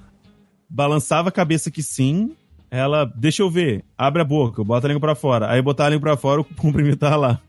Balançava 0.68 1.28
a 1.28 1.32
cabeça 1.32 1.70
que 1.70 1.82
sim. 1.82 2.32
Ela, 2.70 3.04
deixa 3.14 3.42
eu 3.42 3.50
ver, 3.50 3.84
abre 3.98 4.22
a 4.22 4.24
boca, 4.24 4.64
bota 4.64 4.86
a 4.86 4.88
língua 4.88 5.00
pra 5.02 5.14
fora. 5.14 5.50
Aí 5.50 5.60
botar 5.60 5.84
a 5.84 5.88
língua 5.90 6.00
pra 6.00 6.16
fora, 6.16 6.40
o 6.40 6.44
comprimido 6.56 6.96
tava 6.96 7.16
lá. 7.16 7.40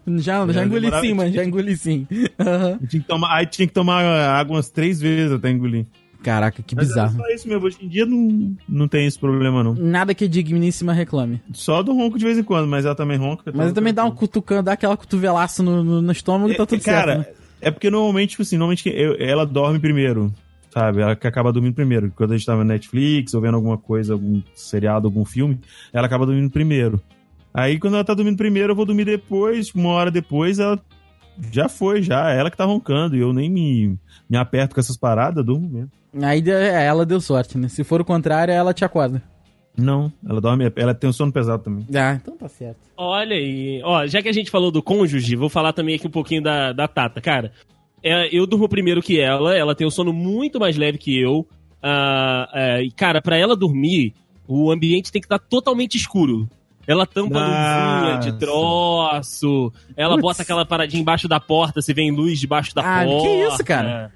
Já, 0.06 0.46
já 0.52 0.62
É, 0.62 0.66
engoli 0.66 0.82
demorava- 0.82 1.02
sim, 1.06 1.14
mano, 1.14 1.32
já 1.32 1.46
engoli 1.46 1.78
sim. 1.78 2.06
Aham. 2.38 2.78
Tinha 2.90 3.02
que 3.02 3.08
tomar, 3.08 3.38
aí 3.38 3.46
tinha 3.46 3.66
que 3.66 3.74
tomar 3.74 4.04
água 4.04 4.58
umas 4.58 4.70
três 4.70 5.00
vezes 5.00 5.32
até 5.32 5.50
engolir. 5.50 5.86
Caraca, 6.22 6.62
que 6.62 6.76
Mas 6.76 6.88
bizarro. 6.90 7.16
é 7.22 7.24
só 7.26 7.34
isso 7.34 7.48
mesmo. 7.48 7.66
Hoje 7.66 7.78
em 7.82 7.88
dia 7.88 8.06
não, 8.06 8.54
não 8.68 8.88
tem 8.88 9.06
esse 9.06 9.18
problema, 9.18 9.64
não. 9.64 9.74
Nada 9.76 10.14
que 10.14 10.26
a 10.26 10.28
digníssima 10.28 10.92
reclame. 10.92 11.42
Só 11.54 11.82
do 11.82 11.94
ronco 11.94 12.18
de 12.18 12.26
vez 12.26 12.38
em 12.38 12.44
quando, 12.44 12.68
mas 12.68 12.84
ela 12.86 12.96
também 12.96 13.18
ronca. 13.18 13.50
Mas 13.56 13.72
também 13.72 13.94
dá 13.94 14.04
um 14.04 14.12
cutucão, 14.12 14.62
dá 14.62 14.74
aquela 14.74 14.98
cotovelaço 14.98 15.64
no, 15.64 15.82
no, 15.84 16.02
no 16.02 16.12
estômago 16.12 16.52
e 16.52 16.56
tá 16.58 16.66
tudo 16.66 16.82
Cara, 16.84 17.16
certo. 17.16 17.28
Né? 17.30 17.34
é 17.62 17.72
porque 17.72 17.90
normalmente, 17.90 18.32
tipo 18.32 18.42
assim, 18.42 18.58
normalmente 18.58 18.90
eu- 18.90 19.16
ela 19.20 19.46
dorme 19.46 19.80
primeiro, 19.80 20.34
sabe? 20.70 21.00
Ela 21.02 21.16
que 21.16 21.28
acaba 21.28 21.52
dormindo 21.54 21.76
primeiro. 21.76 22.12
Quando 22.14 22.32
a 22.34 22.38
gente 22.38 22.46
tá 22.46 22.58
na 22.58 22.66
Netflix 22.66 23.34
ou 23.34 23.40
vendo 23.42 23.56
alguma 23.56 23.78
coisa, 23.78 24.12
algum 24.14 24.42
seriado, 24.54 25.08
algum 25.08 25.24
filme, 25.24 25.60
ela 25.94 26.08
acaba 26.08 26.26
dormindo 26.26 26.50
primeiro. 26.52 27.02
Aí 27.54 27.80
quando 27.80 27.96
ela 27.96 28.04
tá 28.04 28.14
dormindo 28.14 28.38
primeiro, 28.38 28.72
eu 28.72 28.76
vou 28.76 28.86
dormir 28.86 29.06
depois, 29.06 29.72
uma 29.74 29.90
hora 29.90 30.10
depois, 30.10 30.60
ela 30.60 30.80
já 31.52 31.70
foi, 31.70 32.02
já. 32.02 32.32
Ela 32.32 32.50
que 32.50 32.58
tá 32.58 32.66
roncando. 32.66 33.16
E 33.16 33.20
eu 33.20 33.34
nem 33.34 33.50
me, 33.50 33.98
me 34.30 34.38
aperto 34.38 34.74
com 34.74 34.82
essas 34.82 34.98
paradas, 34.98 35.46
durmo 35.46 35.70
mesmo. 35.70 35.92
Aí 36.22 36.44
é, 36.48 36.86
ela 36.86 37.06
deu 37.06 37.20
sorte, 37.20 37.58
né? 37.58 37.68
Se 37.68 37.84
for 37.84 38.02
o 38.02 38.06
contrário, 38.06 38.54
ela 38.54 38.74
te 38.74 38.86
acorda. 38.86 39.22
Não, 39.76 40.14
ela 40.28 40.40
dorme, 40.40 40.72
ela 40.76 40.94
tem 40.94 41.10
um 41.10 41.14
sono 41.14 41.32
pesado 41.32 41.64
também. 41.64 41.86
Ah, 41.96 42.14
então 42.14 42.38
tá 42.38 42.48
certo. 42.48 42.78
Olha 42.96 43.36
aí. 43.36 43.82
Ó, 43.84 44.06
já 44.06 44.22
que 44.22 44.30
a 44.30 44.34
gente 44.34 44.52
falou 44.52 44.70
do 44.70 44.84
cônjuge, 44.84 45.36
vou 45.36 45.50
falar 45.50 45.74
também 45.74 45.96
aqui 45.96 46.06
um 46.06 46.12
pouquinho 46.12 46.44
da, 46.44 46.72
da 46.72 46.88
Tata. 46.88 47.20
Cara, 47.20 47.52
é, 48.04 48.30
eu 48.32 48.46
durmo 48.46 48.70
primeiro 48.70 49.02
que 49.02 49.20
ela, 49.20 49.56
ela 49.56 49.74
tem 49.74 49.88
um 49.88 49.92
sono 49.92 50.14
muito 50.14 50.60
mais 50.60 50.78
leve 50.78 51.00
que 51.00 51.20
eu. 51.20 51.48
Ah, 51.82 52.48
é, 52.54 52.84
e, 52.84 52.92
cara, 52.92 53.20
pra 53.20 53.36
ela 53.36 53.56
dormir, 53.56 54.14
o 54.48 54.72
ambiente 54.72 55.12
tem 55.12 55.20
que 55.22 55.26
estar 55.26 55.40
totalmente 55.40 55.96
escuro. 55.96 56.48
Ela 56.86 57.06
tampa 57.06 57.40
a 57.40 58.02
luzinha 58.02 58.20
de 58.32 58.40
troço, 58.40 59.72
ela 59.96 60.12
Putz. 60.16 60.22
bota 60.22 60.42
aquela 60.42 60.66
paradinha 60.66 61.02
embaixo 61.02 61.28
da 61.28 61.40
porta, 61.40 61.82
se 61.82 61.94
vem 61.94 62.12
luz 62.12 62.40
debaixo 62.40 62.76
da 62.76 62.82
Ah, 62.82 63.06
que 63.06 63.10
porta. 63.12 63.30
isso, 63.54 63.64
cara? 63.64 64.12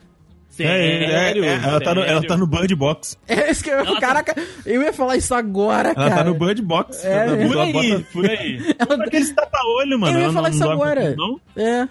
Sério? 0.49 1.43
É, 1.45 1.49
é, 1.49 1.53
ela, 1.63 1.79
tá 1.79 1.93
no, 1.93 2.01
ela 2.01 2.13
sério. 2.13 2.27
tá 2.27 2.35
no 2.37 2.47
Bird 2.47 2.75
Box. 2.75 3.15
É 3.27 3.51
isso 3.51 3.63
que 3.63 3.69
eu. 3.69 3.77
Ela- 3.77 3.99
Caraca, 4.01 4.35
eu 4.65 4.81
ia 4.81 4.91
falar 4.91 5.15
isso 5.15 5.33
agora, 5.35 5.89
Ela 5.89 6.09
cara. 6.09 6.15
tá 6.15 6.23
no 6.23 6.33
Bird 6.33 6.61
Box. 6.63 7.05
É, 7.05 7.27
Ela 7.27 7.37
Por 7.37 7.51
ela 7.53 7.63
aí, 7.63 7.73
bota- 7.73 8.03
por 8.11 8.25
aí. 8.29 8.75
Ela- 8.79 9.03
Aqueles 9.05 9.31
tapa-olho, 9.35 9.99
mano. 9.99 10.13
Eu 10.13 10.19
ia 10.19 10.23
Ela 10.25 10.33
falar 10.33 10.49
não 10.49 10.55
isso 10.55 10.69
agora. 10.69 11.15
Não? 11.15 11.39
É. 11.55 11.87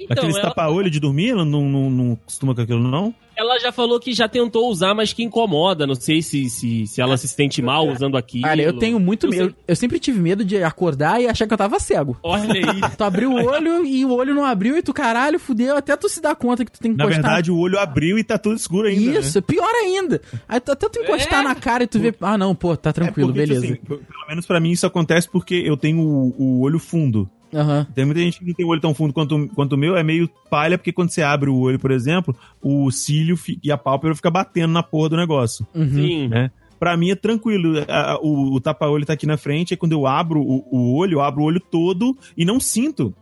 Então, 0.00 0.16
Aqueles 0.16 0.36
ela, 0.36 0.48
tapa-olho 0.48 0.90
de 0.90 1.00
dormir, 1.00 1.30
ela 1.30 1.44
não, 1.44 1.68
não, 1.68 1.90
não 1.90 2.16
costuma 2.24 2.54
com 2.54 2.60
aquilo, 2.60 2.80
não? 2.80 3.14
ela 3.36 3.56
já 3.60 3.70
falou 3.70 4.00
que 4.00 4.12
já 4.12 4.28
tentou 4.28 4.68
usar, 4.68 4.94
mas 4.96 5.12
que 5.12 5.22
incomoda. 5.22 5.86
Não 5.86 5.94
sei 5.94 6.20
se, 6.22 6.50
se, 6.50 6.88
se 6.88 7.00
ela 7.00 7.16
se 7.16 7.28
sente 7.28 7.62
mal 7.62 7.86
usando 7.88 8.16
aquilo. 8.16 8.42
Cara, 8.42 8.60
eu 8.60 8.72
tenho 8.72 8.98
muito 8.98 9.26
Eu 9.26 9.30
medo. 9.30 9.44
sei. 9.50 9.54
Eu 9.68 9.76
sempre 9.76 10.00
tive 10.00 10.18
medo 10.18 10.44
de 10.44 10.60
acordar 10.64 11.20
e 11.22 11.28
achar 11.28 11.46
que 11.46 11.54
eu 11.54 11.58
tava 11.58 11.78
cego. 11.78 12.16
Olha 12.20 12.52
aí. 12.52 12.80
Tu 12.98 13.04
abriu 13.04 13.30
o 13.30 13.36
olho 13.44 13.84
e 13.86 14.04
o 14.04 14.12
olho 14.12 14.34
não 14.34 14.44
abriu 14.44 14.76
e 14.76 14.82
tu, 14.82 14.92
caralho, 14.92 15.38
fudeu, 15.38 15.76
até 15.76 15.96
tu 15.96 16.08
se 16.08 16.20
dar 16.20 16.34
conta 16.34 16.64
que 16.64 16.72
tu 16.72 16.80
tem 16.80 16.90
que 16.90 16.98
Na 16.98 17.04
encostar. 17.04 17.22
verdade, 17.22 17.52
o 17.52 17.58
olho 17.58 17.78
abriu 17.78 18.18
e 18.18 18.24
tá 18.24 18.36
tudo 18.38 18.56
escuro 18.56 18.88
ainda. 18.88 19.12
né? 19.12 19.20
Isso, 19.20 19.40
pior 19.40 19.72
ainda. 19.84 20.20
Aí 20.48 20.58
tu- 20.58 20.72
até 20.72 20.88
tu 20.88 20.98
encostar 20.98 21.38
É. 21.40 21.44
na 21.44 21.54
cara 21.54 21.84
e 21.84 21.86
tu 21.86 22.00
ver. 22.00 22.16
Ah, 22.20 22.36
não, 22.36 22.56
pô, 22.56 22.76
tá 22.76 22.90
É 22.90 22.92
tranquilo, 22.92 23.28
porque, 23.32 23.46
beleza. 23.46 23.64
assim, 23.66 23.76
pelo 23.76 24.02
menos 24.28 24.46
pra 24.46 24.58
mim 24.58 24.72
isso 24.72 24.84
acontece 24.84 25.28
porque 25.30 25.54
eu 25.64 25.76
tenho 25.76 26.00
o, 26.00 26.34
o 26.36 26.60
olho 26.62 26.80
fundo. 26.80 27.30
Aham. 27.54 27.86
Tem 27.94 28.04
muita 28.04 28.20
gente 28.20 28.38
que 28.40 28.44
não 28.46 28.54
tem 28.54 28.66
o 28.66 28.68
olho 28.68 28.80
tão 28.80 28.92
fundo 28.94 29.12
quanto, 29.12 29.48
quanto 29.54 29.72
o 29.72 29.78
meu, 29.78 29.96
é 29.96 30.02
meio 30.02 30.28
palha, 30.50 30.76
porque 30.76 30.92
quando 30.92 31.10
você 31.10 31.22
abre 31.22 31.48
o 31.48 31.56
olho, 31.58 31.78
por 31.78 31.90
exemplo, 31.90 32.36
o 32.62 32.90
cílio 32.90 33.38
e 33.62 33.72
a 33.72 33.78
pálpebra 33.78 34.14
fica 34.14 34.30
batendo 34.30 34.72
na 34.72 34.82
porra 34.82 35.08
do 35.10 35.16
negócio, 35.16 35.66
Uhum. 35.74 35.88
Sim. 35.88 36.28
né? 36.28 36.50
Pra 36.78 36.96
mim 36.96 37.10
é 37.10 37.16
tranquilo, 37.16 37.78
a- 37.88 38.12
a- 38.12 38.18
o, 38.20 38.54
o 38.54 38.60
tapa-olho 38.60 39.04
tá 39.04 39.14
aqui 39.14 39.26
na 39.26 39.36
frente, 39.36 39.72
e 39.72 39.76
quando 39.76 39.92
eu 39.92 40.06
abro 40.06 40.40
o, 40.40 40.64
o 40.70 40.94
olho, 40.96 41.14
eu 41.14 41.20
abro 41.20 41.42
o 41.42 41.44
olho 41.44 41.58
todo 41.60 42.16
e 42.36 42.44
não 42.44 42.60
sinto. 42.60 43.12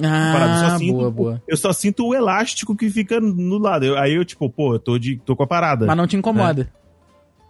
Parado, 0.00 0.52
eu 0.52 0.58
só 0.68 0.74
Ah, 0.74 0.78
sinto- 0.78 0.92
boa, 0.96 1.10
boa. 1.10 1.42
Eu 1.46 1.56
só 1.56 1.72
sinto 1.72 2.06
o 2.06 2.14
elástico 2.14 2.74
que 2.76 2.88
fica 2.88 3.20
no 3.20 3.58
lado. 3.58 3.84
Eu- 3.84 3.98
aí 3.98 4.14
eu, 4.14 4.24
tipo, 4.24 4.48
pô, 4.48 4.74
eu 4.74 4.78
tô, 4.78 4.96
de, 4.98 5.16
tô 5.24 5.34
com 5.36 5.42
a 5.42 5.46
parada. 5.46 5.86
Mas 5.86 5.96
não 5.96 6.06
te 6.06 6.16
incomoda. 6.16 6.70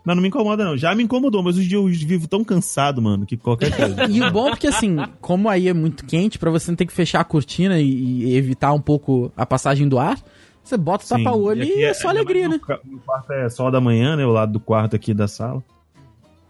Não, 0.09 0.15
não 0.15 0.23
me 0.23 0.29
incomoda, 0.29 0.65
não. 0.65 0.75
Já 0.75 0.95
me 0.95 1.03
incomodou, 1.03 1.43
mas 1.43 1.57
hoje 1.59 1.67
em 1.67 1.69
dia 1.69 1.77
eu 1.77 1.85
vivo 1.85 2.27
tão 2.27 2.43
cansado, 2.43 3.03
mano, 3.03 3.27
que 3.27 3.37
qualquer 3.37 3.77
coisa. 3.77 4.07
E 4.09 4.23
o 4.23 4.31
bom 4.31 4.47
é 4.47 4.51
porque, 4.53 4.67
assim, 4.67 4.97
como 5.21 5.51
aí 5.51 5.69
é 5.69 5.75
muito 5.75 6.07
quente, 6.07 6.39
pra 6.39 6.51
você 6.51 6.71
não 6.71 6.77
ter 6.77 6.87
que 6.87 6.93
fechar 6.95 7.21
a 7.21 7.25
cortina 7.25 7.79
e, 7.79 8.25
e 8.25 8.35
evitar 8.35 8.73
um 8.73 8.81
pouco 8.81 9.31
a 9.37 9.45
passagem 9.45 9.87
do 9.87 9.99
ar, 9.99 10.19
você 10.65 10.79
bota 10.79 11.05
o 11.05 11.09
tapa-olho 11.09 11.63
e, 11.63 11.71
aqui 11.73 11.85
é 11.85 11.93
só 11.93 12.09
ainda 12.09 12.21
alegria, 12.21 12.49
né? 12.49 12.59
No 12.87 13.01
quarto 13.01 13.33
é 13.35 13.51
sol 13.51 13.71
da 13.71 13.83
manhã, 13.83 14.17
né? 14.17 14.25
O 14.25 14.31
lado 14.31 14.53
do 14.53 14.61
quarto 14.61 14.97
aqui 14.97 15.13
da 15.13 15.29
sala. 15.29 15.63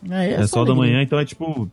É, 0.09 0.35
É, 0.35 0.47
sol 0.47 0.65
da 0.65 0.71
alegria. 0.71 0.93
manhã, 0.93 1.03
então 1.05 1.19
é 1.19 1.25
tipo. 1.25 1.69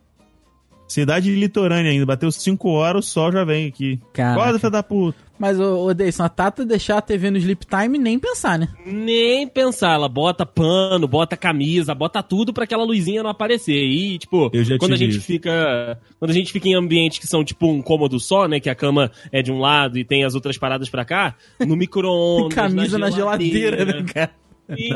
Cidade 0.87 1.33
litorânea 1.33 1.91
ainda. 1.91 2.05
Bateu 2.05 2.31
5 2.31 2.69
horas, 2.69 3.05
o 3.05 3.09
sol 3.09 3.31
já 3.31 3.43
vem 3.43 3.67
aqui. 3.67 3.99
Caraca. 4.13 4.39
Acorda, 4.41 4.59
filho 4.59 4.71
da 4.71 4.83
puta. 4.83 5.25
Mas, 5.37 5.59
ô, 5.59 5.87
ô 5.87 5.93
Deison, 5.93 6.23
a 6.23 6.29
Tata 6.29 6.65
deixar 6.65 6.97
a 6.97 7.01
TV 7.01 7.29
no 7.29 7.37
sleep 7.37 7.65
time 7.65 7.97
nem 7.97 8.17
pensar, 8.17 8.57
né? 8.57 8.69
Nem 8.85 9.45
pensar, 9.47 9.95
ela 9.95 10.07
bota 10.07 10.45
pano, 10.45 11.07
bota 11.09 11.35
camisa, 11.35 11.93
bota 11.93 12.23
tudo 12.23 12.53
pra 12.53 12.63
aquela 12.63 12.85
luzinha 12.85 13.21
não 13.21 13.29
aparecer. 13.29 13.75
E, 13.75 14.17
tipo, 14.17 14.49
Eu 14.53 14.63
já 14.63 14.77
quando 14.77 14.93
a 14.93 14.97
gente 14.97 15.17
isso. 15.17 15.25
fica. 15.25 15.99
Quando 16.19 16.31
a 16.31 16.33
gente 16.33 16.53
fica 16.53 16.69
em 16.69 16.75
ambientes 16.75 17.19
que 17.19 17.27
são, 17.27 17.43
tipo, 17.43 17.67
um 17.67 17.81
cômodo 17.81 18.17
só, 18.17 18.47
né? 18.47 18.61
Que 18.61 18.69
a 18.69 18.75
cama 18.75 19.11
é 19.29 19.41
de 19.41 19.51
um 19.51 19.59
lado 19.59 19.97
e 19.97 20.05
tem 20.05 20.23
as 20.23 20.35
outras 20.35 20.57
paradas 20.57 20.87
pra 20.89 21.03
cá, 21.03 21.35
no 21.59 21.75
micro-ondas. 21.75 22.53
Camisa 22.55 22.97
na 22.97 23.09
geladeira, 23.09 23.83
né, 23.83 24.03
cara? 24.03 24.31
E 24.69 24.89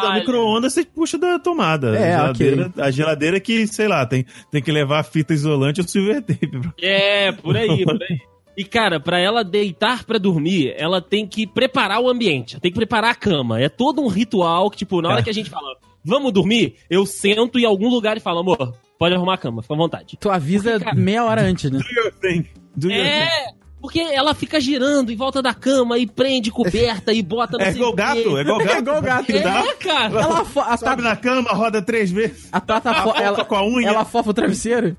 da 0.00 0.14
micro-ondas 0.14 0.72
você 0.72 0.84
puxa 0.84 1.18
da 1.18 1.38
tomada. 1.38 1.96
É, 1.96 2.14
a, 2.14 2.32
geladeira, 2.32 2.72
a 2.78 2.90
geladeira 2.90 3.40
que, 3.40 3.66
sei 3.66 3.88
lá, 3.88 4.06
tem, 4.06 4.24
tem 4.50 4.62
que 4.62 4.72
levar 4.72 5.02
fita 5.04 5.32
isolante 5.34 5.80
ou 5.80 5.86
silver 5.88 6.22
tape. 6.22 6.46
pra- 6.48 6.72
É, 6.80 7.32
por 7.32 7.56
aí, 7.56 7.84
por 7.84 8.02
aí. 8.02 8.18
E, 8.56 8.64
cara, 8.64 9.00
pra 9.00 9.18
ela 9.18 9.42
deitar 9.42 10.04
pra 10.04 10.18
dormir, 10.18 10.74
ela 10.76 11.00
tem 11.00 11.26
que 11.26 11.46
preparar 11.46 12.00
o 12.00 12.08
ambiente, 12.10 12.60
tem 12.60 12.70
que 12.70 12.76
preparar 12.78 13.10
a 13.12 13.14
cama. 13.14 13.58
É 13.60 13.68
todo 13.68 14.02
um 14.02 14.08
ritual 14.08 14.70
que, 14.70 14.76
tipo, 14.78 15.00
na 15.00 15.08
hora 15.10 15.20
É. 15.20 15.22
que 15.22 15.30
a 15.30 15.34
gente 15.34 15.48
fala, 15.48 15.74
vamos 16.04 16.32
dormir, 16.32 16.74
eu 16.90 17.06
sento 17.06 17.58
em 17.58 17.64
algum 17.64 17.88
lugar 17.88 18.16
e 18.16 18.20
falo, 18.20 18.40
amor, 18.40 18.74
pode 18.98 19.14
arrumar 19.14 19.34
a 19.34 19.38
cama, 19.38 19.62
fica 19.62 19.72
à 19.72 19.76
vontade. 19.78 20.18
Tu 20.20 20.30
avisa 20.30 20.72
Porque, 20.72 20.84
cara- 20.84 20.96
meia 20.96 21.24
hora 21.24 21.40
antes, 21.42 21.70
né? 21.70 21.78
Do 21.78 21.94
your 22.00 22.12
thing. 22.12 22.46
Do 22.76 22.90
your 22.90 23.04
thing. 23.04 23.61
É, 23.82 23.84
porque 23.84 23.98
ela 24.00 24.32
fica 24.34 24.60
girando 24.60 25.10
em 25.10 25.16
volta 25.16 25.42
da 25.42 25.52
cama 25.52 25.98
e 25.98 26.06
prende 26.06 26.50
coberta 26.50 27.12
e 27.12 27.22
bota 27.22 27.58
no 27.58 27.64
É 27.64 27.70
igual 27.70 27.92
gato, 27.92 28.38
é 28.38 28.40
igual 28.40 28.58
gato. 28.58 28.70
É 28.74 28.78
igual 28.78 29.02
gato. 29.02 29.32
Dá, 29.32 29.64
É, 29.66 29.74
cara. 29.74 30.20
Ela 30.22 30.44
fo- 30.44 30.60
a 30.60 30.76
sobe 30.76 30.84
Tata, 30.90 31.02
na 31.02 31.16
cama, 31.16 31.50
roda 31.50 31.82
três 31.82 32.10
vezes. 32.10 32.48
a 32.52 32.60
Tata 32.60 32.94
fo- 32.94 33.10
fofa 33.10 33.22
ela, 33.22 33.44
com 33.44 33.54
a 33.56 33.64
unha. 33.66 33.88
ela 33.88 34.04
fofa 34.04 34.30
o 34.30 34.34
travesseiro? 34.34 34.96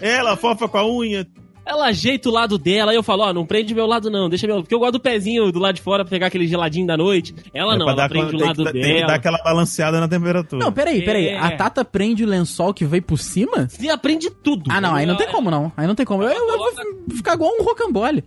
Ela 0.00 0.36
fofa 0.36 0.68
com 0.68 0.78
a 0.78 0.84
unha. 0.86 1.26
Ela 1.66 1.86
ajeita 1.86 2.28
o 2.28 2.32
lado 2.32 2.58
dela, 2.58 2.90
aí 2.92 2.96
eu 2.96 3.02
falo, 3.02 3.22
ó, 3.22 3.32
não 3.32 3.46
prende 3.46 3.74
meu 3.74 3.86
lado 3.86 4.10
não, 4.10 4.28
deixa 4.28 4.46
meu... 4.46 4.56
Porque 4.60 4.74
eu 4.74 4.78
gosto 4.78 4.92
do 4.92 5.00
pezinho 5.00 5.50
do 5.50 5.58
lado 5.58 5.76
de 5.76 5.80
fora 5.82 6.04
pra 6.04 6.10
pegar 6.10 6.26
aquele 6.26 6.46
geladinho 6.46 6.86
da 6.86 6.94
noite. 6.96 7.34
Ela 7.54 7.74
É 7.74 7.78
não, 7.78 7.86
ela 7.88 7.96
dar 7.96 8.08
prende 8.10 8.36
o 8.36 8.38
lado 8.38 8.56
que 8.56 8.64
dar- 8.64 8.72
Tem 8.72 8.82
que 8.82 8.88
dela. 8.94 9.06
dar 9.06 9.14
aquela 9.14 9.38
balanceada 9.42 9.98
na 9.98 10.06
temperatura. 10.06 10.62
Não, 10.62 10.70
peraí, 10.70 11.02
peraí. 11.02 11.28
É. 11.28 11.38
A 11.38 11.50
Tata 11.52 11.82
prende 11.82 12.22
o 12.22 12.26
lençol 12.26 12.74
que 12.74 12.84
veio 12.84 13.02
por 13.02 13.18
cima? 13.18 13.66
Se 13.70 13.88
aprende 13.88 14.28
tudo. 14.30 14.70
Ah, 14.70 14.78
não, 14.80 14.94
aí 14.94 15.06
não 15.06 15.16
tem 15.16 15.24
Ela- 15.26 15.34
como 15.34 15.50
não. 15.50 15.72
Aí 15.74 15.86
não 15.86 15.94
tem 15.94 16.04
como. 16.04 16.22
Eu, 16.22 16.30
eu 16.30 16.58
vou 16.58 16.70
ficar 17.16 17.32
igual 17.34 17.50
um 17.58 17.62
rocambole. 17.62 18.22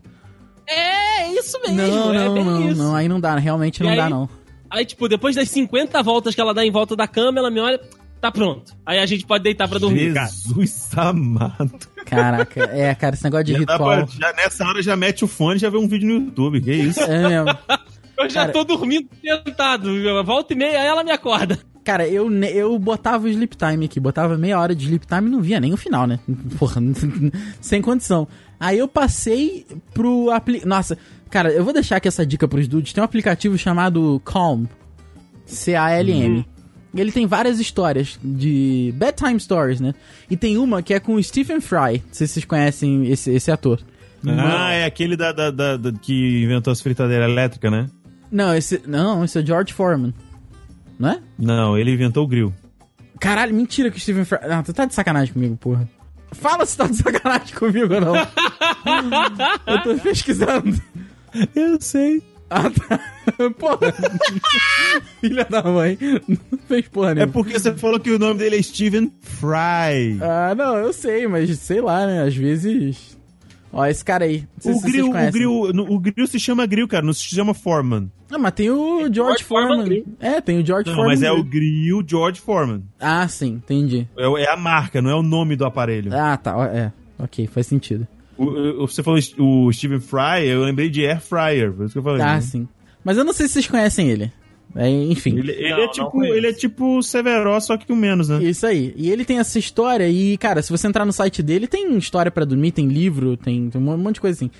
É, 0.67 1.31
isso 1.33 1.59
mesmo. 1.61 1.77
Não, 1.77 2.13
é 2.13 2.25
não, 2.25 2.33
bem 2.33 2.43
não, 2.43 2.71
isso. 2.71 2.81
não. 2.83 2.95
Aí 2.95 3.07
não 3.07 3.19
dá, 3.19 3.35
realmente 3.37 3.79
E 3.79 3.83
não 3.83 3.91
aí- 3.91 3.97
dá, 3.97 4.09
não. 4.09 4.27
Aí, 4.69 4.83
tipo, 4.85 5.07
depois 5.07 5.35
das 5.35 5.47
50 5.49 6.01
voltas 6.03 6.35
que 6.35 6.41
ela 6.41 6.53
dá 6.53 6.65
em 6.65 6.71
volta 6.71 6.95
da 6.95 7.07
cama, 7.07 7.39
ela 7.39 7.49
me 7.49 7.59
olha, 7.61 7.79
tá 8.21 8.31
pronto. 8.31 8.73
Aí 8.85 8.99
a 8.99 9.05
gente 9.05 9.25
pode 9.25 9.43
deitar 9.43 9.67
pra 9.67 9.79
dormir, 9.79 10.13
cara. 10.13 10.27
Jesus 10.27 10.87
amado. 10.97 11.71
Caraca, 12.05 12.63
é, 12.71 12.95
cara, 12.95 13.15
esse 13.15 13.23
negócio 13.23 13.45
de 13.45 13.53
Já 13.53 13.59
ritual. 13.59 13.77
pra- 13.79 14.05
já 14.07 14.33
nessa 14.33 14.65
hora 14.65 14.81
já 14.81 14.95
mete 14.95 15.23
o 15.25 15.27
fone 15.27 15.57
e 15.57 15.59
já 15.59 15.69
vê 15.69 15.77
um 15.77 15.87
vídeo 15.87 16.07
no 16.07 16.25
YouTube. 16.25 16.61
Que 16.61 16.71
isso? 16.73 17.01
É 17.01 17.27
mesmo. 17.27 17.57
Eu 18.17 18.27
já 18.27 18.41
Cara- 18.41 18.51
tô 18.53 18.63
dormindo 18.63 19.07
sentado. 19.21 19.91
Volta 20.25 20.51
e 20.53 20.55
meia, 20.55 20.81
aí 20.81 20.87
ela 20.87 21.03
me 21.03 21.11
acorda. 21.11 21.59
Cara, 21.83 22.07
eu, 22.07 22.27
ne- 22.29 22.51
eu 22.51 22.77
botava 22.79 23.25
o 23.25 23.29
sleep 23.29 23.55
time 23.55 23.85
aqui, 23.85 23.99
botava 23.99 24.35
meia 24.37 24.59
hora 24.59 24.73
de 24.75 24.85
sleep 24.85 25.05
time 25.05 25.27
e 25.27 25.29
não 25.29 25.39
via 25.39 25.59
nem 25.59 25.71
o 25.71 25.77
final, 25.77 26.07
né? 26.07 26.19
Porra, 26.57 26.81
sem 27.61 27.79
condição. 27.81 28.27
Aí 28.59 28.79
eu 28.79 28.87
passei 28.87 29.67
pro 29.93 30.31
apli... 30.31 30.63
Nossa, 30.65 30.97
cara, 31.29 31.51
eu 31.51 31.63
vou 31.63 31.71
deixar 31.71 31.97
aqui 31.97 32.07
essa 32.07 32.25
dica 32.25 32.47
pros 32.47 32.67
dudes. 32.67 32.91
Tem 32.91 33.01
um 33.01 33.05
aplicativo 33.05 33.55
chamado 33.55 34.19
Calm. 34.25 34.65
C-A-L-M. 35.45 36.39
E 36.39 36.56
Ele 37.01 37.11
tem 37.11 37.25
várias 37.25 37.59
histórias 37.59 38.19
de 38.23 38.93
bedtime 38.95 39.39
stories, 39.39 39.79
né? 39.79 39.93
E 40.29 40.35
tem 40.37 40.57
uma 40.57 40.81
que 40.81 40.93
é 40.93 40.99
com 40.99 41.13
o 41.15 41.23
Stephen 41.23 41.59
Fry. 41.61 42.01
Não 42.05 42.13
sei 42.13 42.27
se 42.27 42.33
vocês 42.33 42.45
conhecem 42.45 43.07
esse, 43.11 43.31
esse 43.31 43.51
ator. 43.51 43.79
Ah, 44.27 44.71
é 44.73 44.85
aquele 44.85 45.15
da, 45.15 45.31
da- 45.31 45.51
da- 45.51 45.77
da- 45.77 45.91
que 45.91 46.43
inventou 46.43 46.71
as 46.73 46.81
fritadeiras 46.81 47.29
elétricas, 47.29 47.71
né? 47.71 47.87
Não, 48.31 48.53
esse, 48.55 48.81
não, 48.85 49.23
esse 49.23 49.39
é 49.39 49.45
George 49.45 49.71
Foreman. 49.73 50.13
Não 50.99 51.09
é? 51.11 51.19
Não, 51.37 51.77
ele 51.77 51.91
inventou 51.93 52.23
o 52.25 52.27
grill. 52.27 52.53
Caralho, 53.19 53.53
mentira 53.53 53.89
que 53.91 53.97
o 53.97 53.99
Stephen 54.01 54.25
Fry. 54.25 54.39
Ah, 54.41 54.61
tu 54.63 54.73
tá 54.73 54.85
de 54.85 54.93
sacanagem 54.93 55.33
comigo, 55.33 55.55
porra. 55.57 55.87
Fala 56.33 56.65
se 56.65 56.75
tá 56.75 56.87
de 56.87 56.95
sacanagem 56.97 57.55
comigo 57.55 57.93
ou 57.93 58.01
não. 58.01 58.15
Eu 59.65 59.83
tô 59.83 59.95
pesquisando. 60.03 60.79
Eu 61.55 61.79
sei. 61.79 62.21
Ah, 62.49 62.69
tá. 62.69 62.99
Porra. 63.59 63.93
Filha 65.21 65.45
da 65.45 65.63
mãe. 65.63 65.97
Não 66.27 66.57
fez 66.67 66.87
porra 66.87 67.11
É 67.11 67.15
nenhuma. 67.15 67.33
porque 67.33 67.57
você 67.59 67.73
falou 67.73 67.99
que 67.99 68.11
o 68.11 68.19
nome 68.19 68.39
dele 68.39 68.57
é 68.57 68.61
Steven 68.61 69.11
Fry. 69.21 70.17
Ah, 70.21 70.53
não, 70.55 70.75
eu 70.77 70.91
sei, 70.93 71.27
mas 71.27 71.57
sei 71.59 71.81
lá, 71.81 72.05
né? 72.07 72.23
Às 72.23 72.35
vezes. 72.35 73.17
Ó, 73.71 73.85
esse 73.85 74.03
cara 74.03 74.25
aí. 74.25 74.45
O 74.63 74.81
grill, 74.81 75.09
o 75.09 75.31
grill, 75.31 75.61
o 75.89 75.99
grill 75.99 76.27
se 76.27 76.39
chama 76.39 76.65
grill, 76.65 76.87
cara, 76.87 77.05
não 77.05 77.13
se 77.13 77.23
chama 77.23 77.53
Foreman. 77.53 78.09
Ah, 78.31 78.37
mas 78.37 78.53
tem 78.53 78.69
o 78.71 78.99
George, 79.01 79.13
George 79.15 79.43
Foreman 79.43 79.67
Foreman. 79.77 79.85
Grill. 80.03 80.05
É, 80.19 80.41
tem 80.41 80.59
o 80.59 80.65
George 80.65 80.89
Não, 80.89 80.95
Foreman. 80.95 81.15
mas 81.15 81.23
é 81.23 81.31
o 81.31 81.43
Grill. 81.43 82.03
George 82.05 82.39
Foreman. 82.41 82.83
Ah, 82.99 83.27
sim, 83.27 83.53
entendi. 83.53 84.07
É, 84.17 84.25
é 84.43 84.49
a 84.51 84.57
marca, 84.57 85.01
não 85.01 85.09
é 85.11 85.15
o 85.15 85.21
nome 85.21 85.55
do 85.55 85.65
aparelho. 85.65 86.11
Ah, 86.15 86.35
tá. 86.37 86.55
É. 86.73 86.91
Ok, 87.19 87.47
faz 87.47 87.67
sentido. 87.67 88.07
O- 88.37 88.83
o- 88.83 88.87
você 88.87 89.01
falou 89.01 89.19
o 89.39 89.71
Steven 89.73 89.99
Fry, 89.99 90.45
eu 90.47 90.61
lembrei 90.63 90.89
de 90.89 91.05
Air 91.05 91.19
Fryer, 91.19 91.73
por 91.73 91.85
isso 91.85 91.93
que 91.93 91.99
eu 91.99 92.03
falei. 92.03 92.21
Ah, 92.21 92.35
né? 92.35 92.41
sim. 92.41 92.67
Mas 93.07 93.17
eu 93.17 93.23
não 93.23 93.31
sei 93.31 93.47
se 93.47 93.53
vocês 93.53 93.67
conhecem 93.67 94.09
ele. 94.09 94.33
É, 94.75 94.89
enfim. 94.89 95.37
Ele, 95.37 95.53
ele 95.53 95.69
Não, 95.69 95.83
é 95.83 95.87
tipo, 95.87 96.23
ele 96.25 96.47
é 96.47 96.51
tipo 96.51 97.01
Severo, 97.01 97.57
só 97.61 97.77
que 97.77 97.87
com 97.87 97.95
menos, 97.95 98.27
né? 98.27 98.43
Isso 98.43 98.67
aí. 98.67 98.93
E 98.97 99.09
ele 99.09 99.23
tem 99.23 99.39
essa 99.39 99.57
história 99.57 100.09
e, 100.09 100.35
cara, 100.37 100.61
se 100.61 100.69
você 100.69 100.87
entrar 100.87 101.05
no 101.05 101.13
site 101.13 101.41
dele, 101.41 101.67
tem 101.67 101.97
história 101.97 102.29
pra 102.29 102.43
dormir, 102.43 102.73
tem 102.73 102.85
livro, 102.85 103.37
tem, 103.37 103.69
tem 103.69 103.81
um 103.81 103.97
monte 103.97 104.15
de 104.15 104.19
coisa 104.21 104.35
assim. 104.37 104.51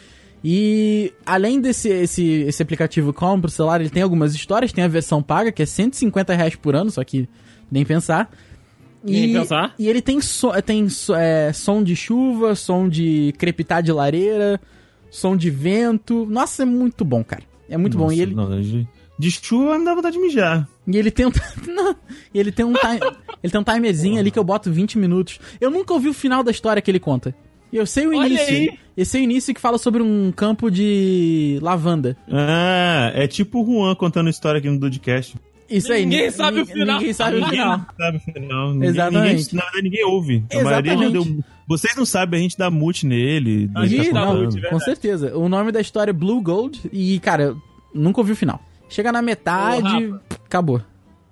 E 0.41 1.11
além 1.25 1.59
desse 1.59 1.89
esse, 1.89 2.23
esse 2.23 2.63
aplicativo 2.63 3.11
Calm 3.11 3.41
pro 3.41 3.51
celular, 3.51 3.81
ele 3.81 3.89
tem 3.89 4.01
algumas 4.01 4.33
histórias, 4.33 4.71
tem 4.71 4.81
a 4.85 4.87
versão 4.87 5.21
paga, 5.21 5.51
que 5.51 5.61
é 5.61 5.65
150 5.65 6.33
reais 6.33 6.55
por 6.55 6.73
ano, 6.73 6.89
só 6.89 7.03
que 7.03 7.27
nem 7.69 7.83
pensar. 7.83 8.31
Nem 9.03 9.33
pensar. 9.33 9.75
E 9.77 9.89
ele 9.89 10.01
tem, 10.01 10.21
so, 10.21 10.53
tem 10.65 10.87
so- 10.87 11.15
é, 11.15 11.51
som 11.51 11.83
de 11.83 11.97
chuva, 11.97 12.55
som 12.55 12.87
de 12.87 13.33
crepitar 13.37 13.83
de 13.83 13.91
lareira, 13.91 14.57
som 15.11 15.35
de 15.35 15.49
vento. 15.49 16.25
Nossa, 16.29 16.63
é 16.63 16.65
muito 16.65 17.03
bom, 17.03 17.25
cara. 17.25 17.43
É 17.69 17.77
muito 17.77 17.97
bom. 17.97 18.05
Nossa, 18.05 18.15
E 18.15 18.21
ele, 18.21 18.33
não, 18.35 18.61
de, 18.61 18.87
de 19.19 19.31
chuva 19.31 19.77
me 19.77 19.85
dá 19.85 19.93
vontade 19.95 20.15
de 20.15 20.21
mijar. 20.21 20.67
e 20.87 20.97
ele 20.97 21.11
tem 21.11 21.25
um. 21.25 21.31
Não, 21.67 21.95
e 22.33 22.39
ele 22.39 22.51
tem 22.51 22.65
um 22.65 22.73
time, 22.73 22.99
ele 23.43 23.51
tem 23.51 23.61
um 23.61 23.63
timerzinho 23.63 24.19
ali 24.19 24.31
que 24.31 24.39
eu 24.39 24.43
boto 24.43 24.71
20 24.71 24.97
minutos. 24.97 25.39
Eu 25.59 25.69
nunca 25.69 25.93
ouvi 25.93 26.07
o 26.09 26.13
final 26.13 26.43
da 26.43 26.51
história 26.51 26.81
que 26.81 26.89
ele 26.89 26.99
conta. 26.99 27.35
E 27.71 27.75
eu 27.77 27.85
sei 27.85 28.07
o 28.07 28.17
Olha 28.17 28.27
início. 28.27 28.47
aí. 28.47 28.79
Eu 28.95 29.05
sei 29.05 29.21
o 29.21 29.23
início 29.25 29.53
que 29.53 29.59
fala 29.59 29.77
sobre 29.77 30.01
um 30.01 30.31
campo 30.31 30.71
de 30.71 31.59
lavanda. 31.61 32.15
Ah, 32.31 33.11
é 33.13 33.27
tipo 33.27 33.61
o 33.61 33.65
Juan 33.65 33.93
contando 33.95 34.29
história 34.29 34.59
aqui 34.59 34.69
no 34.69 34.79
Dudcast. 34.79 35.35
Isso 35.69 35.91
aí. 35.91 36.05
Ninguém 36.05 36.27
ni- 36.27 36.31
sabe 36.31 36.61
o 36.61 36.65
final. 36.65 36.97
Ninguém 36.97 37.13
sabe 37.13 37.35
o 37.35 37.39
Ninguém 37.41 37.51
final. 37.59 37.85
sabe 37.97 38.17
o 38.17 38.33
final. 38.33 38.73
Ninguém- 38.73 38.89
Exatamente. 38.89 39.35
Ninguém, 39.35 39.53
na 39.53 39.61
verdade, 39.63 39.83
ninguém 39.83 40.05
ouve. 40.05 40.43
A 40.49 40.63
maioria 40.63 40.91
já 40.93 40.97
Exatamente. 41.03 41.33
deu, 41.33 41.43
Vocês 41.67 41.95
não 41.95 42.05
sabem, 42.05 42.39
a 42.39 42.43
gente 42.43 42.57
dá 42.57 42.71
mute 42.71 43.05
nele. 43.05 43.69
A 43.75 43.85
gente 43.85 44.07
Ih, 44.09 44.13
dá 44.13 44.25
mute, 44.27 44.55
com 44.55 44.61
verdade. 44.61 44.83
certeza. 44.85 45.37
O 45.37 45.49
nome 45.49 45.71
da 45.71 45.81
história 45.81 46.11
é 46.11 46.13
Blue 46.13 46.41
Gold 46.41 46.89
e, 46.93 47.19
cara, 47.19 47.55
nunca 47.93 48.21
ouvi 48.21 48.31
o 48.31 48.35
final. 48.35 48.61
Chega 48.89 49.11
na 49.11 49.21
metade, 49.21 50.07
Ô, 50.07 50.19
acabou. 50.45 50.81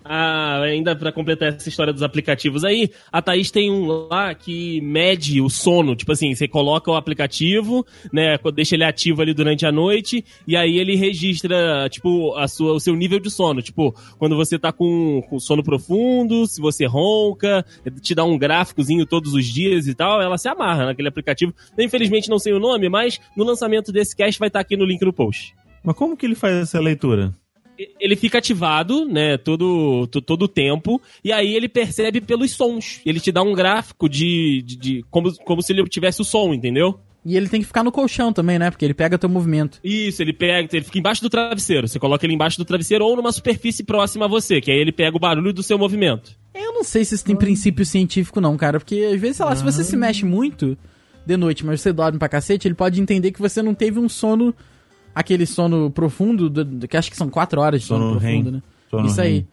Ah, 0.08 0.62
ainda 0.62 0.95
pra 0.95 1.12
completar 1.12 1.56
essa 1.56 1.68
história 1.68 1.91
dos 1.91 2.03
aplicativos 2.03 2.64
aí, 2.64 2.91
a 3.12 3.24
Thaís 3.24 3.49
tem 3.49 3.72
um 3.72 3.88
lá 4.08 4.36
que 4.36 4.80
mede 4.82 5.41
o 5.41 5.49
sono. 5.49 5.95
Tipo 5.95 6.12
assim, 6.12 6.36
você 6.36 6.47
coloca 6.47 6.91
o 6.91 6.95
aplicativo, 6.95 7.84
né? 8.14 8.38
Deixa 8.53 8.76
ele 8.76 8.84
ativo 8.84 9.24
ali 9.24 9.34
durante 9.34 9.66
a 9.66 9.72
noite, 9.72 10.24
e 10.47 10.56
aí 10.56 10.78
ele 10.78 10.95
registra, 10.95 11.89
tipo, 11.89 12.36
a 12.36 12.47
sua, 12.47 12.74
o 12.74 12.80
seu 12.80 12.95
nível 12.95 13.20
de 13.20 13.32
sono. 13.32 13.64
Tipo, 13.64 13.95
quando 14.20 14.36
você 14.36 14.60
tá 14.60 14.72
com, 14.72 15.24
com 15.28 15.39
sono 15.39 15.64
profundo, 15.64 16.45
se 16.45 16.62
você 16.62 16.86
ronca, 16.86 17.66
te 17.99 18.14
dá 18.14 18.24
um 18.24 18.38
gráficozinho 18.38 19.08
todos 19.08 19.34
os 19.34 19.45
dias 19.45 19.88
e 19.88 19.95
tal, 19.95 20.22
ela 20.22 20.38
se 20.38 20.47
amarra 20.47 20.86
naquele 20.86 21.08
aplicativo. 21.08 21.51
Infelizmente 21.80 22.30
não 22.30 22.38
sei 22.38 22.53
o 22.53 22.60
nome, 22.60 22.89
mas 22.89 23.20
no 23.36 23.43
lançamento 23.43 23.91
desse 23.91 24.16
cast 24.16 24.38
vai 24.38 24.49
estar 24.49 24.60
aqui 24.60 24.78
no 24.78 24.86
link 24.86 25.01
no 25.03 25.14
post 25.14 25.56
Mas 25.84 25.95
como 25.95 26.16
que 26.16 26.28
ele 26.28 26.36
faz 26.36 26.56
essa 26.56 26.80
leitura? 26.80 27.34
Ele 27.99 28.15
fica 28.15 28.38
ativado, 28.38 29.05
né, 29.05 29.38
todo, 29.38 30.07
to- 30.07 30.21
todo 30.21 30.43
o 30.43 30.47
tempo, 30.47 31.01
e 31.23 31.32
aí 31.32 31.53
ele 31.55 31.67
percebe 31.67 32.21
pelos 32.21 32.51
sons. 32.51 33.01
Ele 33.05 33.19
te 33.19 33.32
dá 33.32 33.41
um 33.41 33.53
gráfico 33.53 34.07
de. 34.09 34.61
de, 34.65 34.76
de- 34.76 35.05
como, 35.09 35.34
como 35.43 35.61
se 35.61 35.73
ele 35.73 35.84
tivesse 35.86 36.21
o 36.21 36.26
som, 36.26 36.53
entendeu? 36.53 36.99
E 37.28 37.36
ele 37.36 37.49
tem 37.49 37.59
que 37.59 37.65
ficar 37.65 37.84
no 37.84 37.91
colchão 37.91 38.32
também, 38.32 38.59
né? 38.59 38.69
Porque 38.69 38.86
ele 38.86 38.93
pega 38.93 39.17
teu 39.17 39.28
movimento. 39.28 39.80
Isso, 39.84 40.21
ele 40.21 40.32
pega, 40.32 40.69
ele 40.71 40.86
fica 40.86 40.99
embaixo 40.99 41.23
do 41.23 41.30
travesseiro. 41.30 41.88
Você 41.88 41.97
coloca 41.97 42.23
ele 42.23 42.36
embaixo 42.36 42.55
do 42.59 42.63
travesseiro 42.65 43.03
ou 43.03 43.15
numa 43.15 43.32
superfície 43.32 43.84
próxima 43.84 44.26
a 44.26 44.28
você, 44.28 44.61
que 44.61 44.69
aí 44.69 44.78
ele 44.78 44.91
pega 44.91 45.17
o 45.17 45.19
barulho 45.19 45.51
do 45.51 45.63
seu 45.63 45.76
movimento. 45.76 46.38
Eu 46.53 46.71
não 46.73 46.84
sei 46.84 47.03
se 47.03 47.15
isso 47.15 47.26
tem 47.26 47.36
princípio 47.36 47.84
científico, 47.84 48.39
não, 48.39 48.55
cara. 48.55 48.80
Porque 48.80 49.09
às 49.11 49.19
vezes, 49.19 49.38
sei 49.38 49.45
lá, 49.45 49.55
se 49.55 49.63
você 49.63 49.84
se 49.84 49.97
mexe 49.97 50.23
muito 50.23 50.78
de 51.26 51.36
noite, 51.36 51.65
mas 51.65 51.82
você 51.82 51.91
dorme 51.91 52.19
pra 52.19 52.30
cacete, 52.30 52.67
ele 52.67 52.76
pode 52.76 53.01
entender 53.01 53.32
que 53.32 53.41
você 53.41 53.59
não 53.63 53.73
teve 53.73 53.97
um 53.99 54.07
sono. 54.07 54.53
Aquele 55.16 55.45
sono 55.45 55.89
profundo, 55.89 56.49
do- 56.49 56.66
do- 56.66 56.88
que 56.88 56.97
acho 56.97 57.09
que 57.09 57.16
são 57.18 57.30
quatro 57.30 57.61
horas 57.61 57.82
de 57.82 57.88
sono, 57.88 58.09
Sono 58.09 58.20
profundo, 58.20 58.43
REM. 58.49 58.51
né? 58.51 58.63
Sono 58.91 59.07
isso 59.07 59.22
REM. 59.22 59.26
aí. 59.32 59.45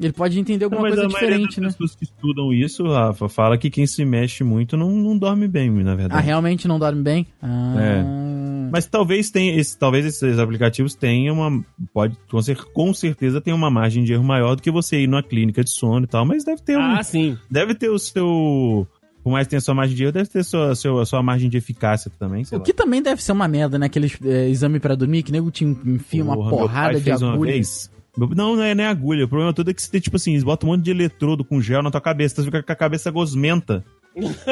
Ele 0.00 0.12
pode 0.12 0.40
entender 0.40 0.64
alguma 0.64 0.82
Não, 0.82 0.88
mas 0.88 0.98
coisa 0.98 1.08
diferente, 1.14 1.60
né? 1.60 1.68
pessoas 1.68 1.94
que 1.94 2.02
estudam 2.04 2.52
isso, 2.52 2.82
Rafa, 2.88 3.28
fala 3.28 3.56
que 3.56 3.70
quem 3.70 3.86
se 3.86 4.04
mexe 4.04 4.42
muito 4.42 4.76
não, 4.76 4.90
não 4.90 5.16
dorme 5.16 5.46
bem, 5.46 5.70
na 5.70 5.92
Ah, 5.92 5.94
verdade. 5.94 6.26
realmente 6.26 6.66
não 6.66 6.76
dorme 6.78 7.02
bem? 7.02 7.26
Ah. 7.40 8.68
Mas 8.72 8.86
talvez 8.86 9.30
tenha, 9.30 9.54
esse, 9.54 9.78
talvez 9.78 10.04
esses 10.06 10.38
aplicativos 10.38 10.94
tenham 10.94 11.36
uma. 11.36 11.62
Pode, 11.92 12.16
com, 12.30 12.40
cer- 12.40 12.64
com 12.72 12.92
certeza 12.94 13.40
tem 13.40 13.52
uma 13.52 13.70
margem 13.70 14.02
de 14.02 14.12
erro 14.14 14.24
maior 14.24 14.56
do 14.56 14.62
que 14.62 14.70
você 14.70 15.02
ir 15.02 15.06
numa 15.06 15.22
clínica 15.22 15.62
de 15.62 15.70
sono 15.70 16.04
e 16.04 16.08
tal, 16.08 16.24
mas 16.24 16.42
deve 16.42 16.62
ter 16.62 16.76
um. 16.78 16.80
Ah, 16.80 17.02
sim. 17.02 17.36
Deve 17.50 17.74
ter 17.74 17.90
o 17.90 17.98
seu. 17.98 18.86
Por 19.22 19.30
mais 19.30 19.46
que 19.46 19.50
tenha 19.50 19.60
sua 19.60 19.74
margem 19.74 19.96
de 19.96 20.02
erro, 20.02 20.12
deve 20.12 20.28
ter 20.28 20.42
sua, 20.44 20.74
seu, 20.74 20.98
a 20.98 21.06
sua 21.06 21.22
margem 21.22 21.48
de 21.48 21.56
eficácia 21.56 22.10
também. 22.18 22.44
O 22.50 22.56
lá. 22.56 22.60
que 22.60 22.72
também 22.72 23.00
deve 23.00 23.22
ser 23.22 23.32
uma 23.32 23.46
merda, 23.46 23.78
né? 23.78 23.86
Aquele 23.86 24.10
é, 24.24 24.48
exame 24.48 24.80
pra 24.80 24.94
dormir, 24.96 25.22
que 25.22 25.30
nego 25.30 25.50
te 25.50 25.64
enfia 25.64 26.24
uma 26.24 26.34
Porra, 26.34 26.48
meu 26.50 26.58
porrada 26.58 26.98
de 26.98 27.04
fez 27.04 27.22
uma 27.22 27.34
agulha. 27.34 27.52
vez. 27.52 27.90
Meu- 28.16 28.28
Não, 28.30 28.56
não 28.56 28.62
é 28.62 28.74
nem 28.74 28.84
agulha. 28.86 29.24
O 29.24 29.28
problema 29.28 29.52
todo 29.52 29.70
é 29.70 29.74
que 29.74 29.80
você 29.80 29.90
tem, 29.90 30.00
tipo 30.00 30.16
assim, 30.16 30.32
eles 30.32 30.42
botam 30.42 30.68
um 30.68 30.72
monte 30.72 30.84
de 30.84 30.90
eletrodo 30.90 31.44
com 31.44 31.60
gel 31.60 31.82
na 31.82 31.90
tua 31.90 32.00
cabeça. 32.00 32.34
Tu 32.36 32.44
fica 32.44 32.62
com 32.62 32.72
a 32.72 32.76
cabeça 32.76 33.10
gosmenta 33.12 33.84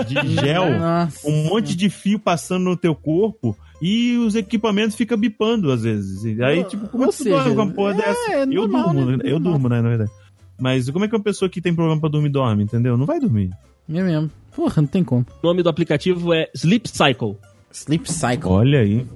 de 0.07 0.15
gel. 0.41 0.79
Nossa. 0.79 1.29
um 1.29 1.45
monte 1.49 1.77
de 1.77 1.91
fio 1.91 2.19
passando 2.19 2.65
no 2.65 2.77
teu 2.77 2.95
corpo 2.95 3.57
e 3.83 4.17
os 4.19 4.35
equipamentos 4.37 4.95
ficam 4.97 5.19
bipando 5.19 5.73
às 5.73 5.83
vezes. 5.83 6.41
Aí, 6.41 6.63
tipo, 6.65 6.87
como 6.89 7.03
Ou 7.05 7.09
é 7.09 7.13
que 7.13 7.19
tu 7.19 7.23
seja, 7.25 7.37
dorme 7.37 7.55
com 7.57 7.63
uma 7.63 7.73
porra 7.73 7.93
é 7.93 7.97
dessa? 7.97 8.31
eu 8.33 8.47
normal, 8.47 8.85
durmo, 8.95 9.05
né? 9.11 9.17
né? 9.17 9.23
Eu 9.25 9.31
Normal. 9.41 9.53
durmo, 9.53 9.69
né, 9.69 9.83
na 9.83 9.89
verdade. 9.89 10.11
Mas 10.59 10.89
como 10.91 11.05
é 11.05 11.09
que 11.09 11.15
uma 11.17 11.23
pessoa 11.23 11.49
que 11.49 11.61
tem 11.61 11.75
problema 11.75 11.99
pra 12.01 12.09
dormir 12.09 12.29
dorme, 12.29 12.63
entendeu? 12.65 12.97
Não 12.97 13.05
vai 13.07 13.19
dormir. 13.19 13.51
É 13.93 14.03
mesmo. 14.03 14.31
Porra, 14.61 14.83
não 14.83 14.87
tem 14.87 15.03
como. 15.03 15.25
O 15.43 15.47
nome 15.47 15.63
do 15.63 15.71
aplicativo 15.71 16.35
é 16.35 16.51
Sleep 16.55 16.87
Cycle. 16.87 17.35
Sleep 17.73 18.13
Cycle. 18.13 18.51
Olha 18.51 18.81
aí. 18.81 19.07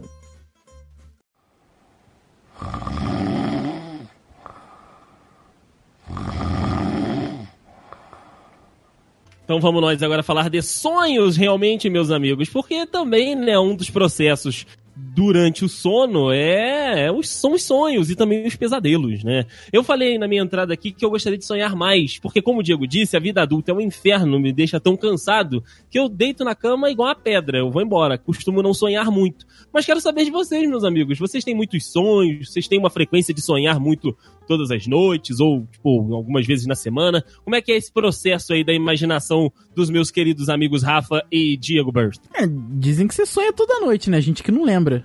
Então 9.45 9.61
vamos 9.61 9.83
nós 9.83 10.03
agora 10.03 10.23
falar 10.23 10.49
de 10.49 10.63
sonhos, 10.63 11.37
realmente, 11.37 11.91
meus 11.91 12.11
amigos, 12.11 12.49
porque 12.49 12.87
também, 12.87 13.37
né, 13.37 13.59
um 13.59 13.77
dos 13.77 13.91
processos 13.91 14.67
durante 14.97 15.65
o 15.65 15.69
sono 15.69 16.31
é, 16.31 17.07
é 17.07 17.13
os, 17.13 17.29
são 17.29 17.53
os 17.53 17.65
sonhos 17.65 18.11
e 18.11 18.17
também 18.17 18.47
os 18.47 18.55
pesadelos, 18.55 19.25
né? 19.25 19.45
Eu 19.73 19.83
falei 19.83 20.19
na 20.19 20.29
minha 20.29 20.43
entrada 20.43 20.73
aqui 20.73 20.93
que 20.93 21.05
eu 21.05 21.11
gostaria 21.11 21.39
de 21.39 21.45
sonhar 21.45 21.75
mais, 21.75 22.19
porque 22.19 22.41
como 22.41 22.61
o 22.61 22.63
Diego 22.63 22.87
disse, 22.87 23.17
a 23.17 23.21
vida 23.21 23.43
adulta 23.43 23.73
é 23.73 23.75
um 23.75 23.81
inferno, 23.81 24.39
me 24.39 24.53
deixa 24.53 24.79
tão 24.79 24.97
cansado 24.97 25.65
que 25.91 25.99
eu 25.99 26.09
deito 26.09 26.45
na 26.45 26.55
cama 26.55 26.91
igual 26.91 27.09
uma 27.09 27.15
pedra, 27.15 27.59
eu 27.59 27.71
vou 27.71 27.83
embora, 27.83 28.17
costumo 28.17 28.63
não 28.63 28.73
sonhar 28.73 29.11
muito. 29.11 29.47
Mas 29.73 29.85
quero 29.85 30.01
saber 30.01 30.25
de 30.25 30.31
vocês, 30.31 30.69
meus 30.69 30.85
amigos, 30.85 31.19
vocês 31.19 31.43
têm 31.43 31.55
muitos 31.55 31.91
sonhos, 31.91 32.53
vocês 32.53 32.69
têm 32.69 32.79
uma 32.79 32.91
frequência 32.91 33.35
de 33.35 33.43
sonhar 33.43 33.81
muito 33.81 34.17
todas 34.47 34.71
as 34.71 34.87
noites 34.87 35.41
ou, 35.41 35.67
tipo, 35.71 36.15
algumas 36.15 36.47
vezes 36.47 36.67
na 36.67 36.75
semana? 36.75 37.25
Como 37.43 37.57
é 37.57 37.63
que 37.63 37.73
é 37.73 37.77
esse 37.77 37.93
processo 37.93 38.53
aí 38.53 38.65
da 38.65 38.73
imaginação 38.73 39.53
dos 39.75 39.91
meus 39.91 40.11
queridos 40.11 40.49
amigos 40.49 40.83
Rafa 40.83 41.25
e 41.31 41.57
Diego 41.57 41.93
Burst? 41.93 42.23
É, 42.35 42.47
dizem 42.47 43.07
que 43.07 43.15
você 43.15 43.27
sonha 43.27 43.53
toda 43.53 43.81
noite, 43.81 44.11
né? 44.11 44.21
Gente 44.21 44.43
que 44.43 44.53
não 44.53 44.65
lembra. 44.65 45.05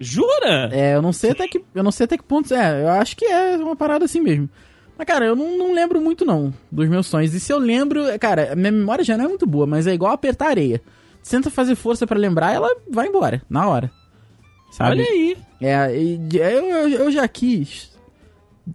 Jura? 0.00 0.70
É, 0.72 0.94
eu 0.94 1.02
não 1.02 1.12
sei 1.12 1.30
até 1.30 1.48
que. 1.48 1.62
Eu 1.74 1.82
não 1.82 1.90
sei 1.90 2.04
até 2.04 2.16
que 2.16 2.24
ponto. 2.24 2.52
É, 2.54 2.84
eu 2.84 2.88
acho 2.90 3.16
que 3.16 3.24
é 3.24 3.56
uma 3.56 3.74
parada 3.74 4.04
assim 4.04 4.20
mesmo. 4.20 4.48
Mas, 4.96 5.06
cara, 5.06 5.26
eu 5.26 5.36
não, 5.36 5.56
não 5.56 5.72
lembro 5.72 6.00
muito, 6.00 6.24
não, 6.24 6.52
dos 6.70 6.88
meus 6.88 7.06
sonhos. 7.06 7.32
E 7.32 7.38
se 7.38 7.52
eu 7.52 7.58
lembro, 7.58 8.04
é, 8.06 8.18
cara, 8.18 8.54
minha 8.56 8.72
memória 8.72 9.04
já 9.04 9.16
não 9.16 9.26
é 9.26 9.28
muito 9.28 9.46
boa, 9.46 9.66
mas 9.66 9.86
é 9.86 9.94
igual 9.94 10.12
apertar 10.12 10.48
areia. 10.48 10.82
Tenta 11.28 11.50
fazer 11.50 11.74
força 11.74 12.06
pra 12.06 12.18
lembrar, 12.18 12.52
ela 12.52 12.68
vai 12.90 13.06
embora, 13.06 13.42
na 13.48 13.68
hora. 13.68 13.90
Sabe? 14.70 14.90
Olha 14.90 15.04
aí. 15.04 15.36
É, 15.60 15.90
eu, 16.32 16.88
eu 16.88 17.10
já 17.10 17.26
quis 17.28 17.97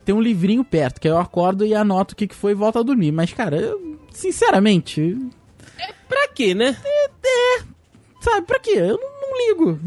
ter 0.06 0.14
um 0.14 0.22
livrinho 0.22 0.64
perto, 0.64 1.00
que 1.00 1.08
aí 1.08 1.14
eu 1.14 1.18
acordo 1.20 1.66
e 1.66 1.74
anoto 1.74 2.14
o 2.14 2.18
que, 2.18 2.28
que 2.28 2.36
foi 2.36 2.52
e 2.52 2.56
volto 2.56 2.80
a 2.80 2.84
dormir. 2.84 3.12
Mas, 3.12 3.34
cara, 3.34 3.58
eu, 3.58 3.98
sinceramente, 4.12 5.18
Pra 6.08 6.28
quê, 6.30 6.54
né? 6.54 6.76
sabe, 8.22 8.46
pra 8.46 8.60
quê? 8.60 8.72
Eu 8.78 8.98
não, 9.00 9.30
não 9.30 9.48
ligo 9.48 9.80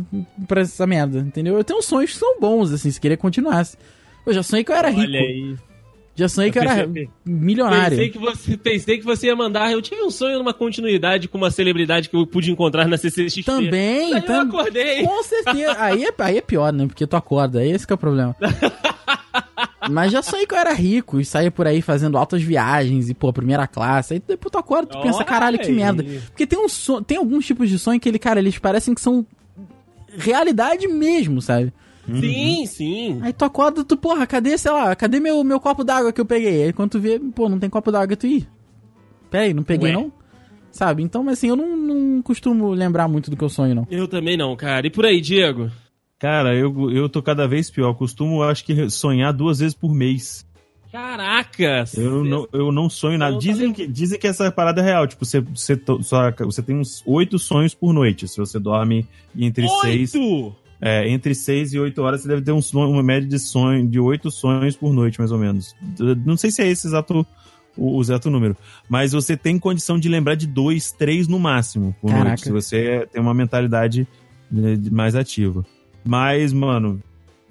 pra 0.46 0.60
essa 0.60 0.86
merda, 0.86 1.18
entendeu? 1.20 1.56
Eu 1.56 1.64
tenho 1.64 1.80
sonhos 1.82 2.12
que 2.12 2.18
são 2.18 2.38
bons, 2.40 2.72
assim, 2.72 2.90
se 2.90 3.00
queria 3.00 3.16
continuasse. 3.16 3.76
Eu 4.26 4.32
já 4.34 4.42
sonhei 4.42 4.64
que 4.64 4.70
eu 4.72 4.76
era 4.76 4.88
rico. 4.90 5.02
Olha 5.08 5.20
aí. 5.20 5.56
Já 6.18 6.28
sonhei 6.30 6.50
que 6.50 6.58
eu 6.58 6.62
era 6.62 6.86
pensei- 6.88 7.10
milionário. 7.26 7.90
Pensei 7.90 8.08
que, 8.10 8.18
você, 8.18 8.56
pensei 8.56 8.98
que 8.98 9.04
você 9.04 9.26
ia 9.26 9.36
mandar. 9.36 9.70
Eu 9.70 9.82
tive 9.82 10.02
um 10.02 10.10
sonho 10.10 10.38
numa 10.38 10.54
continuidade 10.54 11.28
com 11.28 11.36
uma 11.36 11.50
celebridade 11.50 12.08
que 12.08 12.16
eu 12.16 12.26
pude 12.26 12.50
encontrar 12.50 12.88
na 12.88 12.96
CCXP. 12.96 13.42
Também, 13.44 14.14
Aí 14.14 14.20
eu 14.20 14.22
tam- 14.26 14.48
acordei. 14.48 15.02
Com 15.04 15.22
certeza. 15.22 15.76
Aí 15.78 16.04
é, 16.04 16.14
aí 16.18 16.38
é 16.38 16.40
pior, 16.40 16.72
né? 16.72 16.86
Porque 16.86 17.06
tu 17.06 17.16
acorda, 17.16 17.60
aí 17.60 17.70
esse 17.70 17.86
que 17.86 17.92
é 17.92 17.96
o 17.96 17.98
problema. 17.98 18.34
Mas 19.90 20.10
já 20.10 20.22
sonhei 20.22 20.46
que 20.46 20.54
eu 20.54 20.58
era 20.58 20.72
rico 20.72 21.20
e 21.20 21.24
saía 21.24 21.50
por 21.50 21.66
aí 21.66 21.82
fazendo 21.82 22.16
altas 22.16 22.42
viagens 22.42 23.08
e, 23.08 23.14
pô, 23.14 23.32
primeira 23.32 23.66
classe. 23.66 24.14
Aí 24.14 24.22
depois 24.26 24.50
tu 24.50 24.58
acorda, 24.58 24.88
tu 24.88 25.00
pensa, 25.00 25.22
caralho, 25.24 25.58
que 25.58 25.70
merda. 25.70 26.04
Porque 26.26 26.46
tem, 26.46 26.58
um 26.58 26.68
son... 26.68 27.02
tem 27.02 27.18
alguns 27.18 27.46
tipos 27.46 27.68
de 27.68 27.78
sonho 27.78 28.00
que 28.00 28.08
ele, 28.08 28.18
cara, 28.18 28.40
eles 28.40 28.58
parecem 28.58 28.94
que 28.94 29.00
são 29.00 29.26
realidade 30.16 30.88
mesmo, 30.88 31.42
sabe? 31.42 31.72
Sim, 32.06 32.66
sim. 32.66 33.18
Aí 33.22 33.32
tu 33.32 33.44
acorda, 33.44 33.84
tu, 33.84 33.96
porra, 33.96 34.26
cadê, 34.26 34.56
sei 34.56 34.70
lá, 34.70 34.94
cadê 34.94 35.18
meu, 35.18 35.42
meu 35.42 35.58
copo 35.58 35.82
d'água 35.82 36.12
que 36.12 36.20
eu 36.20 36.26
peguei? 36.26 36.64
Aí 36.64 36.72
quando 36.72 36.92
tu 36.92 37.00
vê, 37.00 37.18
pô, 37.18 37.48
não 37.48 37.58
tem 37.58 37.68
copo 37.68 37.90
d'água, 37.90 38.16
tu 38.16 38.26
ir. 38.26 38.48
Peraí, 39.30 39.52
não 39.52 39.64
peguei 39.64 39.90
Ué. 39.90 39.94
não? 39.94 40.12
Sabe? 40.70 41.02
Então, 41.02 41.24
mas 41.24 41.38
assim, 41.38 41.48
eu 41.48 41.56
não, 41.56 41.76
não 41.76 42.22
costumo 42.22 42.70
lembrar 42.70 43.08
muito 43.08 43.30
do 43.30 43.36
que 43.36 43.42
eu 43.42 43.48
sonho, 43.48 43.74
não. 43.74 43.86
Eu 43.90 44.06
também 44.06 44.36
não, 44.36 44.54
cara. 44.54 44.86
E 44.86 44.90
por 44.90 45.04
aí, 45.04 45.20
Diego? 45.20 45.70
Cara, 46.18 46.54
eu, 46.54 46.90
eu 46.90 47.08
tô 47.08 47.22
cada 47.22 47.46
vez 47.46 47.70
pior. 47.70 47.88
Eu 47.90 47.94
costumo, 47.94 48.42
eu 48.42 48.48
acho 48.48 48.64
que, 48.64 48.88
sonhar 48.88 49.32
duas 49.32 49.58
vezes 49.58 49.74
por 49.74 49.92
mês. 49.94 50.46
Caraca! 50.90 51.84
Eu 51.96 52.24
não, 52.24 52.48
eu 52.52 52.72
não 52.72 52.88
sonho 52.88 53.18
nada. 53.18 53.32
Não, 53.32 53.38
tá 53.38 53.44
Dizem 53.46 53.72
que, 53.72 53.86
dizem 53.86 54.18
que 54.18 54.26
essa 54.26 54.50
parada 54.50 54.80
é 54.80 54.84
real. 54.84 55.06
Tipo, 55.06 55.24
você, 55.26 55.40
você, 55.40 55.76
to- 55.76 56.02
só- 56.02 56.30
você 56.40 56.62
tem 56.62 56.76
uns 56.76 57.02
oito 57.06 57.38
sonhos 57.38 57.74
por 57.74 57.92
noite. 57.92 58.26
Se 58.28 58.38
você 58.38 58.58
dorme 58.58 59.06
entre 59.36 59.68
seis. 59.82 60.14
Oito! 60.14 60.54
É, 60.78 61.08
entre 61.08 61.34
6 61.34 61.72
e 61.72 61.78
8 61.78 62.02
horas 62.02 62.20
você 62.20 62.28
deve 62.28 62.42
ter 62.42 62.52
um 62.52 62.60
sonho, 62.60 62.90
uma 62.90 63.02
média 63.02 63.26
de 63.26 63.38
sonho 63.38 63.88
de 63.88 63.98
8 63.98 64.30
sonhos 64.30 64.76
por 64.76 64.92
noite, 64.92 65.18
mais 65.18 65.32
ou 65.32 65.38
menos. 65.38 65.74
Não 66.26 66.36
sei 66.36 66.50
se 66.50 66.60
é 66.60 66.68
esse 66.68 66.86
exato 66.86 67.26
o, 67.74 67.96
o 67.96 68.00
exato 68.02 68.28
número, 68.28 68.54
mas 68.86 69.12
você 69.12 69.38
tem 69.38 69.58
condição 69.58 69.98
de 69.98 70.06
lembrar 70.06 70.34
de 70.34 70.46
dois, 70.46 70.92
três 70.92 71.26
no 71.28 71.38
máximo 71.38 71.96
por 71.98 72.08
Caraca. 72.10 72.26
noite, 72.28 72.42
se 72.42 72.52
você 72.52 73.08
tem 73.10 73.22
uma 73.22 73.32
mentalidade 73.32 74.06
né, 74.50 74.76
de- 74.76 74.92
mais 74.92 75.14
ativa. 75.14 75.64
Mas, 76.06 76.52
mano, 76.52 77.02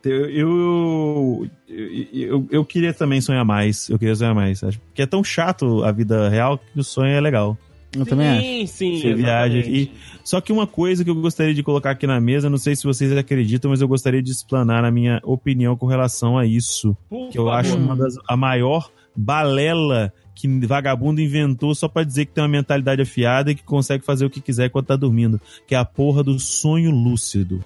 eu, 0.04 0.30
eu, 0.30 1.48
eu, 1.68 1.90
eu, 2.14 2.48
eu 2.52 2.66
queria 2.66 2.94
também 2.94 3.20
sonhar 3.22 3.44
mais. 3.44 3.90
Eu 3.90 4.00
queria 4.00 4.16
sonhar 4.16 4.34
mais. 4.36 4.64
Acho 4.64 4.80
que 4.94 5.02
é 5.02 5.06
tão 5.06 5.24
chato 5.24 5.84
a 5.84 5.92
vida 5.92 6.30
real 6.30 6.58
que 6.58 6.80
o 6.80 6.84
sonho 6.84 7.12
é 7.12 7.20
legal. 7.20 7.58
Eu 7.96 8.06
também 8.06 8.28
acho. 8.28 8.42
Sim, 8.42 8.68
sim. 8.68 9.00
Você 9.00 9.14
viaja 9.14 9.58
e 9.60 9.92
Só 10.24 10.42
que 10.42 10.52
uma 10.52 10.68
coisa 10.68 11.04
que 11.04 11.10
eu 11.10 11.16
gostaria 11.16 11.54
de 11.54 11.64
colocar 11.64 11.92
aqui 11.92 12.06
na 12.06 12.20
mesa, 12.20 12.50
não 12.50 12.58
sei 12.58 12.76
se 12.76 12.84
vocês 12.84 13.16
acreditam, 13.16 13.72
mas 13.72 13.80
eu 13.82 13.88
gostaria 13.88 14.22
de 14.22 14.32
explanar 14.32 14.84
a 14.84 14.92
minha 14.92 15.22
opinião 15.24 15.78
com 15.78 15.86
relação 15.86 16.38
a 16.38 16.46
isso. 16.46 16.96
Por 17.10 17.30
Que 17.30 17.40
eu 17.40 17.46
favor. 17.46 17.58
acho 17.60 17.78
uma 17.78 17.96
das, 17.96 18.16
a 18.28 18.36
maior 18.36 18.90
balela 19.16 20.12
que 20.36 20.48
vagabundo 20.66 21.22
inventou 21.22 21.74
só 21.74 21.88
pra 21.88 22.04
dizer 22.04 22.26
que 22.26 22.34
tem 22.34 22.44
uma 22.44 22.50
mentalidade 22.50 23.02
afiada 23.02 23.52
e 23.52 23.56
que 23.56 23.64
consegue 23.64 24.04
fazer 24.04 24.26
o 24.26 24.30
que 24.30 24.42
quiser 24.42 24.70
quando 24.70 24.88
tá 24.88 24.98
dormindo. 24.98 25.40
Que 25.66 25.74
é 25.74 25.78
a 25.78 25.86
porra 25.86 26.22
do 26.22 26.38
sonho 26.38 26.92
lúcido. 26.92 27.64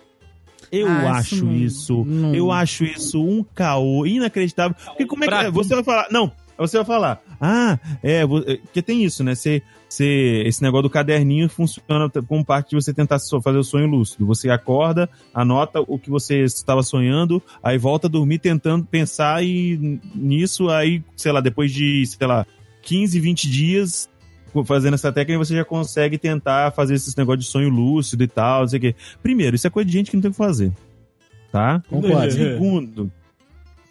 Eu 0.71 0.87
Ah, 0.87 1.11
acho 1.17 1.51
isso. 1.51 2.03
não- 2.05 2.35
Eu 2.35 2.51
acho 2.51 2.83
isso 2.83 3.23
um 3.23 3.43
caô 3.43 4.05
inacreditável. 4.05 4.75
Porque 4.85 5.05
como 5.05 5.23
é 5.23 5.27
que. 5.27 5.33
Pra- 5.33 5.49
Você 5.49 5.73
vai 5.75 5.83
falar. 5.83 6.07
Não, 6.11 6.31
você 6.57 6.77
vai 6.77 6.85
falar. 6.85 7.21
Ah, 7.41 7.79
é. 8.03 8.21
é, 8.21 8.27
Porque 8.27 8.81
tem 8.81 9.03
isso, 9.03 9.23
né? 9.23 9.33
Você, 9.33 9.61
você, 9.87 10.43
esse 10.45 10.61
negócio 10.61 10.83
do 10.83 10.89
caderninho 10.89 11.49
funciona 11.49 12.09
como 12.27 12.45
parte 12.45 12.69
de 12.71 12.75
você 12.75 12.93
tentar 12.93 13.17
fazer 13.41 13.57
o 13.57 13.63
sonho 13.63 13.87
lúcido. 13.87 14.25
Você 14.27 14.49
acorda, 14.49 15.09
anota 15.33 15.79
o 15.87 15.97
que 15.97 16.09
você 16.09 16.41
estava 16.43 16.83
sonhando, 16.83 17.41
aí 17.63 17.77
volta 17.77 18.07
a 18.07 18.09
dormir 18.09 18.39
tentando 18.39 18.85
pensar 18.85 19.43
e 19.43 19.99
nisso, 20.13 20.69
aí, 20.69 21.01
sei 21.15 21.31
lá, 21.31 21.39
depois 21.41 21.71
de, 21.73 22.05
sei 22.05 22.27
lá, 22.27 22.45
15, 22.81 23.19
20 23.19 23.49
dias 23.49 24.09
fazendo 24.65 24.93
essa 24.95 25.11
técnica, 25.11 25.37
você 25.43 25.55
já 25.55 25.65
consegue 25.65 26.17
tentar 26.17 26.71
fazer 26.71 26.95
esses 26.95 27.15
negócios 27.15 27.45
de 27.45 27.51
sonho 27.51 27.69
lúcido 27.69 28.23
e 28.23 28.27
tal, 28.27 28.61
não 28.61 28.67
sei 28.67 28.77
o 28.77 28.81
quê. 28.81 28.95
Primeiro, 29.21 29.55
isso 29.55 29.67
é 29.67 29.69
coisa 29.69 29.87
de 29.87 29.93
gente 29.93 30.09
que 30.11 30.17
não 30.17 30.21
tem 30.21 30.29
o 30.29 30.33
que 30.33 30.37
fazer. 30.37 30.71
Tá? 31.51 31.81
Concordo. 31.89 32.31
Segundo, 32.31 33.11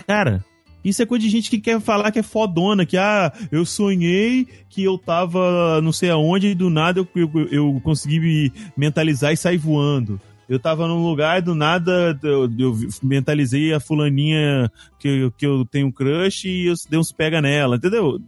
cara, 0.07 0.45
isso 0.85 1.03
é 1.03 1.07
coisa 1.07 1.25
de 1.25 1.31
gente 1.31 1.51
que 1.51 1.59
quer 1.59 1.81
falar 1.81 2.11
que 2.13 2.21
é 2.21 2.23
fodona, 2.23 2.87
que 2.87 2.97
ah, 2.97 3.33
eu 3.51 3.65
sonhei 3.67 4.47
que 4.69 4.85
eu 4.85 4.97
tava 4.97 5.81
não 5.83 5.91
sei 5.93 6.09
aonde 6.11 6.49
e 6.49 6.55
do 6.55 6.71
nada 6.71 7.01
eu, 7.01 7.09
eu, 7.17 7.49
eu 7.51 7.81
consegui 7.83 8.21
me 8.21 8.53
mentalizar 8.77 9.33
e 9.33 9.37
sair 9.37 9.57
voando. 9.59 10.21
Eu 10.49 10.59
tava 10.59 10.87
num 10.89 11.05
lugar 11.07 11.39
e 11.41 11.43
do 11.43 11.55
nada 11.55 12.19
eu, 12.23 12.51
eu 12.59 12.79
mentalizei 13.03 13.75
a 13.75 13.81
fulaninha 13.81 14.71
que, 14.99 15.09
eu- 15.09 15.31
que 15.33 15.45
eu 15.45 15.65
tenho 15.67 15.93
crush 15.93 16.45
e 16.49 16.67
eu 16.69 16.75
dei 16.89 16.99
uns 16.99 17.13
pega 17.13 17.43
nela, 17.43 17.77
entendeu? 17.77 18.19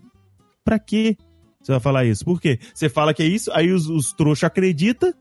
Pra 0.65 0.79
quê 0.79 1.17
você 1.61 1.73
vai 1.73 1.81
falar 1.81 2.05
isso? 2.05 2.25
Por 2.25 2.41
quê? 2.41 2.59
Você 2.75 2.89
fala 2.89 3.13
que 3.13 3.23
é 3.23 3.27
isso, 3.27 3.51
aí 3.53 3.71
os, 3.71 3.89
os 3.89 4.13
trouxas 4.13 4.45
acreditam 4.45 5.13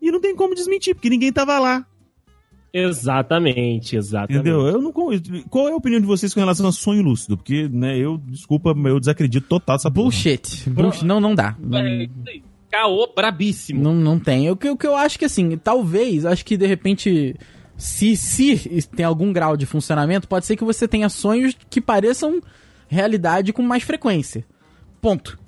e 0.00 0.10
não 0.10 0.20
tem 0.20 0.34
como 0.34 0.54
desmentir, 0.54 0.94
porque 0.94 1.10
ninguém 1.10 1.32
tava 1.32 1.58
lá. 1.58 1.84
Exatamente, 2.72 3.96
exatamente. 3.96 4.34
Entendeu? 4.40 4.66
Eu 4.66 4.80
não, 4.80 4.92
qual 4.92 5.68
é 5.68 5.72
a 5.72 5.76
opinião 5.76 6.00
de 6.00 6.06
vocês 6.06 6.32
com 6.32 6.38
relação 6.40 6.66
a 6.68 6.72
sonho 6.72 7.02
lúcido? 7.02 7.36
Porque, 7.36 7.68
né, 7.68 7.98
eu, 7.98 8.16
desculpa, 8.18 8.72
eu 8.84 9.00
desacredito 9.00 9.48
total 9.48 9.76
essa 9.76 9.90
porra. 9.90 10.04
Bullshit. 10.04 10.70
Bullshit. 10.70 11.04
Não, 11.04 11.20
não 11.20 11.34
dá. 11.34 11.56
Não, 11.58 11.78
É, 11.78 12.08
Caô 12.70 13.12
brabíssimo. 13.14 13.82
não, 13.82 13.92
não 13.94 14.18
tem. 14.20 14.48
O 14.48 14.56
que, 14.56 14.70
o 14.70 14.76
que 14.76 14.86
eu 14.86 14.94
acho 14.94 15.18
que, 15.18 15.24
assim, 15.24 15.56
talvez, 15.58 16.24
acho 16.24 16.44
que 16.44 16.56
de 16.56 16.66
repente, 16.66 17.34
se, 17.76 18.16
se 18.16 18.88
tem 18.94 19.04
algum 19.04 19.32
grau 19.32 19.56
de 19.56 19.66
funcionamento, 19.66 20.28
pode 20.28 20.46
ser 20.46 20.56
que 20.56 20.62
você 20.64 20.86
tenha 20.86 21.08
sonhos 21.08 21.56
que 21.68 21.80
pareçam 21.80 22.40
realidade 22.86 23.52
com 23.52 23.62
mais 23.62 23.82
frequência. 23.82 24.44
Ponto. 25.00 25.39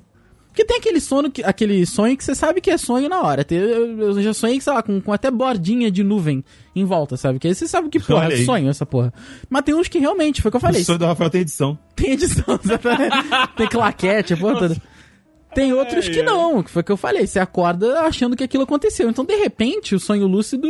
Porque 0.52 0.66
tem 0.66 0.76
aquele 0.76 1.00
sono, 1.00 1.30
que, 1.30 1.42
aquele 1.42 1.86
sonho 1.86 2.14
que 2.14 2.22
você 2.22 2.34
sabe 2.34 2.60
que 2.60 2.70
é 2.70 2.76
sonho 2.76 3.08
na 3.08 3.22
hora. 3.22 3.44
Eu, 3.50 4.20
já 4.20 4.34
sonhei, 4.34 4.60
sei 4.60 4.70
lá, 4.70 4.82
com, 4.82 5.00
com 5.00 5.10
até 5.10 5.30
bordinha 5.30 5.90
de 5.90 6.04
nuvem 6.04 6.44
em 6.76 6.84
volta, 6.84 7.16
sabe? 7.16 7.38
Que 7.38 7.48
aí 7.48 7.54
você 7.54 7.66
sabe 7.66 7.88
que 7.88 7.98
porra, 7.98 8.30
é 8.30 8.44
sonho 8.44 8.68
essa 8.68 8.84
porra. 8.84 9.14
Mas 9.48 9.62
tem 9.62 9.74
uns 9.74 9.88
que 9.88 9.98
realmente, 9.98 10.42
foi 10.42 10.50
o 10.50 10.52
que 10.52 10.56
eu 10.56 10.60
falei. 10.60 10.82
O 10.82 10.84
sonho 10.84 10.98
do 10.98 11.06
Rafael 11.06 11.30
tem 11.30 11.40
edição. 11.40 11.78
Tem 11.96 12.10
edição, 12.10 12.44
tem 13.56 13.66
claquete, 13.66 14.34
a 14.34 14.36
porra 14.36 14.58
toda. 14.58 14.76
Tem 15.54 15.72
outros 15.72 16.06
que 16.06 16.22
não, 16.22 16.62
que 16.62 16.70
foi 16.70 16.82
o 16.82 16.84
que 16.84 16.92
eu 16.92 16.98
falei. 16.98 17.26
Você 17.26 17.38
acorda 17.38 18.00
achando 18.00 18.36
que 18.36 18.44
aquilo 18.44 18.64
aconteceu. 18.64 19.08
Então, 19.08 19.24
de 19.24 19.36
repente, 19.36 19.94
o 19.94 20.00
sonho 20.00 20.26
lúcido 20.26 20.68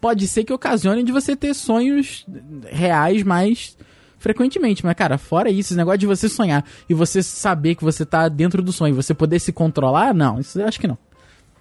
pode 0.00 0.26
ser 0.26 0.42
que 0.42 0.52
ocasione 0.52 1.04
de 1.04 1.12
você 1.12 1.36
ter 1.36 1.54
sonhos 1.54 2.26
reais 2.68 3.22
mais 3.22 3.76
frequentemente. 4.24 4.82
Mas, 4.84 4.94
cara, 4.94 5.18
fora 5.18 5.50
isso, 5.50 5.68
esse 5.68 5.76
negócio 5.76 5.98
de 5.98 6.06
você 6.06 6.30
sonhar 6.30 6.64
e 6.88 6.94
você 6.94 7.22
saber 7.22 7.74
que 7.74 7.84
você 7.84 8.06
tá 8.06 8.26
dentro 8.26 8.62
do 8.62 8.72
sonho, 8.72 8.94
você 8.94 9.12
poder 9.12 9.38
se 9.38 9.52
controlar, 9.52 10.14
não, 10.14 10.40
isso 10.40 10.58
eu 10.58 10.66
acho 10.66 10.80
que 10.80 10.88
não. 10.88 10.96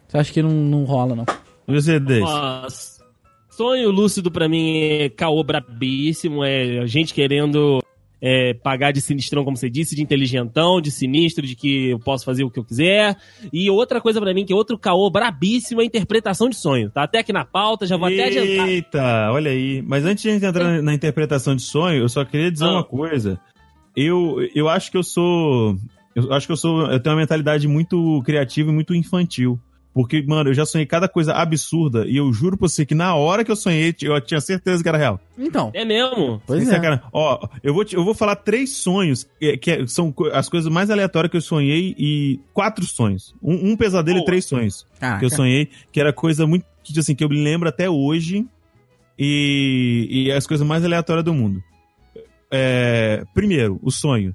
Isso 0.08 0.16
eu 0.16 0.22
acho 0.22 0.32
que 0.32 0.42
não, 0.42 0.50
não 0.50 0.86
rola, 0.86 1.14
não. 1.14 1.26
Você? 1.68 2.00
Nossa. 2.00 3.04
Sonho 3.50 3.92
lúcido 3.92 4.32
pra 4.32 4.48
mim 4.48 4.78
é 4.78 5.10
caô 5.10 5.44
brabíssimo, 5.44 6.44
é 6.44 6.88
gente 6.88 7.14
querendo 7.14 7.84
é, 8.26 8.54
pagar 8.54 8.94
de 8.94 9.02
sinistrão, 9.02 9.44
como 9.44 9.58
você 9.58 9.70
disse, 9.70 9.98
de 9.98 10.02
inteligentão, 10.02 10.80
de 10.80 10.90
sinistro, 10.90 11.46
de 11.46 11.58
que 11.58 11.90
eu 11.90 12.00
posso 12.00 12.24
fazer 12.24 12.46
o 12.46 12.50
que 12.50 12.58
eu 12.58 12.64
quiser. 12.64 13.18
E 13.52 13.70
outra 13.70 14.00
coisa 14.00 14.22
pra 14.22 14.34
mim, 14.34 14.46
que 14.46 14.54
é 14.54 14.56
outro 14.56 14.78
caô 14.80 15.10
brabíssimo, 15.10 15.82
é 15.82 15.84
a 15.84 15.86
interpretação 15.88 16.48
de 16.48 16.56
sonho. 16.56 16.90
Tá 16.90 17.04
até 17.04 17.20
aqui 17.20 17.34
na 17.34 17.44
pauta, 17.44 17.86
já 17.86 17.98
vou 17.98 18.08
até 18.08 18.28
adiantar. 18.28 18.70
Eita, 18.70 19.30
olha 19.30 19.52
aí. 19.52 19.82
Mas 19.86 20.06
antes 20.06 20.24
de 20.24 20.30
a 20.30 20.34
gente 20.34 20.46
entrar 20.46 20.64
na, 20.64 20.82
na 20.82 20.94
interpretação 20.94 21.54
de 21.54 21.64
sonho, 21.64 22.02
eu 22.04 22.08
só 22.08 22.24
queria 22.24 22.50
dizer 22.50 22.64
Ah. 22.64 22.72
uma 22.76 22.84
coisa. 22.86 23.38
Eu, 23.96 24.38
eu 24.56 24.70
acho 24.70 24.90
que 24.90 24.98
eu 24.98 25.04
sou. 25.04 25.76
Eu 26.16 26.32
acho 26.32 26.48
que 26.48 26.54
eu 26.54 26.58
sou. 26.58 26.90
Eu 26.90 27.02
tenho 27.02 27.14
uma 27.16 27.22
mentalidade 27.22 27.68
muito 27.68 28.22
criativa 28.26 28.70
e 28.72 28.74
muito 28.74 28.96
infantil. 28.96 29.60
Porque, 29.94 30.24
mano, 30.24 30.50
eu 30.50 30.54
já 30.56 30.66
sonhei 30.66 30.88
cada 30.88 31.08
coisa 31.08 31.34
absurda 31.34 32.08
e 32.08 32.18
eu 32.18 32.34
juro 32.34 32.58
pra 32.58 32.68
você 32.68 32.84
que 32.84 32.96
na 32.96 33.14
hora 33.14 33.44
que 33.44 33.52
eu 33.52 33.56
sonhei, 33.56 33.94
eu 34.02 34.20
tinha 34.22 34.42
certeza 34.42 34.82
que 34.82 34.90
era 34.90 34.98
real. 34.98 35.20
Então, 35.38 35.70
É 35.72 35.86
mesmo? 35.86 36.42
pois 36.48 36.64
Sem 36.64 36.68
é. 36.72 36.76
sacanagem. 36.76 37.04
Ó, 37.14 37.48
eu 37.62 37.74
vou, 37.76 37.86
te- 37.86 37.96
eu 37.96 38.04
vou 38.04 38.16
falar 38.16 38.36
três 38.38 38.72
sonhos 38.72 39.28
que, 39.40 39.56
que 39.58 39.88
são 39.88 40.12
co- 40.12 40.30
as 40.34 40.50
coisas 40.50 40.72
mais 40.72 40.90
aleatórias 40.90 41.30
que 41.30 41.38
eu 41.38 41.42
sonhei 41.42 41.94
e 41.96 42.40
quatro 42.54 42.84
sonhos. 42.86 43.36
Um, 43.42 43.72
um 43.74 43.78
pesadelo 43.78 44.18
e 44.18 44.26
três 44.26 44.46
sonhos 44.46 44.88
Ah, 45.00 45.20
que 45.20 45.26
eu 45.26 45.30
cara. 45.30 45.36
sonhei, 45.42 45.70
que 45.92 46.00
era 46.00 46.12
coisa 46.12 46.48
muito, 46.48 46.66
que, 46.84 46.98
assim, 47.00 47.14
que 47.14 47.24
eu 47.24 47.30
me 47.30 47.44
lembro 47.44 47.70
até 47.70 47.88
hoje 47.88 48.48
e, 49.20 50.08
e 50.10 50.30
é 50.32 50.36
as 50.36 50.48
coisas 50.48 50.66
mais 50.66 50.84
aleatórias 50.84 51.24
do 51.24 51.36
mundo. 51.36 51.62
É, 52.52 53.24
primeiro, 53.34 53.80
o 53.82 53.92
sonho. 53.92 54.34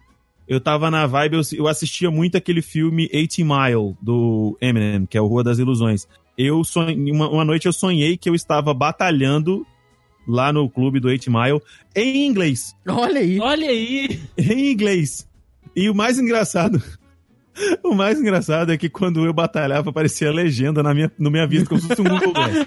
Eu 0.49 0.61
tava 0.61 0.91
na 0.91 1.07
vibe, 1.07 1.35
eu, 1.35 1.43
eu 1.59 1.69
assistia 1.69 2.11
muito 2.11 2.37
aquele 2.37 2.63
filme 2.63 3.09
80 3.13 3.45
Mile, 3.45 3.95
do 4.01 4.57
Eminem, 4.61 5.05
que 5.05 5.19
é 5.19 5.21
o 5.21 5.27
Rua 5.27 5.45
das 5.45 5.59
Ilusões. 5.59 6.09
Eu 6.39 6.65
sonhei, 6.65 6.97
uma, 7.13 7.29
uma 7.29 7.45
noite 7.45 7.67
eu 7.67 7.73
sonhei 7.73 8.17
que 8.17 8.31
eu 8.31 8.35
estava 8.35 8.73
batalhando 8.73 9.67
lá 10.27 10.51
no 10.53 10.69
clube 10.71 11.01
do 11.01 11.09
8 11.09 11.31
Mile 11.31 11.61
em 11.95 12.27
inglês. 12.27 12.75
Olha 12.89 13.21
aí. 13.21 13.39
Olha 13.39 13.69
aí! 13.69 14.21
Em 14.39 14.73
inglês. 14.73 15.29
E 15.77 15.91
o 15.91 15.95
mais 15.95 16.19
engraçado. 16.19 16.83
O 17.83 17.95
mais 17.95 18.21
engraçado 18.21 18.73
é 18.73 18.77
que 18.77 18.89
quando 18.89 19.25
eu 19.25 19.33
batalhava, 19.33 19.91
aparecia 19.91 20.29
a 20.29 20.33
legenda 20.33 20.83
na 20.83 20.93
minha, 20.95 21.11
no 21.19 21.31
minha 21.31 21.47
vida, 21.47 21.67
como 21.67 21.81
se 21.81 21.89
fosse 21.89 22.01
um 22.01 22.05
Google 22.05 22.33
Glass. 22.33 22.53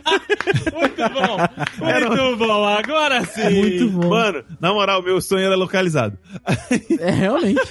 Muito 0.73 1.09
bom! 1.13 1.37
Era- 1.87 2.09
Muito 2.09 2.37
bom, 2.37 2.65
agora 2.65 3.25
sim! 3.25 3.59
Muito 3.61 3.89
bom. 3.89 4.09
Mano, 4.09 4.43
na 4.59 4.73
moral, 4.73 5.01
meu 5.01 5.21
sonho 5.21 5.45
era 5.45 5.55
localizado. 5.55 6.17
É, 6.99 7.09
realmente. 7.11 7.61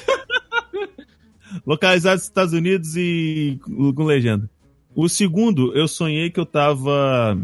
Localizado 1.67 2.17
nos 2.17 2.25
Estados 2.25 2.53
Unidos 2.53 2.97
e 2.97 3.59
com 3.95 4.05
legenda. 4.05 4.49
O 4.95 5.09
segundo, 5.09 5.77
eu 5.77 5.87
sonhei 5.89 6.31
que 6.31 6.39
eu 6.41 6.47
tava. 6.47 7.39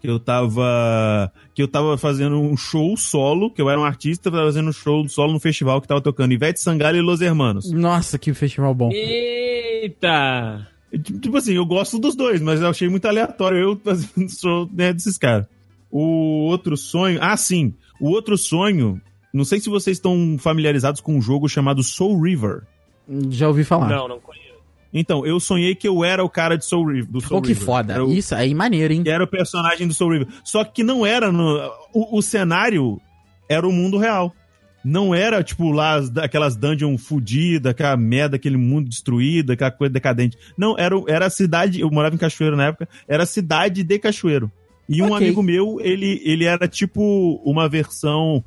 Que 0.00 0.08
eu 0.08 0.18
tava. 0.20 1.32
Que 1.54 1.62
eu 1.62 1.68
tava 1.68 1.98
fazendo 1.98 2.40
um 2.40 2.56
show 2.56 2.96
solo, 2.96 3.50
que 3.50 3.60
eu 3.60 3.68
era 3.68 3.80
um 3.80 3.84
artista, 3.84 4.30
tava 4.30 4.44
fazendo 4.44 4.68
um 4.68 4.72
show 4.72 5.08
solo 5.08 5.32
no 5.32 5.40
festival 5.40 5.80
que 5.80 5.88
tava 5.88 6.00
tocando 6.00 6.32
Ivete 6.32 6.60
Sangalo 6.60 6.96
e 6.96 7.00
Los 7.00 7.20
Hermanos. 7.20 7.70
Nossa, 7.72 8.18
que 8.18 8.32
festival 8.32 8.74
bom. 8.74 8.90
Eita! 8.92 10.68
Tipo 11.20 11.36
assim, 11.36 11.54
eu 11.54 11.66
gosto 11.66 11.98
dos 11.98 12.14
dois, 12.14 12.40
mas 12.40 12.60
eu 12.60 12.68
achei 12.68 12.88
muito 12.88 13.06
aleatório 13.06 13.58
eu 13.58 13.80
fazendo 13.82 14.28
show 14.30 14.68
né, 14.72 14.92
desses 14.92 15.18
caras. 15.18 15.46
O 15.90 16.46
outro 16.46 16.76
sonho. 16.76 17.18
Ah, 17.20 17.36
sim. 17.36 17.74
O 18.00 18.10
outro 18.10 18.36
sonho. 18.38 19.00
Não 19.32 19.44
sei 19.44 19.60
se 19.60 19.68
vocês 19.68 19.96
estão 19.96 20.36
familiarizados 20.38 21.00
com 21.00 21.16
um 21.16 21.20
jogo 21.20 21.48
chamado 21.48 21.82
Soul 21.82 22.20
River. 22.20 22.62
Já 23.30 23.48
ouvi 23.48 23.64
falar. 23.64 23.88
Não, 23.88 24.08
não 24.08 24.20
conheço. 24.20 24.47
Então, 24.92 25.26
eu 25.26 25.38
sonhei 25.38 25.74
que 25.74 25.86
eu 25.86 26.02
era 26.04 26.24
o 26.24 26.28
cara 26.30 26.56
de 26.56 26.64
Soul 26.64 26.86
River. 26.86 27.10
Do 27.10 27.20
Soul 27.20 27.40
Pô, 27.40 27.46
que 27.46 27.52
River. 27.52 27.64
foda. 27.66 28.04
O, 28.04 28.10
Isso 28.12 28.34
aí, 28.34 28.54
maneiro, 28.54 28.92
hein? 28.94 29.02
era 29.06 29.22
o 29.22 29.26
personagem 29.26 29.86
do 29.86 29.92
Soul 29.94 30.12
River. 30.12 30.28
Só 30.42 30.64
que 30.64 30.82
não 30.82 31.04
era 31.04 31.30
no. 31.30 31.58
O, 31.92 32.18
o 32.18 32.22
cenário 32.22 33.00
era 33.48 33.66
o 33.68 33.72
mundo 33.72 33.98
real. 33.98 34.34
Não 34.84 35.14
era, 35.14 35.42
tipo, 35.42 35.70
lá 35.70 35.94
as- 35.96 36.16
aquelas 36.16 36.56
dungeons 36.56 37.02
fodidas, 37.06 37.70
aquela 37.70 37.96
merda, 37.96 38.36
aquele 38.36 38.56
mundo 38.56 38.88
destruído, 38.88 39.52
aquela 39.52 39.70
coisa 39.70 39.92
decadente. 39.92 40.38
Não, 40.56 40.78
era, 40.78 40.94
era 41.08 41.26
a 41.26 41.30
cidade. 41.30 41.80
Eu 41.80 41.90
morava 41.90 42.14
em 42.14 42.18
Cachoeiro 42.18 42.56
na 42.56 42.66
época, 42.68 42.88
era 43.06 43.24
a 43.24 43.26
cidade 43.26 43.82
de 43.82 43.98
Cachoeiro. 43.98 44.50
E 44.88 45.02
um 45.02 45.06
Ok. 45.12 45.16
amigo 45.18 45.42
meu, 45.42 45.78
ele, 45.82 46.22
ele 46.24 46.44
era 46.46 46.66
tipo 46.66 47.42
uma 47.44 47.68
versão 47.68 48.42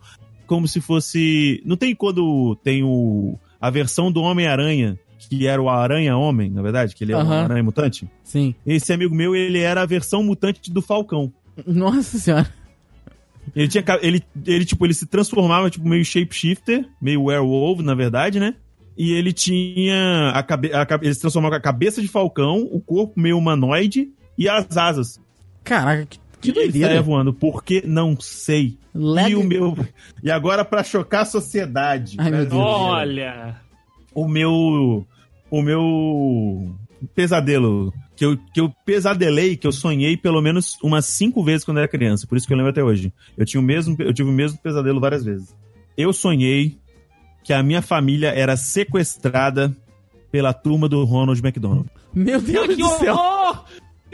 como 0.48 0.68
se 0.68 0.82
fosse. 0.82 1.62
Não 1.66 1.78
tem 1.78 1.94
quando 1.94 2.56
tem 2.64 2.82
o. 2.84 3.38
A 3.60 3.70
versão 3.70 4.12
do 4.12 4.22
Homem-Aranha, 4.22 4.98
que 5.30 5.47
era 5.47 5.61
o 5.61 5.69
Aranha-Homem, 5.69 6.49
na 6.49 6.61
verdade, 6.61 6.95
que 6.95 7.03
ele 7.03 7.13
é 7.13 7.17
um 7.17 7.32
aranha 7.32 7.63
mutante. 7.63 8.07
Sim. 8.24 8.53
Esse 8.65 8.91
amigo 8.93 9.13
meu, 9.15 9.36
ele 9.36 9.59
era 9.59 9.82
a 9.82 9.86
versão 9.86 10.24
mutante 10.24 10.72
do 10.72 10.82
Falcão. 10.82 11.32
Nossa 11.65 12.17
senhora. 12.17 12.47
Ele 13.55 13.67
tinha 13.67 13.84
ele, 14.01 14.24
ele 14.45 14.63
tipo 14.65 14.86
ele 14.86 14.93
se 14.93 15.05
transformava 15.05 15.69
tipo 15.69 15.88
meio 15.88 16.05
shapeshifter, 16.05 16.88
meio 17.01 17.24
werewolf, 17.24 17.80
na 17.82 17.95
verdade, 17.95 18.39
né? 18.39 18.53
E 18.97 19.11
ele 19.13 19.34
tinha. 19.34 20.30
A 20.34 20.43
cabe, 20.43 20.72
a, 20.74 20.86
cabe- 20.86 21.07
eles 21.07 21.17
transformaram 21.17 21.55
a 21.55 21.59
cabeça 21.59 22.01
de 22.01 22.07
falcão, 22.07 22.67
o 22.72 22.80
corpo 22.80 23.19
meio 23.19 23.38
humanoide 23.38 24.09
e 24.38 24.47
as 24.47 24.78
asas. 24.78 25.19
Caraca, 25.63 26.05
que, 26.05 26.19
que 26.39 26.49
E 26.49 26.51
ele 26.51 26.72
doideira. 26.72 27.01
voando. 27.01 27.34
Por 27.34 27.63
que? 27.63 27.84
Não 27.86 28.15
sei. 28.19 28.78
Leg- 28.93 29.32
E 29.32 29.36
o 29.36 29.43
meu. 29.43 29.76
E 30.24 30.30
agora, 30.30 30.63
pra 30.63 30.84
chocar 30.84 31.22
a 31.22 31.26
sociedade. 31.26 32.17
Ai, 32.19 32.30
meu 32.32 32.45
Deus. 32.45 32.53
Olha. 32.53 33.55
O 34.14 34.28
meu. 34.28 35.05
O 35.49 35.62
meu. 35.62 36.76
Pesadelo. 37.16 37.93
Que 38.16 38.26
eu, 38.26 38.38
que 38.53 38.62
eu 38.62 38.72
pesadelei, 38.86 39.57
que 39.57 39.66
eu 39.66 39.72
sonhei 39.72 40.16
pelo 40.16 40.41
menos 40.41 40.78
umas 40.84 41.05
cinco 41.05 41.43
vezes 41.43 41.64
quando 41.66 41.78
era 41.80 41.88
criança. 41.88 42.28
Por 42.28 42.38
isso 42.38 42.45
que 42.45 42.53
eu 42.53 42.57
lembro 42.57 42.70
até 42.72 42.84
hoje. 42.84 43.12
Eu, 43.36 43.45
tinha 43.45 43.59
o 43.59 43.64
mesmo, 43.64 43.95
eu 43.99 44.14
tive 44.14 44.30
o 44.30 44.34
mesmo 44.34 44.59
pesadelo 44.59 44.99
várias 44.99 45.24
vezes. 45.24 45.55
Eu 45.97 46.14
sonhei 46.14 46.78
que 47.43 47.51
a 47.51 47.64
minha 47.64 47.82
família 47.82 48.28
era 48.30 48.55
sequestrada 48.55 49.76
pela 50.32 50.53
turma 50.53 50.88
do 50.88 51.03
Ronald 51.03 51.39
McDonald. 51.43 51.89
Meu 52.14 52.39
Deus 52.39 52.68
Que 52.68 52.76
do 52.76 52.88
céu. 52.99 53.16
horror! 53.16 53.66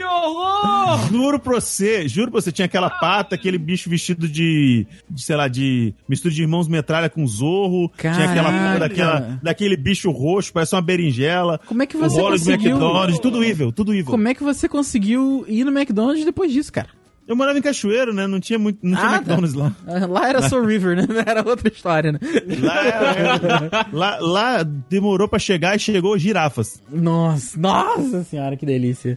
Horror! 0.08 1.08
Juro 1.10 1.38
pra 1.38 1.54
você, 1.54 2.08
juro 2.08 2.30
pra 2.30 2.40
você, 2.40 2.50
tinha 2.52 2.66
aquela 2.66 2.90
pata, 2.90 3.34
aquele 3.34 3.58
bicho 3.58 3.88
vestido 3.88 4.28
de, 4.28 4.86
de, 5.08 5.22
sei 5.22 5.36
lá, 5.36 5.48
de 5.48 5.94
mistura 6.08 6.34
de 6.34 6.42
irmãos 6.42 6.68
metralha 6.68 7.08
com 7.08 7.26
zorro, 7.26 7.90
tinha 7.96 8.30
aquela 8.30 8.78
daquela, 8.78 9.40
daquele 9.42 9.76
bicho 9.76 10.10
roxo, 10.10 10.52
parece 10.52 10.74
uma 10.74 10.82
berinjela, 10.82 11.60
Como 11.66 11.82
é 11.82 11.86
que 11.86 11.96
o 11.96 12.00
você 12.00 12.16
Ronald 12.16 12.38
conseguiu... 12.38 12.70
McDonald, 12.70 13.20
tudo 13.20 13.44
evil, 13.44 13.72
tudo 13.72 13.92
evil. 13.92 14.10
Como 14.10 14.28
é 14.28 14.34
que 14.34 14.42
você 14.42 14.68
conseguiu 14.68 15.44
ir 15.48 15.64
no 15.64 15.70
McDonald's 15.70 16.24
depois 16.24 16.52
disso, 16.52 16.72
cara? 16.72 16.88
Eu 17.28 17.36
morava 17.36 17.58
em 17.58 17.62
Cachoeiro, 17.62 18.14
né, 18.14 18.26
não 18.26 18.40
tinha, 18.40 18.58
muito, 18.58 18.78
não 18.82 18.96
tinha 18.96 19.06
Ah, 19.10 19.14
McDonald's 19.16 19.52
lá. 19.54 19.70
Ah, 19.86 20.06
Lá 20.06 20.28
era 20.30 20.48
Soul 20.48 20.64
River, 20.64 20.96
né? 20.96 21.04
Era 21.26 21.46
outra 21.46 21.68
história, 21.68 22.10
né? 22.10 22.18
Lá, 22.62 22.84
era- 22.86 23.86
lá, 23.92 24.18
lá 24.18 24.62
demorou 24.62 25.28
pra 25.28 25.38
chegar 25.38 25.76
e 25.76 25.78
chegou 25.78 26.16
girafas. 26.18 26.82
Nossa, 26.90 27.58
nossa 27.60 28.24
senhora, 28.24 28.56
que 28.56 28.64
delícia. 28.64 29.16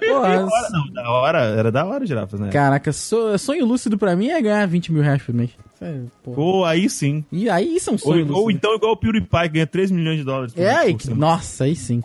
Da 0.00 0.18
hora, 0.18 0.46
não, 0.72 0.92
da 0.92 1.10
hora, 1.10 1.38
era 1.44 1.70
da 1.70 1.84
hora 1.86 2.04
girafas, 2.04 2.40
né? 2.40 2.48
caraca, 2.50 2.92
so- 2.92 3.38
sonho 3.38 3.64
lúcido 3.64 3.96
pra 3.96 4.16
mim 4.16 4.28
é 4.28 4.42
ganhar 4.42 4.66
20 4.66 4.90
mil 4.92 5.02
reais 5.02 5.22
por 5.22 5.32
mês. 5.34 5.50
Isso 5.74 5.84
é. 5.84 6.00
Pô, 6.24 6.64
aí 6.64 6.90
sim. 6.90 7.24
E 7.30 7.48
aí 7.48 7.76
é 7.78 7.90
um 7.90 7.96
Ou, 8.02 8.42
ou 8.42 8.50
então 8.50 8.74
igual 8.74 8.92
o 8.92 8.96
PewDiePie, 8.96 9.48
ganha 9.52 9.66
3 9.68 9.90
milhões 9.92 10.18
de 10.18 10.24
dólares. 10.24 10.52
por 10.52 10.60
É, 10.62 10.74
aí, 10.76 10.92
por 10.94 11.00
que- 11.02 11.14
nossa, 11.14 11.62
aí 11.64 11.76
sim. 11.76 12.02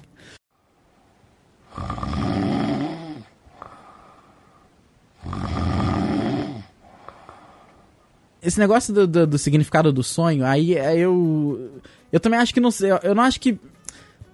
Esse 8.41 8.59
negócio 8.59 8.93
do, 8.93 9.05
do- 9.07 9.27
do 9.27 9.37
significado 9.37 9.91
do 9.93 10.01
sonho, 10.03 10.43
aí 10.45 10.73
é, 10.75 10.97
eu. 10.97 11.71
Eu 12.11 12.19
também 12.19 12.39
acho 12.39 12.53
que 12.53 12.59
não 12.59 12.71
sei. 12.71 12.89
Eu 13.03 13.13
não 13.13 13.23
acho 13.23 13.39
que. 13.39 13.57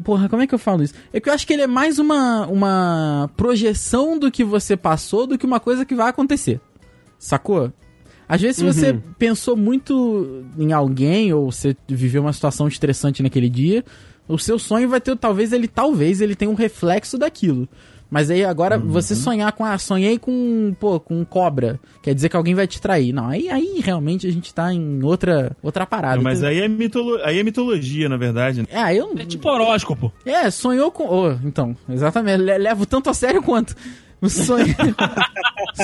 Porra, 0.04 0.30
como 0.30 0.42
é 0.42 0.48
que 0.48 0.54
eu 0.56 0.60
falo 0.60 0.84
isso? 0.84 0.94
É 1.12 1.20
que 1.20 1.28
eu 1.28 1.34
acho 1.34 1.46
que 1.46 1.52
ele 1.54 1.64
é 1.64 1.68
mais 1.68 1.98
uma, 2.00 2.46
uma 2.48 3.30
projeção 3.36 4.18
do 4.18 4.32
que 4.32 4.44
você 4.44 4.78
passou 4.78 5.26
do 5.28 5.38
que 5.38 5.46
uma 5.46 5.60
coisa 5.60 5.84
que 5.86 5.96
vai 5.96 6.10
acontecer. 6.10 6.62
Sacou? 7.20 7.74
Às 8.30 8.42
vezes, 8.42 8.58
se 8.58 8.64
você 8.64 8.94
pensou 9.18 9.58
muito 9.58 10.46
em 10.58 10.72
alguém 10.72 11.34
ou 11.34 11.52
você 11.52 11.76
viveu 11.88 12.22
uma 12.22 12.34
situação 12.34 12.68
estressante 12.68 13.24
naquele 13.24 13.50
dia, 13.50 13.84
o 14.28 14.38
seu 14.38 14.60
sonho 14.60 14.88
vai 14.88 15.02
ter, 15.02 15.16
talvez 15.18 15.52
ele, 15.52 15.68
talvez 15.68 16.22
ele 16.22 16.36
tenha 16.36 16.52
um 16.52 16.54
reflexo 16.56 17.18
daquilo. 17.18 17.68
Mas 18.10 18.30
aí 18.32 18.44
agora 18.46 18.78
você 18.78 19.14
sonhar 19.16 19.52
com 19.52 19.66
ah, 19.66 19.78
sonhei 19.78 20.18
com, 20.18 20.74
pô, 20.80 21.00
com 21.00 21.26
cobra, 21.26 21.80
quer 22.02 22.16
dizer 22.16 22.30
que 22.30 22.36
alguém 22.38 22.56
vai 22.56 22.66
te 22.66 22.80
trair. 22.82 23.12
Não, 23.12 23.28
aí, 23.28 23.50
aí 23.50 23.82
realmente 23.84 24.26
a 24.26 24.32
gente 24.32 24.54
tá 24.54 24.74
em 24.74 25.04
outra 25.04 25.56
outra 25.62 25.86
parada. 25.86 26.16
Não, 26.16 26.24
mas 26.24 26.42
aí 26.44 26.60
é, 26.62 26.68
mitolo... 26.68 27.20
aí 27.24 27.40
é 27.40 27.44
mitologia, 27.44 28.08
na 28.08 28.16
verdade. 28.18 28.62
né? 28.62 28.68
É, 28.72 28.80
aí 28.80 28.98
eu 28.98 29.14
É 29.18 29.26
tipo 29.26 29.50
horóscopo. 29.50 30.12
é, 30.26 30.50
sonhou 30.50 30.90
com. 30.92 31.04
Oh, 31.08 31.32
então, 31.44 31.76
exatamente. 31.90 32.38
le- 32.42 32.58
Levo 32.58 32.86
tanto 32.86 33.10
a 33.10 33.14
sério 33.14 33.44
quanto. 33.44 33.76
O 34.20 34.30
sonho... 34.30 34.76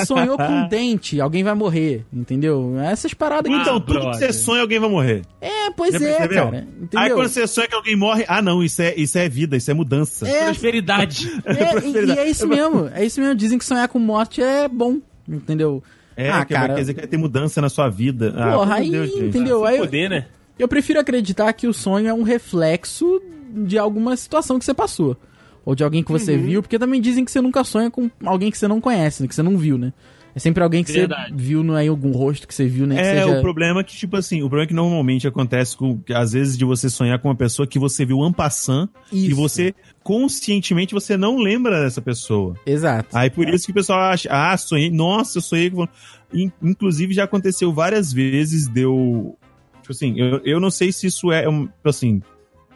sonhou 0.06 0.36
com 0.36 0.42
um 0.44 0.68
dente, 0.68 1.20
alguém 1.20 1.44
vai 1.44 1.54
morrer, 1.54 2.04
entendeu? 2.12 2.74
Essas 2.80 3.14
paradas 3.14 3.50
que. 3.50 3.56
Então, 3.58 3.76
Ah, 3.76 3.80
tudo 3.80 4.10
que 4.10 4.16
você 4.16 4.32
sonha, 4.32 4.62
alguém 4.62 4.78
vai 4.78 4.88
morrer. 4.90 5.22
É, 5.40 5.70
pois 5.70 5.94
é, 5.94 5.98
percebeu? 5.98 6.44
cara. 6.44 6.66
Entendeu? 6.80 7.00
Aí 7.00 7.10
quando 7.10 7.28
você 7.28 7.46
sonha 7.46 7.68
que 7.68 7.74
alguém 7.74 7.96
morre, 7.96 8.24
ah 8.26 8.42
não, 8.42 8.62
isso 8.62 8.82
é, 8.82 8.94
isso 8.96 9.16
é 9.18 9.28
vida, 9.28 9.56
isso 9.56 9.70
é 9.70 9.74
mudança. 9.74 10.28
É, 10.28 10.46
Prosperidade. 10.46 11.28
é, 11.46 11.86
e, 11.86 12.06
e 12.06 12.18
é 12.18 12.28
isso 12.28 12.46
mesmo. 12.48 12.90
É 12.92 13.04
isso 13.04 13.20
mesmo. 13.20 13.34
Dizem 13.34 13.58
que 13.58 13.64
sonhar 13.64 13.88
com 13.88 13.98
morte 13.98 14.42
é 14.42 14.68
bom, 14.68 14.98
entendeu? 15.28 15.82
É, 16.16 16.30
ah, 16.30 16.44
que 16.44 16.54
cara. 16.54 16.74
quer 16.74 16.80
dizer 16.80 16.94
que 16.94 17.00
vai 17.00 17.08
ter 17.08 17.16
mudança 17.16 17.60
na 17.60 17.68
sua 17.68 17.88
vida. 17.88 18.34
Ah, 18.36 18.52
Porra, 18.52 18.76
pelo 18.76 18.86
aí, 18.86 18.90
Deus, 18.90 19.10
entendeu? 19.16 19.64
Aí 19.64 19.78
Poder, 19.78 20.08
né? 20.10 20.26
eu 20.58 20.68
prefiro 20.68 21.00
acreditar 21.00 21.52
que 21.52 21.66
o 21.66 21.72
sonho 21.72 22.08
é 22.08 22.14
um 22.14 22.22
reflexo 22.22 23.20
de 23.52 23.78
alguma 23.78 24.16
situação 24.16 24.58
que 24.58 24.64
você 24.64 24.74
passou. 24.74 25.16
Ou 25.64 25.74
de 25.74 25.82
alguém 25.82 26.02
que 26.02 26.12
você 26.12 26.36
viu, 26.36 26.60
porque 26.62 26.78
também 26.78 27.00
dizem 27.00 27.24
que 27.24 27.30
você 27.30 27.40
nunca 27.40 27.64
sonha 27.64 27.90
com 27.90 28.10
alguém 28.24 28.50
que 28.50 28.58
você 28.58 28.68
não 28.68 28.80
conhece, 28.80 29.22
né, 29.22 29.28
que 29.28 29.34
você 29.34 29.42
não 29.42 29.56
viu, 29.56 29.78
né? 29.78 29.92
É 30.36 30.38
sempre 30.40 30.64
alguém 30.64 30.82
que 30.82 30.90
Verdade. 30.90 31.30
você 31.30 31.36
viu 31.36 31.62
no, 31.62 31.74
aí, 31.76 31.86
algum 31.86 32.10
rosto 32.10 32.48
que 32.48 32.52
você 32.54 32.66
viu, 32.66 32.88
né? 32.88 32.96
que 32.96 33.00
É, 33.02 33.22
seja... 33.22 33.38
o 33.38 33.40
problema 33.40 33.80
é 33.80 33.84
que, 33.84 33.94
tipo 33.94 34.16
assim, 34.16 34.38
o 34.42 34.48
problema 34.48 34.64
é 34.64 34.66
que 34.66 34.74
normalmente 34.74 35.28
acontece 35.28 35.76
com, 35.76 35.96
que, 35.98 36.12
às 36.12 36.32
vezes, 36.32 36.58
de 36.58 36.64
você 36.64 36.90
sonhar 36.90 37.20
com 37.20 37.28
uma 37.28 37.36
pessoa 37.36 37.68
que 37.68 37.78
você 37.78 38.04
viu 38.04 38.20
ampassant 38.20 38.88
e 39.12 39.28
Isso. 39.28 39.36
você, 39.36 39.72
conscientemente, 40.02 40.92
você 40.92 41.16
não 41.16 41.38
lembra 41.38 41.80
dessa 41.82 42.02
pessoa. 42.02 42.54
Exato. 42.66 43.16
Aí 43.16 43.30
por 43.30 43.48
isso 43.48 43.64
que 43.66 43.70
o 43.70 43.74
pessoal 43.74 44.00
acha, 44.00 44.28
ah, 44.30 44.56
sonhei, 44.56 44.90
nossa, 44.90 45.38
eu 45.38 45.42
sonhei 45.42 45.70
com. 45.70 45.86
In- 46.32 46.50
Inclusive 46.60 47.14
já 47.14 47.24
aconteceu 47.24 47.72
várias 47.72 48.12
vezes, 48.12 48.66
deu. 48.68 49.36
Tipo 49.82 49.92
assim, 49.92 50.18
eu, 50.18 50.40
eu 50.44 50.58
não 50.60 50.70
sei 50.70 50.90
se 50.90 51.06
isso 51.06 51.30
é, 51.30 51.48
um, 51.48 51.68
assim, 51.84 52.20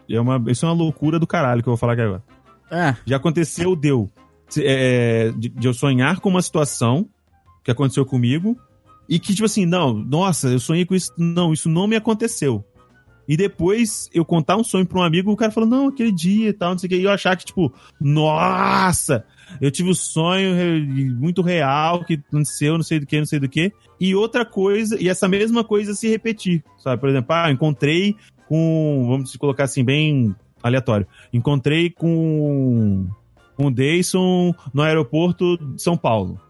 é 0.09 0.21
uma, 0.21 0.43
isso 0.51 0.65
é 0.65 0.69
uma 0.69 0.75
loucura 0.75 1.19
do 1.19 1.27
caralho 1.27 1.61
que 1.63 1.69
eu 1.69 1.73
vou 1.73 1.77
falar 1.79 1.95
aqui 1.95 2.03
agora. 2.03 2.23
É, 2.71 2.95
Já 3.07 3.17
aconteceu, 3.17 3.75
deu. 3.75 4.11
É, 4.57 5.31
de, 5.37 5.49
de 5.51 5.67
eu 5.67 5.75
sonhar 5.75 6.21
com 6.21 6.29
uma 6.31 6.41
situação 6.41 7.09
que 7.63 7.71
aconteceu 7.71 8.05
comigo 8.07 8.59
e 9.09 9.19
que, 9.19 9.35
tipo 9.35 9.45
assim, 9.45 9.67
não, 9.67 9.93
nossa, 9.93 10.49
eu 10.49 10.61
sonhei 10.61 10.85
com 10.85 10.95
isso. 10.95 11.13
Não, 11.17 11.53
isso 11.53 11.69
não 11.69 11.87
me 11.87 11.97
aconteceu. 11.97 12.65
E 13.29 13.37
depois 13.37 14.09
eu 14.15 14.25
contar 14.25 14.57
um 14.57 14.65
sonho 14.65 14.87
pra 14.87 15.01
um 15.01 15.03
amigo, 15.03 15.31
o 15.31 15.37
cara 15.37 15.53
falou, 15.53 15.69
não, 15.69 15.89
aquele 15.89 16.11
dia 16.11 16.49
e 16.49 16.53
tal, 16.53 16.71
não 16.71 16.79
sei 16.79 16.87
o 16.87 16.91
que. 16.91 16.97
E 16.97 17.05
eu 17.05 17.11
achar 17.11 17.37
que, 17.37 17.45
tipo, 17.45 17.71
nossa, 18.01 19.23
eu 19.61 19.71
tive 19.71 19.91
um 19.91 19.95
sonho 19.95 20.55
muito 21.15 21.43
real 21.43 22.05
que 22.05 22.15
aconteceu, 22.15 22.75
não 22.75 22.83
sei 22.83 22.99
do 22.99 23.07
que, 23.07 23.19
não 23.19 23.27
sei 23.27 23.39
do 23.39 23.49
que. 23.49 23.71
E 24.01 24.15
outra 24.15 24.47
coisa, 24.47 24.97
e 24.99 25.11
essa 25.11 25.29
mesma 25.29 25.63
coisa 25.63 25.95
se 25.95 26.09
repetir, 26.09 26.65
sabe? 26.79 27.01
Por 27.01 27.11
exemplo, 27.11 27.35
ah, 27.35 27.51
encontrei 27.51 28.17
com, 28.49 29.07
vamos 29.07 29.37
colocar 29.37 29.65
assim, 29.65 29.85
bem 29.85 30.35
aleatório. 30.63 31.07
Encontrei 31.33 31.91
com, 31.91 33.07
com 33.57 33.67
o 33.67 33.71
Dayson 33.71 34.55
no 34.73 34.83
aeroporto 34.83 35.57
de 35.57 35.83
São 35.83 35.97
Paulo. 35.97 36.41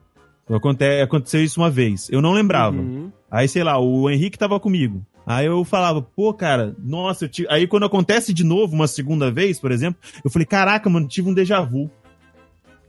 Aconte- 0.50 1.00
Aconteceu 1.02 1.42
isso 1.44 1.60
uma 1.60 1.70
vez. 1.70 2.08
Eu 2.10 2.22
não 2.22 2.32
lembrava. 2.32 2.76
Uhum. 2.76 3.10
Aí, 3.30 3.46
sei 3.48 3.62
lá, 3.62 3.78
o 3.78 4.08
Henrique 4.08 4.38
tava 4.38 4.58
comigo. 4.58 5.04
Aí 5.26 5.44
eu 5.44 5.62
falava, 5.62 6.00
pô, 6.00 6.32
cara, 6.32 6.74
nossa, 6.78 7.28
aí 7.50 7.66
quando 7.66 7.84
acontece 7.84 8.32
de 8.32 8.42
novo 8.44 8.74
uma 8.74 8.86
segunda 8.86 9.30
vez, 9.30 9.60
por 9.60 9.70
exemplo, 9.70 10.00
eu 10.24 10.30
falei, 10.30 10.46
caraca, 10.46 10.88
mano, 10.88 11.06
tive 11.06 11.28
um 11.28 11.34
déjà 11.34 11.60
vu. 11.60 11.90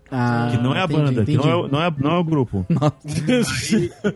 ah, 0.10 0.48
Que 0.50 0.58
não 0.58 0.74
é 0.74 0.80
a 0.80 0.86
entendi, 0.86 1.00
banda, 1.02 1.26
que 1.26 1.32
entendi. 1.34 1.38
não 1.38 1.50
é, 1.52 1.56
o- 1.56 1.68
não, 1.68 1.82
é, 1.84 1.94
não 1.98 2.12
é 2.12 2.18
o 2.18 2.24
grupo. 2.24 2.66
Nossa. 2.72 4.14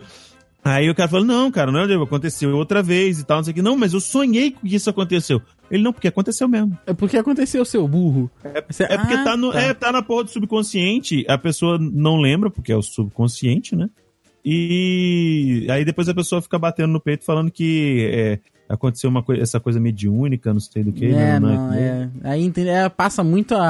Aí 0.64 0.88
o 0.88 0.94
cara 0.94 1.10
falou, 1.10 1.26
não, 1.26 1.50
cara, 1.50 1.70
não 1.70 1.80
é 1.80 1.96
o 1.98 2.02
aconteceu 2.02 2.56
outra 2.56 2.82
vez 2.82 3.20
e 3.20 3.24
tal, 3.26 3.36
não 3.36 3.44
sei 3.44 3.50
o 3.52 3.54
que. 3.56 3.60
Não, 3.60 3.76
mas 3.76 3.92
eu 3.92 4.00
sonhei 4.00 4.52
que 4.52 4.74
isso 4.74 4.88
aconteceu. 4.88 5.42
Ele, 5.70 5.82
não, 5.82 5.92
porque 5.92 6.08
aconteceu 6.08 6.46
mesmo. 6.48 6.76
É 6.86 6.92
porque 6.92 7.16
aconteceu, 7.16 7.64
seu 7.64 7.86
burro. 7.88 8.30
Você- 8.68 8.84
É 8.84 8.96
porque 8.98 9.14
Ah, 9.14 9.24
tá, 9.24 9.36
no, 9.36 9.52
É, 9.52 9.72
tá 9.74 9.90
na 9.90 10.02
porra 10.02 10.24
do 10.24 10.30
subconsciente, 10.30 11.24
a 11.28 11.36
pessoa 11.38 11.78
não 11.80 12.16
lembra, 12.18 12.50
porque 12.50 12.70
é 12.72 12.76
o 12.76 12.82
subconsciente, 12.82 13.74
né? 13.74 13.88
E 14.44 15.66
aí 15.70 15.84
depois 15.84 16.08
a 16.08 16.14
pessoa 16.14 16.42
fica 16.42 16.58
batendo 16.58 16.92
no 16.92 17.00
peito 17.00 17.24
falando 17.24 17.50
que 17.50 18.08
é, 18.12 18.38
aconteceu 18.68 19.10
uma 19.10 19.24
essa 19.38 19.60
coisa 19.60 19.78
mediúnica, 19.80 20.52
não 20.52 20.60
sei 20.60 20.82
do 20.84 20.92
que. 20.92 21.06
É, 21.06 21.38
não, 21.38 21.48
não, 21.68 21.72
é. 21.74 21.78
é. 22.24 22.28
Aí 22.30 22.52
é, 22.66 22.88
passa 22.88 23.22
muito 23.22 23.54
a, 23.54 23.60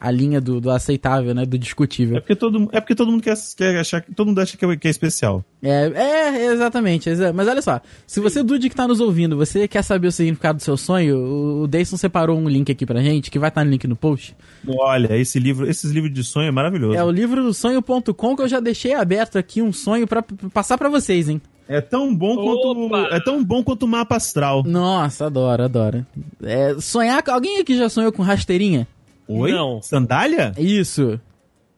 a, 0.00 0.08
a 0.08 0.10
linha 0.10 0.40
do, 0.40 0.60
do 0.60 0.70
aceitável, 0.70 1.34
né? 1.34 1.44
Do 1.46 1.56
É 1.56 1.58
discutível. 1.58 2.20
porque 2.20 2.34
todo, 2.36 2.68
é 2.72 2.80
porque 2.80 2.94
todo 2.94 3.10
mundo 3.10 3.22
quer, 3.22 3.34
quer 3.56 3.78
achar 3.78 4.00
que 4.00 4.14
todo 4.14 4.28
mundo 4.28 4.40
acha 4.40 4.56
que 4.56 4.64
é, 4.64 4.76
que 4.76 4.86
é 4.88 4.90
especial. 4.90 5.44
É, 5.62 5.86
é, 5.94 6.46
exatamente. 6.52 7.08
exa- 7.08 7.32
Mas 7.32 7.48
olha 7.48 7.62
só, 7.62 7.80
se 8.06 8.20
você, 8.20 8.42
Dude, 8.42 8.68
que 8.68 8.76
tá 8.76 8.86
nos 8.86 9.00
ouvindo, 9.00 9.36
você 9.36 9.66
quer 9.66 9.82
saber 9.82 10.08
o 10.08 10.12
significado 10.12 10.58
do 10.58 10.62
seu 10.62 10.76
sonho, 10.76 11.16
o, 11.16 11.62
o 11.62 11.66
Dayson 11.66 11.96
separou 11.96 12.38
um 12.38 12.48
link 12.48 12.70
aqui 12.70 12.84
pra 12.84 13.02
gente, 13.02 13.30
que 13.30 13.38
vai 13.38 13.48
estar 13.48 13.64
no 13.64 13.70
link 13.70 13.86
no 13.86 13.96
post. 13.96 14.36
Olha, 14.68 15.16
esse 15.16 15.38
livro, 15.38 15.68
esses 15.68 15.90
livros 15.90 16.12
de 16.12 16.22
sonho 16.22 16.48
é 16.48 16.50
maravilhoso. 16.50 16.94
É 16.96 17.02
o 17.02 17.10
livro 17.10 17.42
do 17.42 17.54
sonho.com 17.54 18.36
que 18.36 18.42
eu 18.42 18.48
já 18.48 18.60
deixei 18.60 18.92
aberto 18.94 19.38
aqui 19.38 19.62
um 19.62 19.72
sonho 19.72 20.06
pra 20.06 20.22
p- 20.22 20.34
passar 20.52 20.76
pra 20.76 20.88
vocês, 20.88 21.28
hein? 21.28 21.40
É 21.68 21.80
tão 21.80 22.14
bom 22.14 22.34
quanto 22.36 22.86
Opa! 22.86 23.08
é 23.16 23.20
tão 23.20 23.42
bom 23.42 23.62
quanto 23.64 23.84
o 23.84 23.88
mapa 23.88 24.16
astral. 24.16 24.62
Nossa, 24.64 25.26
adoro, 25.26 25.62
adoro. 25.64 26.06
É, 26.42 26.74
sonhar. 26.80 27.22
com- 27.22 27.30
Alguém 27.30 27.58
aqui 27.60 27.76
já 27.76 27.88
sonhou 27.88 28.12
com 28.12 28.22
rasteirinha? 28.22 28.86
Oi? 29.26 29.50
Não. 29.52 29.80
Sandália? 29.80 30.52
Isso. 30.58 31.18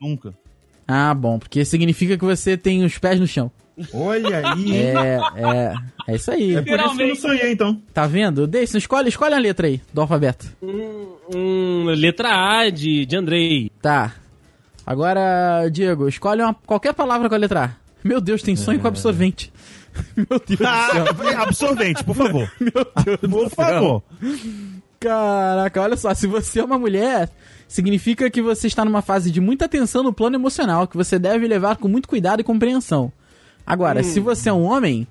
Nunca. 0.00 0.34
Ah, 0.88 1.14
bom, 1.14 1.38
porque 1.38 1.64
significa 1.64 2.18
que 2.18 2.24
você 2.24 2.56
tem 2.56 2.84
os 2.84 2.98
pés 2.98 3.20
no 3.20 3.26
chão. 3.26 3.50
Olha 3.92 4.38
aí. 4.54 4.72
É, 4.76 5.18
é. 5.36 5.74
É 6.08 6.14
isso 6.16 6.30
aí. 6.30 6.54
É 6.56 6.62
por 6.62 6.78
isso 6.80 6.96
que 6.96 7.02
eu 7.02 7.08
não 7.08 7.14
sonhei, 7.16 7.52
então. 7.52 7.80
Tá 7.92 8.06
vendo? 8.06 8.46
Deison, 8.46 8.78
escolhe, 8.78 9.08
escolhe 9.08 9.34
a 9.34 9.38
letra 9.38 9.66
aí 9.66 9.80
do 9.92 10.00
alfabeto. 10.00 10.46
Hum, 10.62 11.08
hum, 11.34 11.84
letra 11.96 12.28
A 12.60 12.70
de, 12.70 13.04
de 13.04 13.16
Andrei. 13.16 13.70
Tá. 13.82 14.14
Agora, 14.84 15.68
Diego, 15.68 16.08
escolhe 16.08 16.42
uma, 16.42 16.54
qualquer 16.54 16.94
palavra 16.94 17.28
com 17.28 17.34
a 17.34 17.38
letra 17.38 17.64
A. 17.64 17.85
Meu 18.06 18.20
Deus, 18.20 18.42
tem 18.42 18.56
sonho 18.56 18.80
com 18.80 18.88
absorvente. 18.88 19.52
Meu 20.16 20.26
Deus 20.46 20.46
do 20.46 20.56
céu. 20.56 20.66
Ah, 20.68 21.42
absorvente, 21.42 22.04
por 22.04 22.14
favor. 22.14 22.50
por 23.28 23.50
favor. 23.50 24.02
Caraca, 25.00 25.82
olha 25.82 25.96
só, 25.96 26.14
se 26.14 26.26
você 26.26 26.60
é 26.60 26.64
uma 26.64 26.78
mulher, 26.78 27.30
significa 27.68 28.30
que 28.30 28.40
você 28.40 28.66
está 28.66 28.84
numa 28.84 29.02
fase 29.02 29.30
de 29.30 29.40
muita 29.40 29.68
tensão 29.68 30.02
no 30.02 30.12
plano 30.12 30.36
emocional, 30.36 30.86
que 30.86 30.96
você 30.96 31.18
deve 31.18 31.46
levar 31.46 31.76
com 31.76 31.88
muito 31.88 32.08
cuidado 32.08 32.40
e 32.40 32.44
compreensão. 32.44 33.12
Agora, 33.66 34.02
se 34.02 34.20
você 34.20 34.48
é 34.48 34.52
um 34.52 34.62
homem, 34.62 35.06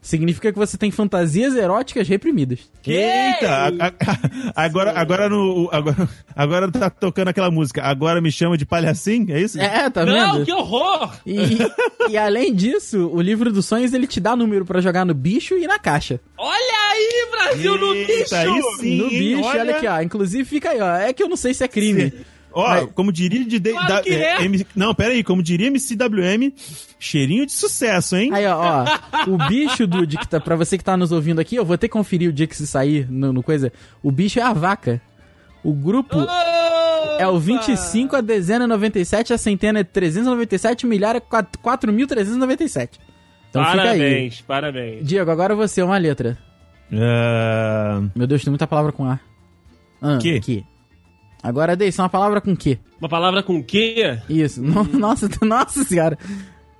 significa 0.00 0.52
que 0.52 0.58
você 0.58 0.76
tem 0.78 0.90
fantasias 0.90 1.54
eróticas 1.54 2.08
reprimidas. 2.08 2.60
Eita! 2.86 3.48
a- 3.50 3.86
a- 3.88 4.64
agora, 4.64 4.92
agora, 4.98 5.28
no, 5.28 5.68
agora, 5.72 6.08
agora 6.34 6.70
tá 6.70 6.88
tocando 6.90 7.28
aquela 7.28 7.50
música. 7.50 7.82
Agora 7.82 8.20
me 8.20 8.32
chama 8.32 8.56
de 8.56 8.64
palhacinho, 8.66 9.34
é 9.34 9.40
isso? 9.40 9.60
É, 9.60 9.88
tá 9.90 10.04
Não, 10.04 10.34
vendo? 10.34 10.46
que 10.46 10.52
horror! 10.52 11.12
E, 11.26 11.38
e 12.10 12.16
além 12.16 12.54
disso, 12.54 13.08
o 13.12 13.20
livro 13.20 13.52
dos 13.52 13.66
sonhos 13.66 13.92
ele 13.92 14.06
te 14.06 14.20
dá 14.20 14.34
número 14.34 14.64
pra 14.64 14.80
jogar 14.80 15.04
no 15.04 15.12
bicho 15.14 15.54
e 15.56 15.66
na 15.66 15.78
caixa. 15.78 16.18
Olha 16.36 16.90
aí, 16.92 17.26
Brasil, 17.30 17.78
no 17.78 17.94
Eita, 17.94 18.12
bicho! 18.12 18.34
aí 18.34 18.62
sim. 18.78 18.96
no 18.96 19.08
bicho, 19.08 19.42
olha... 19.44 19.60
Olha- 19.60 19.76
aqui, 19.76 19.86
ó. 19.86 20.00
Inclusive 20.00 20.44
fica 20.44 20.70
aí, 20.70 20.80
ó. 20.80 20.96
É 20.96 21.12
que 21.12 21.22
eu 21.22 21.28
não 21.28 21.36
sei 21.36 21.52
se 21.54 21.62
é 21.62 21.68
crime. 21.68 22.12
Ó, 22.52 22.68
Mas- 22.68 22.88
como 22.94 23.12
diria 23.12 23.44
de, 23.44 23.58
de- 23.58 23.70
Claro 23.72 23.88
da- 23.88 24.02
que 24.02 24.10
é. 24.14 24.42
M- 24.44 24.66
não, 24.74 24.94
pera 24.94 25.12
aí, 25.12 25.22
como 25.22 25.42
diria 25.42 25.68
MCWM, 25.68 26.52
cheirinho 26.98 27.46
de 27.46 27.52
sucesso, 27.52 28.16
hein? 28.16 28.30
Aí, 28.32 28.44
ó, 28.46 28.58
ó, 28.84 28.84
o 29.30 29.38
bicho 29.48 29.86
do 29.86 30.06
de 30.06 30.16
que 30.18 30.26
tá, 30.28 30.40
pra 30.40 30.56
você 30.56 30.76
que 30.76 30.84
tá 30.84 30.96
nos 30.96 31.12
ouvindo 31.12 31.40
aqui, 31.40 31.56
eu 31.56 31.64
vou 31.64 31.78
ter 31.78 31.86
que 31.88 31.92
conferir 31.92 32.28
o 32.28 32.32
dia 32.32 32.46
que 32.46 32.56
se 32.56 32.66
sair 32.66 33.06
no, 33.10 33.32
no 33.32 33.42
coisa. 33.42 33.72
O 34.02 34.10
bicho 34.10 34.38
é 34.38 34.42
a 34.42 34.52
vaca. 34.52 35.00
O 35.62 35.72
grupo 35.74 36.16
é 37.18 37.26
o 37.28 37.38
25, 37.38 38.16
a 38.16 38.20
dezena 38.22 38.64
é 38.64 38.66
97, 38.66 39.32
a 39.34 39.38
centena 39.38 39.80
é 39.80 39.84
397, 39.84 40.86
o 40.86 40.88
milhar 40.88 41.14
é 41.14 41.20
4- 41.20 41.48
4.397. 41.62 42.98
Então 43.50 43.62
fica 43.64 43.82
aí. 43.82 43.86
parabéns, 43.98 44.40
parabéns. 44.40 45.06
Diego, 45.06 45.30
agora 45.30 45.54
você, 45.54 45.82
uma 45.82 45.98
letra. 45.98 46.38
Ah, 46.92 48.02
Meu 48.14 48.26
Deus, 48.26 48.42
tem 48.42 48.50
muita 48.50 48.66
palavra 48.66 48.90
com 48.92 49.04
A. 49.04 49.18
Ah, 50.00 50.18
Que? 50.18 50.40
Que. 50.40 50.64
Agora, 51.42 51.74
Deison, 51.76 52.02
uma 52.02 52.08
palavra 52.08 52.40
com 52.40 52.54
Q. 52.54 52.78
Uma 53.00 53.08
palavra 53.08 53.42
com 53.42 53.62
Q? 53.62 54.18
Isso. 54.28 54.60
No- 54.62 54.84
nossa, 54.84 55.28
nossa 55.42 55.82
senhora. 55.84 56.18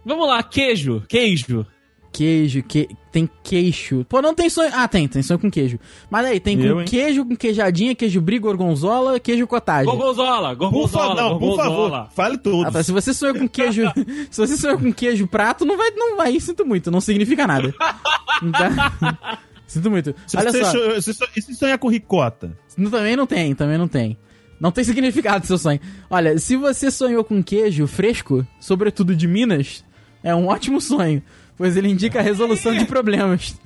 Vamos 0.04 0.26
lá, 0.26 0.42
queijo, 0.42 1.02
queijo. 1.08 1.66
Queijo, 2.12 2.60
que... 2.64 2.88
tem 3.12 3.30
queixo. 3.40 4.04
Pô, 4.08 4.20
não 4.20 4.34
tem 4.34 4.50
sonho. 4.50 4.70
Ah, 4.74 4.88
tem, 4.88 5.06
tem 5.06 5.22
sonho 5.22 5.38
com 5.38 5.48
queijo. 5.48 5.78
Mas 6.10 6.26
aí, 6.26 6.40
tem 6.40 6.60
Eu, 6.60 6.74
com 6.74 6.80
hein? 6.80 6.86
queijo, 6.88 7.24
com 7.24 7.36
queijadinha, 7.36 7.94
queijo 7.94 8.20
brie, 8.20 8.40
gorgonzola, 8.40 9.20
queijo 9.20 9.46
cottage. 9.46 9.84
Gorgonzola, 9.86 10.48
por 10.56 10.56
gorgonzola, 10.70 11.06
favor, 11.14 11.22
não, 11.22 11.38
por 11.38 11.46
gorgonzola. 11.56 11.90
favor, 11.98 12.10
fale 12.12 12.38
todos. 12.38 12.66
Ah, 12.66 12.70
tá. 12.72 12.82
Se 12.82 12.90
você 12.90 13.14
sonhou 13.14 13.36
com 13.36 13.48
queijo. 13.48 13.82
se 14.28 14.40
você 14.40 14.56
sonhou 14.56 14.76
com 14.78 14.92
queijo 14.92 15.26
prato, 15.28 15.64
não 15.64 15.76
vai. 15.78 15.90
Não 15.92 16.16
vai, 16.16 16.38
sinto 16.40 16.66
muito, 16.66 16.90
não 16.90 17.00
significa 17.00 17.46
nada. 17.46 17.72
Tá? 17.72 19.38
Sinto 19.66 19.88
muito. 19.88 20.12
Se 20.26 20.36
Olha 20.36 20.50
você 20.50 20.64
só. 20.64 20.72
cho- 20.72 21.00
se 21.02 21.14
so- 21.14 21.28
e 21.36 21.40
se 21.42 21.54
sonhar 21.54 21.78
com 21.78 21.88
ricota? 21.88 22.56
Também 22.90 23.14
não 23.14 23.24
tem, 23.24 23.54
também 23.54 23.78
não 23.78 23.86
tem. 23.86 24.18
Não 24.60 24.70
tem 24.70 24.84
significado 24.84 25.46
seu 25.46 25.56
sonho. 25.58 25.80
Olha, 26.10 26.38
se 26.38 26.54
você 26.56 26.90
sonhou 26.90 27.24
com 27.24 27.42
queijo 27.42 27.86
fresco, 27.86 28.46
sobretudo 28.60 29.16
de 29.16 29.26
Minas, 29.26 29.84
é 30.22 30.34
um 30.34 30.48
ótimo 30.48 30.80
sonho, 30.80 31.22
pois 31.56 31.76
ele 31.76 31.88
indica 31.88 32.18
a 32.20 32.22
resolução 32.22 32.76
de 32.76 32.84
problemas. 32.84 33.58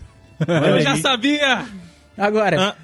Eu 0.46 0.80
já 0.80 0.96
sabia! 0.96 1.64
Agora, 2.16 2.60
Ah, 2.70 2.74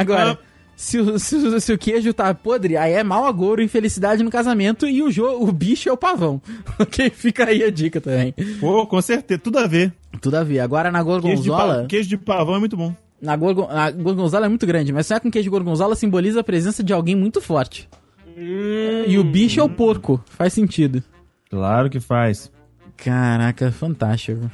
agora, 0.00 0.32
ah. 0.32 0.38
se, 0.76 0.98
o, 0.98 1.18
se, 1.18 1.36
o- 1.36 1.60
se 1.60 1.72
o 1.72 1.78
queijo 1.78 2.12
tá 2.12 2.32
podre, 2.34 2.76
aí 2.76 2.92
é 2.94 3.04
mau 3.04 3.24
agouro, 3.26 3.62
infelicidade 3.62 4.22
no 4.24 4.30
casamento 4.30 4.86
e 4.88 5.00
o, 5.02 5.10
jo, 5.10 5.24
o 5.26 5.52
bicho 5.52 5.88
é 5.88 5.92
o 5.92 5.96
pavão. 5.96 6.40
ok? 6.78 7.08
Fica 7.10 7.46
aí 7.48 7.62
a 7.62 7.70
dica 7.70 8.00
também. 8.00 8.34
Pô, 8.58 8.84
com 8.86 9.00
certeza, 9.00 9.38
tudo 9.40 9.58
a 9.58 9.66
ver. 9.66 9.92
Tudo 10.20 10.36
a 10.36 10.42
ver. 10.44 10.58
Agora 10.60 10.90
na 10.90 11.04
Queijo 11.04 11.20
de, 11.20 11.48
gorgonzola, 11.48 11.82
pa- 11.82 11.86
queijo 11.86 12.08
de 12.08 12.16
pavão 12.16 12.56
é 12.56 12.58
muito 12.58 12.76
bom. 12.76 12.94
Na 13.20 13.36
gorgon, 13.36 13.66
a 13.70 13.90
gorgonzola 13.90 14.46
é 14.46 14.48
muito 14.48 14.66
grande, 14.66 14.92
mas 14.92 15.06
sonhar 15.06 15.20
com 15.20 15.30
queijo 15.30 15.44
de 15.44 15.50
gorgonzola 15.50 15.94
simboliza 15.94 16.40
a 16.40 16.44
presença 16.44 16.82
de 16.82 16.92
alguém 16.92 17.14
muito 17.14 17.40
forte. 17.40 17.88
Hum, 18.36 19.04
E 19.06 19.18
o 19.18 19.24
bicho 19.24 19.60
é 19.60 19.62
o 19.62 19.68
porco. 19.68 20.22
Faz 20.26 20.52
sentido. 20.52 21.02
Claro 21.50 21.90
que 21.90 22.00
faz. 22.00 22.50
Caraca, 22.96 23.70
fantástico. 23.72 24.50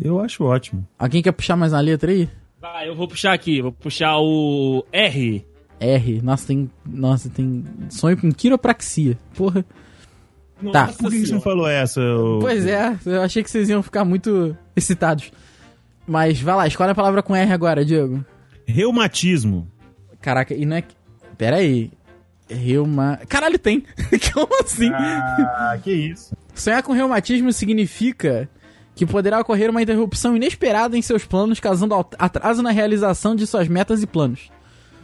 Eu 0.00 0.20
acho 0.20 0.44
ótimo. 0.44 0.86
Alguém 0.98 1.22
quer 1.22 1.32
puxar 1.32 1.56
mais 1.56 1.72
uma 1.72 1.80
letra 1.80 2.10
aí? 2.12 2.28
Vai, 2.60 2.88
eu 2.88 2.94
vou 2.94 3.08
puxar 3.08 3.32
aqui, 3.32 3.62
vou 3.62 3.72
puxar 3.72 4.18
o 4.18 4.84
R. 4.92 5.44
R. 5.80 6.22
Nossa, 6.22 6.46
tem. 6.48 6.70
Nossa, 6.84 7.28
tem. 7.30 7.64
Sonho 7.88 8.16
com 8.16 8.30
quiropraxia. 8.32 9.16
Porra. 9.36 9.64
Tá. 10.72 10.86
Nossa 10.86 10.98
Por 10.98 11.10
que, 11.10 11.20
que 11.20 11.26
você 11.26 11.34
não 11.34 11.40
falou 11.40 11.68
essa? 11.68 12.00
Pois 12.40 12.66
é, 12.66 12.98
eu 13.06 13.22
achei 13.22 13.44
que 13.44 13.50
vocês 13.50 13.68
iam 13.68 13.80
ficar 13.82 14.04
muito 14.04 14.56
excitados. 14.74 15.30
Mas 16.08 16.40
vai 16.40 16.56
lá, 16.56 16.66
escolhe 16.66 16.90
a 16.90 16.94
palavra 16.94 17.22
com 17.22 17.36
R 17.36 17.52
agora, 17.52 17.84
Diego. 17.84 18.24
Reumatismo. 18.66 19.68
Caraca, 20.22 20.54
e 20.54 20.64
não 20.64 20.76
é. 20.76 20.84
Pera 21.36 21.56
aí. 21.56 21.90
Reuma. 22.48 23.20
Caralho, 23.28 23.58
tem! 23.58 23.84
Como 24.32 24.48
assim? 24.64 24.90
Ah, 24.90 25.78
que 25.82 25.92
isso. 25.92 26.34
Sonhar 26.54 26.82
com 26.82 26.92
reumatismo 26.92 27.52
significa 27.52 28.48
que 28.94 29.04
poderá 29.04 29.38
ocorrer 29.38 29.70
uma 29.70 29.82
interrupção 29.82 30.34
inesperada 30.34 30.96
em 30.96 31.02
seus 31.02 31.24
planos, 31.24 31.60
causando 31.60 31.94
atraso 32.18 32.62
na 32.62 32.70
realização 32.70 33.36
de 33.36 33.46
suas 33.46 33.68
metas 33.68 34.02
e 34.02 34.06
planos. 34.06 34.50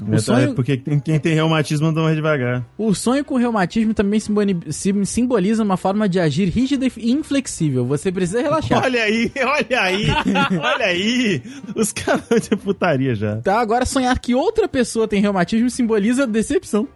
O 0.01 0.19
sonho- 0.19 0.51
É 0.51 0.55
porque 0.55 0.77
quem 0.77 0.99
quem 0.99 1.21
tem 1.21 1.35
reumatismo 1.35 1.87
anda 1.87 2.03
mais 2.03 2.17
devagar. 2.17 2.65
O 2.77 2.95
sonho 2.95 3.25
com 3.25 3.37
reumatismo 3.37 3.95
também 3.95 4.19
simboli- 4.21 4.59
sim- 4.71 5.05
simboliza 5.05 5.63
uma 5.63 5.77
forma 5.77 6.09
de 6.09 6.19
agir 6.19 6.49
rígida 6.49 6.87
e 6.97 7.11
inflexível. 7.13 7.85
Você 7.87 8.11
precisa 8.11 8.43
relaxar. 8.43 8.83
Olha 8.83 9.03
aí, 9.05 9.31
olha 9.37 9.81
aí, 9.81 10.07
olha 10.61 10.87
aí. 10.87 11.43
Os 11.77 11.93
caras 11.93 12.49
de 12.49 12.57
putaria 12.57 13.15
já. 13.15 13.37
Tá, 13.37 13.61
agora 13.61 13.87
sonhar 13.87 14.19
que 14.19 14.35
outra 14.35 14.67
pessoa 14.69 15.07
tem 15.07 15.21
reumatismo 15.21 15.71
simboliza 15.71 16.27
decepção. 16.27 16.89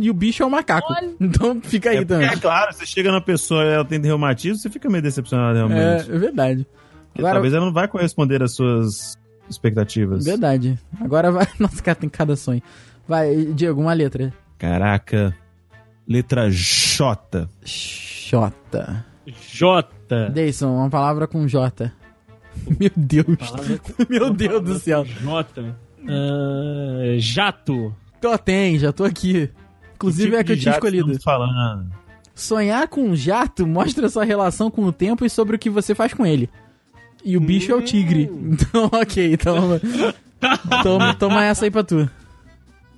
E 0.00 0.08
o 0.10 0.14
bicho 0.14 0.42
é 0.42 0.46
um 0.46 0.50
macaco. 0.50 0.92
Olha. 0.92 1.10
Então 1.20 1.60
fica 1.60 1.90
aí 1.90 1.96
É, 1.96 1.98
porque, 2.00 2.14
também. 2.14 2.28
é 2.28 2.36
claro, 2.36 2.72
você 2.72 2.86
chega 2.86 3.10
na 3.10 3.20
pessoa 3.20 3.64
e 3.64 3.68
ela 3.74 3.84
tem 3.84 4.00
reumatismo, 4.00 4.56
você 4.56 4.70
fica 4.70 4.88
meio 4.88 5.02
decepcionado 5.02 5.58
É, 5.58 5.66
realmente. 5.66 6.10
é 6.10 6.18
verdade. 6.18 6.66
Porque 7.08 7.20
Agora, 7.20 7.34
Talvez 7.34 7.52
ela 7.54 7.64
não 7.66 7.72
vai 7.72 7.88
corresponder 7.88 8.42
às 8.42 8.54
suas 8.54 9.16
expectativas. 9.48 10.24
verdade. 10.24 10.78
Agora 11.00 11.30
vai. 11.30 11.46
Nossa, 11.58 11.82
cara, 11.82 11.94
tem 11.96 12.08
cada 12.08 12.36
sonho. 12.36 12.62
Vai, 13.06 13.34
Diego, 13.54 13.80
uma 13.80 13.92
letra. 13.92 14.32
Caraca. 14.58 15.34
Letra 16.06 16.50
J. 16.50 17.48
Xota. 17.64 19.04
J. 19.26 19.88
Deison, 20.32 20.74
uma 20.74 20.88
palavra 20.90 21.26
com 21.26 21.46
J. 21.46 21.92
Meu 22.80 22.90
Deus. 22.96 23.26
Meu 24.08 24.30
Deus 24.32 24.62
do 24.64 24.78
céu. 24.78 25.04
J. 25.04 25.76
Ah, 26.08 27.16
jato. 27.18 27.94
Tô, 28.20 28.36
tem, 28.38 28.78
já 28.78 28.92
tô 28.92 29.04
aqui. 29.04 29.50
Inclusive 29.94 30.34
é 30.36 30.40
a 30.40 30.44
que 30.44 30.52
eu 30.52 30.56
Tipo 30.56 30.62
tinha 30.64 30.74
escolhido. 30.74 31.20
falando. 31.20 31.90
Sonhar 32.34 32.86
com 32.88 33.02
um 33.02 33.16
jato 33.16 33.66
mostra 33.66 34.08
sua 34.08 34.24
relação 34.24 34.70
com 34.70 34.84
o 34.84 34.92
tempo 34.92 35.24
e 35.24 35.30
sobre 35.30 35.56
o 35.56 35.58
que 35.58 35.68
você 35.68 35.94
faz 35.94 36.14
com 36.14 36.24
ele. 36.24 36.48
E 37.24 37.36
o 37.36 37.40
bicho 37.40 37.72
é 37.72 37.74
o 37.74 37.82
tigre. 37.82 38.30
Então, 38.32 38.88
ok, 38.92 39.36
toma. 39.36 39.80
toma, 40.82 41.14
toma 41.14 41.44
essa 41.44 41.64
aí 41.64 41.70
pra 41.70 41.82
tu. 41.84 42.08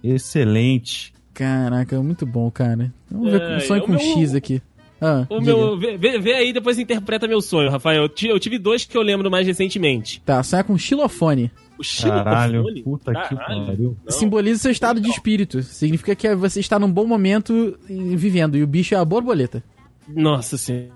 Excelente. 0.02 1.12
Caraca, 1.34 2.00
muito 2.02 2.26
bom, 2.26 2.50
cara. 2.50 2.92
Vamos 3.10 3.30
ver 3.32 3.40
É, 3.42 3.60
sonho 3.60 3.82
com 3.82 3.92
meu- 3.92 4.00
X 4.00 4.34
aqui. 4.34 4.60
Ah, 5.00 5.24
O 5.30 5.38
diga. 5.40 5.54
meu, 5.56 5.78
vê, 5.78 5.96
vê- 5.96 6.34
aí 6.34 6.52
depois 6.52 6.78
interpreta 6.78 7.26
meu 7.26 7.40
sonho, 7.40 7.70
Rafael. 7.70 8.02
Eu 8.02 8.08
ti- 8.10 8.28
Eu 8.28 8.38
tive 8.38 8.58
dois 8.58 8.84
que 8.84 8.94
eu 8.96 9.00
lembro 9.00 9.30
mais 9.30 9.46
recentemente. 9.46 10.20
Tá, 10.26 10.42
sonhar 10.42 10.62
com 10.64 10.76
xilofone. 10.76 11.50
O 11.78 11.82
Caralho, 12.02 12.52
xilofone? 12.64 12.82
puta 12.82 13.12
que 13.14 13.34
Caralho. 13.34 13.66
pariu. 13.66 13.96
Não. 14.04 14.12
Simboliza 14.12 14.60
seu 14.60 14.70
estado 14.70 15.00
de 15.00 15.08
espírito. 15.08 15.62
Significa 15.62 16.14
que 16.14 16.34
você 16.34 16.60
está 16.60 16.78
num 16.78 16.92
bom 16.92 17.06
momento 17.06 17.78
vivendo. 17.88 18.58
E 18.58 18.62
o 18.62 18.66
bicho 18.66 18.94
é 18.94 18.98
a 18.98 19.04
borboleta. 19.04 19.64
Nossa 20.06 20.58
senhora. 20.58 20.90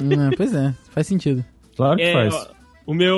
Hum, 0.00 0.30
pois 0.36 0.54
é, 0.54 0.74
faz 0.90 1.06
sentido. 1.06 1.44
Claro 1.76 1.96
que 1.96 2.02
É, 2.02 2.12
faz. 2.12 2.34
ó, 2.34 2.46
o 2.86 2.94
meu, 2.94 3.16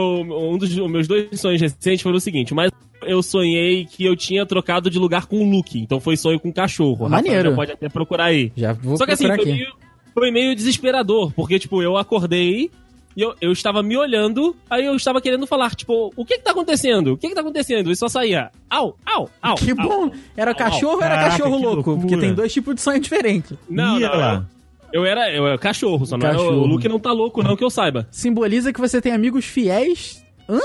um 0.53 0.59
dos 0.59 0.77
os 0.77 0.91
meus 0.91 1.07
dois 1.09 1.41
sonhos 1.41 1.61
recentes 1.61 2.03
foram 2.03 2.17
o 2.17 2.21
seguinte, 2.21 2.55
mas 2.55 2.71
eu 3.03 3.23
sonhei 3.23 3.85
que 3.85 4.05
eu 4.05 4.17
tinha 4.17 4.45
trocado 4.45 4.91
de 4.91 4.99
lugar 4.99 5.27
com 5.27 5.37
o 5.41 5.51
Luke, 5.51 5.79
então 5.79 6.01
foi 6.01 6.17
sonho 6.17 6.41
com 6.41 6.53
cachorro. 6.53 7.05
O 7.05 7.09
Rafael 7.09 7.23
Maneiro. 7.23 7.51
já 7.51 7.57
pode 7.57 7.73
até 7.73 7.89
procurar 7.89 8.25
aí. 8.25 8.53
Já 8.57 8.73
vou 8.73 8.97
Só 8.97 9.05
que 9.07 9.13
assim, 9.13 9.27
procurar 9.27 9.45
foi 9.45 9.53
aqui. 9.53 9.63
meio, 9.63 9.75
foi 10.15 10.31
meio 10.31 10.55
desesperador, 10.57 11.33
porque, 11.33 11.59
tipo, 11.59 11.81
eu 11.83 11.97
acordei 11.97 12.71
e 13.17 13.23
eu, 13.23 13.35
eu 13.41 13.53
estava 13.53 13.83
me 13.83 13.97
olhando, 13.97 14.55
aí 14.71 14.85
eu 14.85 14.95
estava 14.95 15.21
querendo 15.21 15.47
falar, 15.47 15.75
tipo, 15.75 16.13
o 16.17 16.25
que 16.25 16.39
que 16.39 16.45
tá 16.45 16.51
acontecendo? 16.53 17.13
O 17.13 17.17
que 17.17 17.29
que 17.29 17.35
tá 17.35 17.41
acontecendo? 17.41 17.91
E 17.91 17.97
só 17.97 18.09
saía, 18.09 18.51
au, 18.71 18.97
au, 19.07 19.29
au. 19.43 19.55
Que 19.57 19.71
au. 19.73 19.77
bom! 19.77 20.11
Era 20.37 20.51
Au, 20.53 20.57
cachorro 20.57 20.95
ou 20.97 21.03
era 21.03 21.15
Caraca, 21.17 21.31
cachorro 21.31 21.57
louco? 21.59 21.75
loucura. 21.91 21.97
Porque 22.01 22.17
tem 22.17 22.35
dois 22.35 22.53
tipos 22.53 22.75
de 22.75 22.81
sonho 22.81 23.01
diferentes. 23.01 23.57
Não, 23.69 23.99
Ia 24.01 24.09
não, 24.09 24.19
lá. 24.19 24.47
Eu 24.93 25.05
era, 25.05 25.31
eu 25.33 25.47
era 25.47 25.59
cachorro, 25.59 26.07
só 26.07 26.17
não 26.17 26.27
era- 26.27 26.37
Cachorro. 26.37 26.63
o 26.63 26.67
Luke 26.67 26.89
não 26.89 26.99
tá 26.99 27.13
louco, 27.13 27.43
não, 27.43 27.57
que 27.57 27.65
eu 27.65 27.71
saiba. 27.71 28.07
Simboliza 28.11 28.73
que 28.73 28.81
você 28.81 29.01
tem 29.01 29.13
amigos 29.13 29.45
fiéis. 29.45 30.23
Hã? 30.49 30.61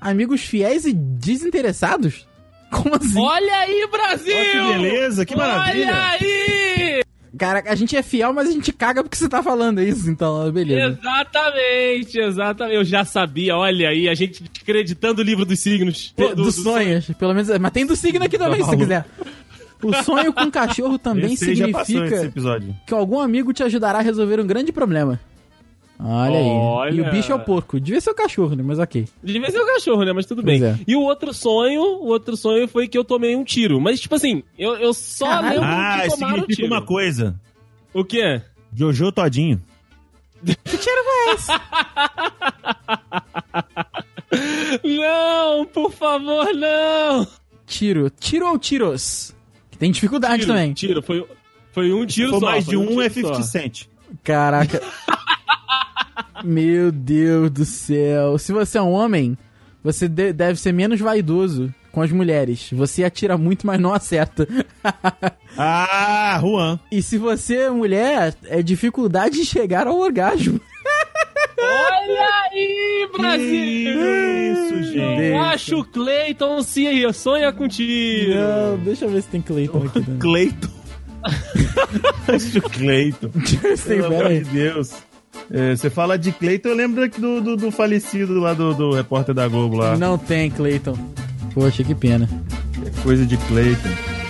Amigos 0.00 0.42
fiéis 0.42 0.84
e 0.84 0.92
desinteressados? 0.92 2.26
Como 2.70 2.94
assim? 2.96 3.18
Olha 3.20 3.54
aí, 3.60 3.86
Brasil! 3.90 4.34
Olha 4.34 4.50
que 4.50 4.82
beleza, 4.82 5.26
que 5.26 5.36
maravilha. 5.36 5.86
Olha 5.86 6.06
aí! 6.20 7.02
Cara, 7.38 7.62
a 7.66 7.74
gente 7.74 7.96
é 7.96 8.02
fiel, 8.02 8.30
mas 8.32 8.46
a 8.48 8.52
gente 8.52 8.70
caga 8.72 9.02
porque 9.02 9.16
você 9.16 9.26
tá 9.28 9.42
falando 9.42 9.80
isso, 9.80 10.08
então, 10.10 10.52
beleza. 10.52 10.98
Exatamente, 11.00 12.18
exatamente. 12.18 12.76
Eu 12.76 12.84
já 12.84 13.04
sabia, 13.06 13.56
olha 13.56 13.88
aí, 13.88 14.06
a 14.08 14.14
gente 14.14 14.44
acreditando 14.60 15.22
o 15.22 15.24
livro 15.24 15.44
dos 15.46 15.58
signos. 15.58 16.12
Pô, 16.14 16.28
Do- 16.28 16.44
dos 16.44 16.56
do- 16.56 16.62
sonhos, 16.62 17.06
pelo 17.18 17.32
menos. 17.32 17.48
Mas 17.58 17.72
tem 17.72 17.86
do 17.86 17.96
signo 17.96 18.22
aqui 18.24 18.36
também, 18.36 18.60
se 18.62 18.68
você 18.68 18.76
quiser. 18.76 19.06
O 19.82 19.92
sonho 20.02 20.32
com 20.32 20.50
cachorro 20.50 20.98
também 20.98 21.34
Esse 21.34 21.54
significa 21.54 22.24
episódio. 22.24 22.74
que 22.86 22.94
algum 22.94 23.20
amigo 23.20 23.52
te 23.52 23.62
ajudará 23.62 23.98
a 23.98 24.02
resolver 24.02 24.40
um 24.40 24.46
grande 24.46 24.72
problema. 24.72 25.20
Olha, 26.04 26.36
aí. 26.38 26.44
Olha. 26.46 26.94
E 26.94 27.00
o 27.00 27.10
bicho 27.12 27.30
é 27.30 27.34
o 27.34 27.38
porco. 27.40 27.78
Devia 27.78 28.00
ser 28.00 28.10
o 28.10 28.14
cachorro, 28.14 28.56
né? 28.56 28.62
Mas 28.66 28.78
ok. 28.80 29.06
Devia 29.22 29.50
ser 29.50 29.60
o 29.60 29.66
cachorro, 29.66 30.04
né? 30.04 30.12
Mas 30.12 30.26
tudo 30.26 30.42
Pois 30.42 30.60
bem. 30.60 30.70
é. 30.70 30.78
E 30.86 30.96
o 30.96 31.00
outro 31.00 31.32
sonho, 31.32 31.80
o 31.80 32.06
outro 32.08 32.36
sonho 32.36 32.66
foi 32.66 32.88
que 32.88 32.98
eu 32.98 33.04
tomei 33.04 33.36
um 33.36 33.44
tiro. 33.44 33.80
Mas, 33.80 34.00
tipo 34.00 34.14
assim, 34.16 34.42
eu, 34.58 34.74
eu 34.76 34.92
só 34.92 35.26
Caralho. 35.26 35.60
lembro 35.60 35.76
Ah, 35.76 36.02
de 36.02 36.08
tomar 36.14 36.26
o 36.26 36.30
significa 36.40 36.54
tiro. 36.62 36.74
uma 36.74 36.82
coisa. 36.84 37.40
O 37.94 38.04
quê? 38.04 38.42
Jojo 38.74 39.12
Todinho. 39.12 39.62
Que 40.44 40.76
tiro 40.76 41.04
foi 41.04 41.34
esse? 41.34 41.52
Não, 44.82 45.64
por 45.66 45.92
favor, 45.92 46.52
não! 46.54 47.26
Tiro. 47.66 48.10
Tiro 48.10 48.48
ou 48.48 48.58
tiros? 48.58 49.34
Tem 49.82 49.90
dificuldade 49.90 50.42
Tiro, 50.42 50.46
também. 50.54 50.72
Tiro, 50.74 51.02
foi, 51.02 51.26
foi 51.72 51.92
um 51.92 52.06
tiro 52.06 52.30
for 52.30 52.38
só. 52.38 52.46
mais 52.46 52.64
foi 52.64 52.70
de 52.70 52.76
um, 52.76 53.02
é 53.02 53.10
tiro 53.10 53.26
50 53.26 53.34
só. 53.34 53.42
Cent. 53.42 53.82
Caraca. 54.22 54.80
Meu 56.44 56.92
Deus 56.92 57.50
do 57.50 57.64
céu. 57.64 58.38
Se 58.38 58.52
você 58.52 58.78
é 58.78 58.82
um 58.82 58.92
homem, 58.92 59.36
você 59.82 60.06
de- 60.06 60.32
deve 60.32 60.60
ser 60.60 60.70
menos 60.70 61.00
vaidoso 61.00 61.74
com 61.90 62.00
as 62.00 62.12
mulheres. 62.12 62.68
Você 62.72 63.02
atira 63.02 63.36
muito, 63.36 63.66
mas 63.66 63.80
não 63.80 63.92
acerta. 63.92 64.46
Ah, 65.58 66.38
Juan. 66.40 66.80
E 66.90 67.02
se 67.02 67.18
você 67.18 67.56
é 67.56 67.70
mulher, 67.70 68.34
é 68.44 68.62
dificuldade 68.62 69.34
de 69.36 69.44
chegar 69.44 69.86
ao 69.86 69.98
orgasmo. 69.98 70.58
Olha 71.72 72.28
aí, 72.50 73.08
Brasil! 73.16 74.52
Isso, 74.52 74.82
gente. 74.92 75.22
Eu 75.24 75.40
acho 75.40 75.78
o 75.80 75.84
Cleiton 75.84 76.62
se 76.62 77.12
sonha 77.12 77.52
com 77.52 77.68
tiro. 77.68 78.34
Não, 78.34 78.78
deixa 78.78 79.04
eu 79.04 79.10
ver 79.10 79.22
se 79.22 79.28
tem 79.28 79.40
Cleiton 79.40 79.78
aqui 79.78 80.00
também. 80.02 80.18
Cleiton. 80.18 80.68
Acho 82.26 82.60
Cleiton. 82.62 83.30
Se 83.76 83.88
tem, 83.88 84.02
Pelo 84.02 84.06
amor 84.06 84.28
de 84.28 84.40
Deus. 84.40 84.92
É, 85.50 85.74
você 85.76 85.88
fala 85.88 86.18
de 86.18 86.32
Cleiton, 86.32 86.70
eu 86.70 86.74
lembro 86.74 87.08
do, 87.08 87.40
do, 87.40 87.56
do 87.56 87.70
falecido 87.70 88.40
lá 88.40 88.54
do, 88.54 88.74
do 88.74 88.92
repórter 88.92 89.34
da 89.34 89.46
Globo 89.48 89.76
lá. 89.76 89.96
Não 89.96 90.18
tem 90.18 90.50
Cleiton. 90.50 90.96
Poxa, 91.54 91.84
que 91.84 91.94
pena. 91.94 92.28
Coisa 93.02 93.24
de 93.24 93.36
Cleiton. 93.36 94.21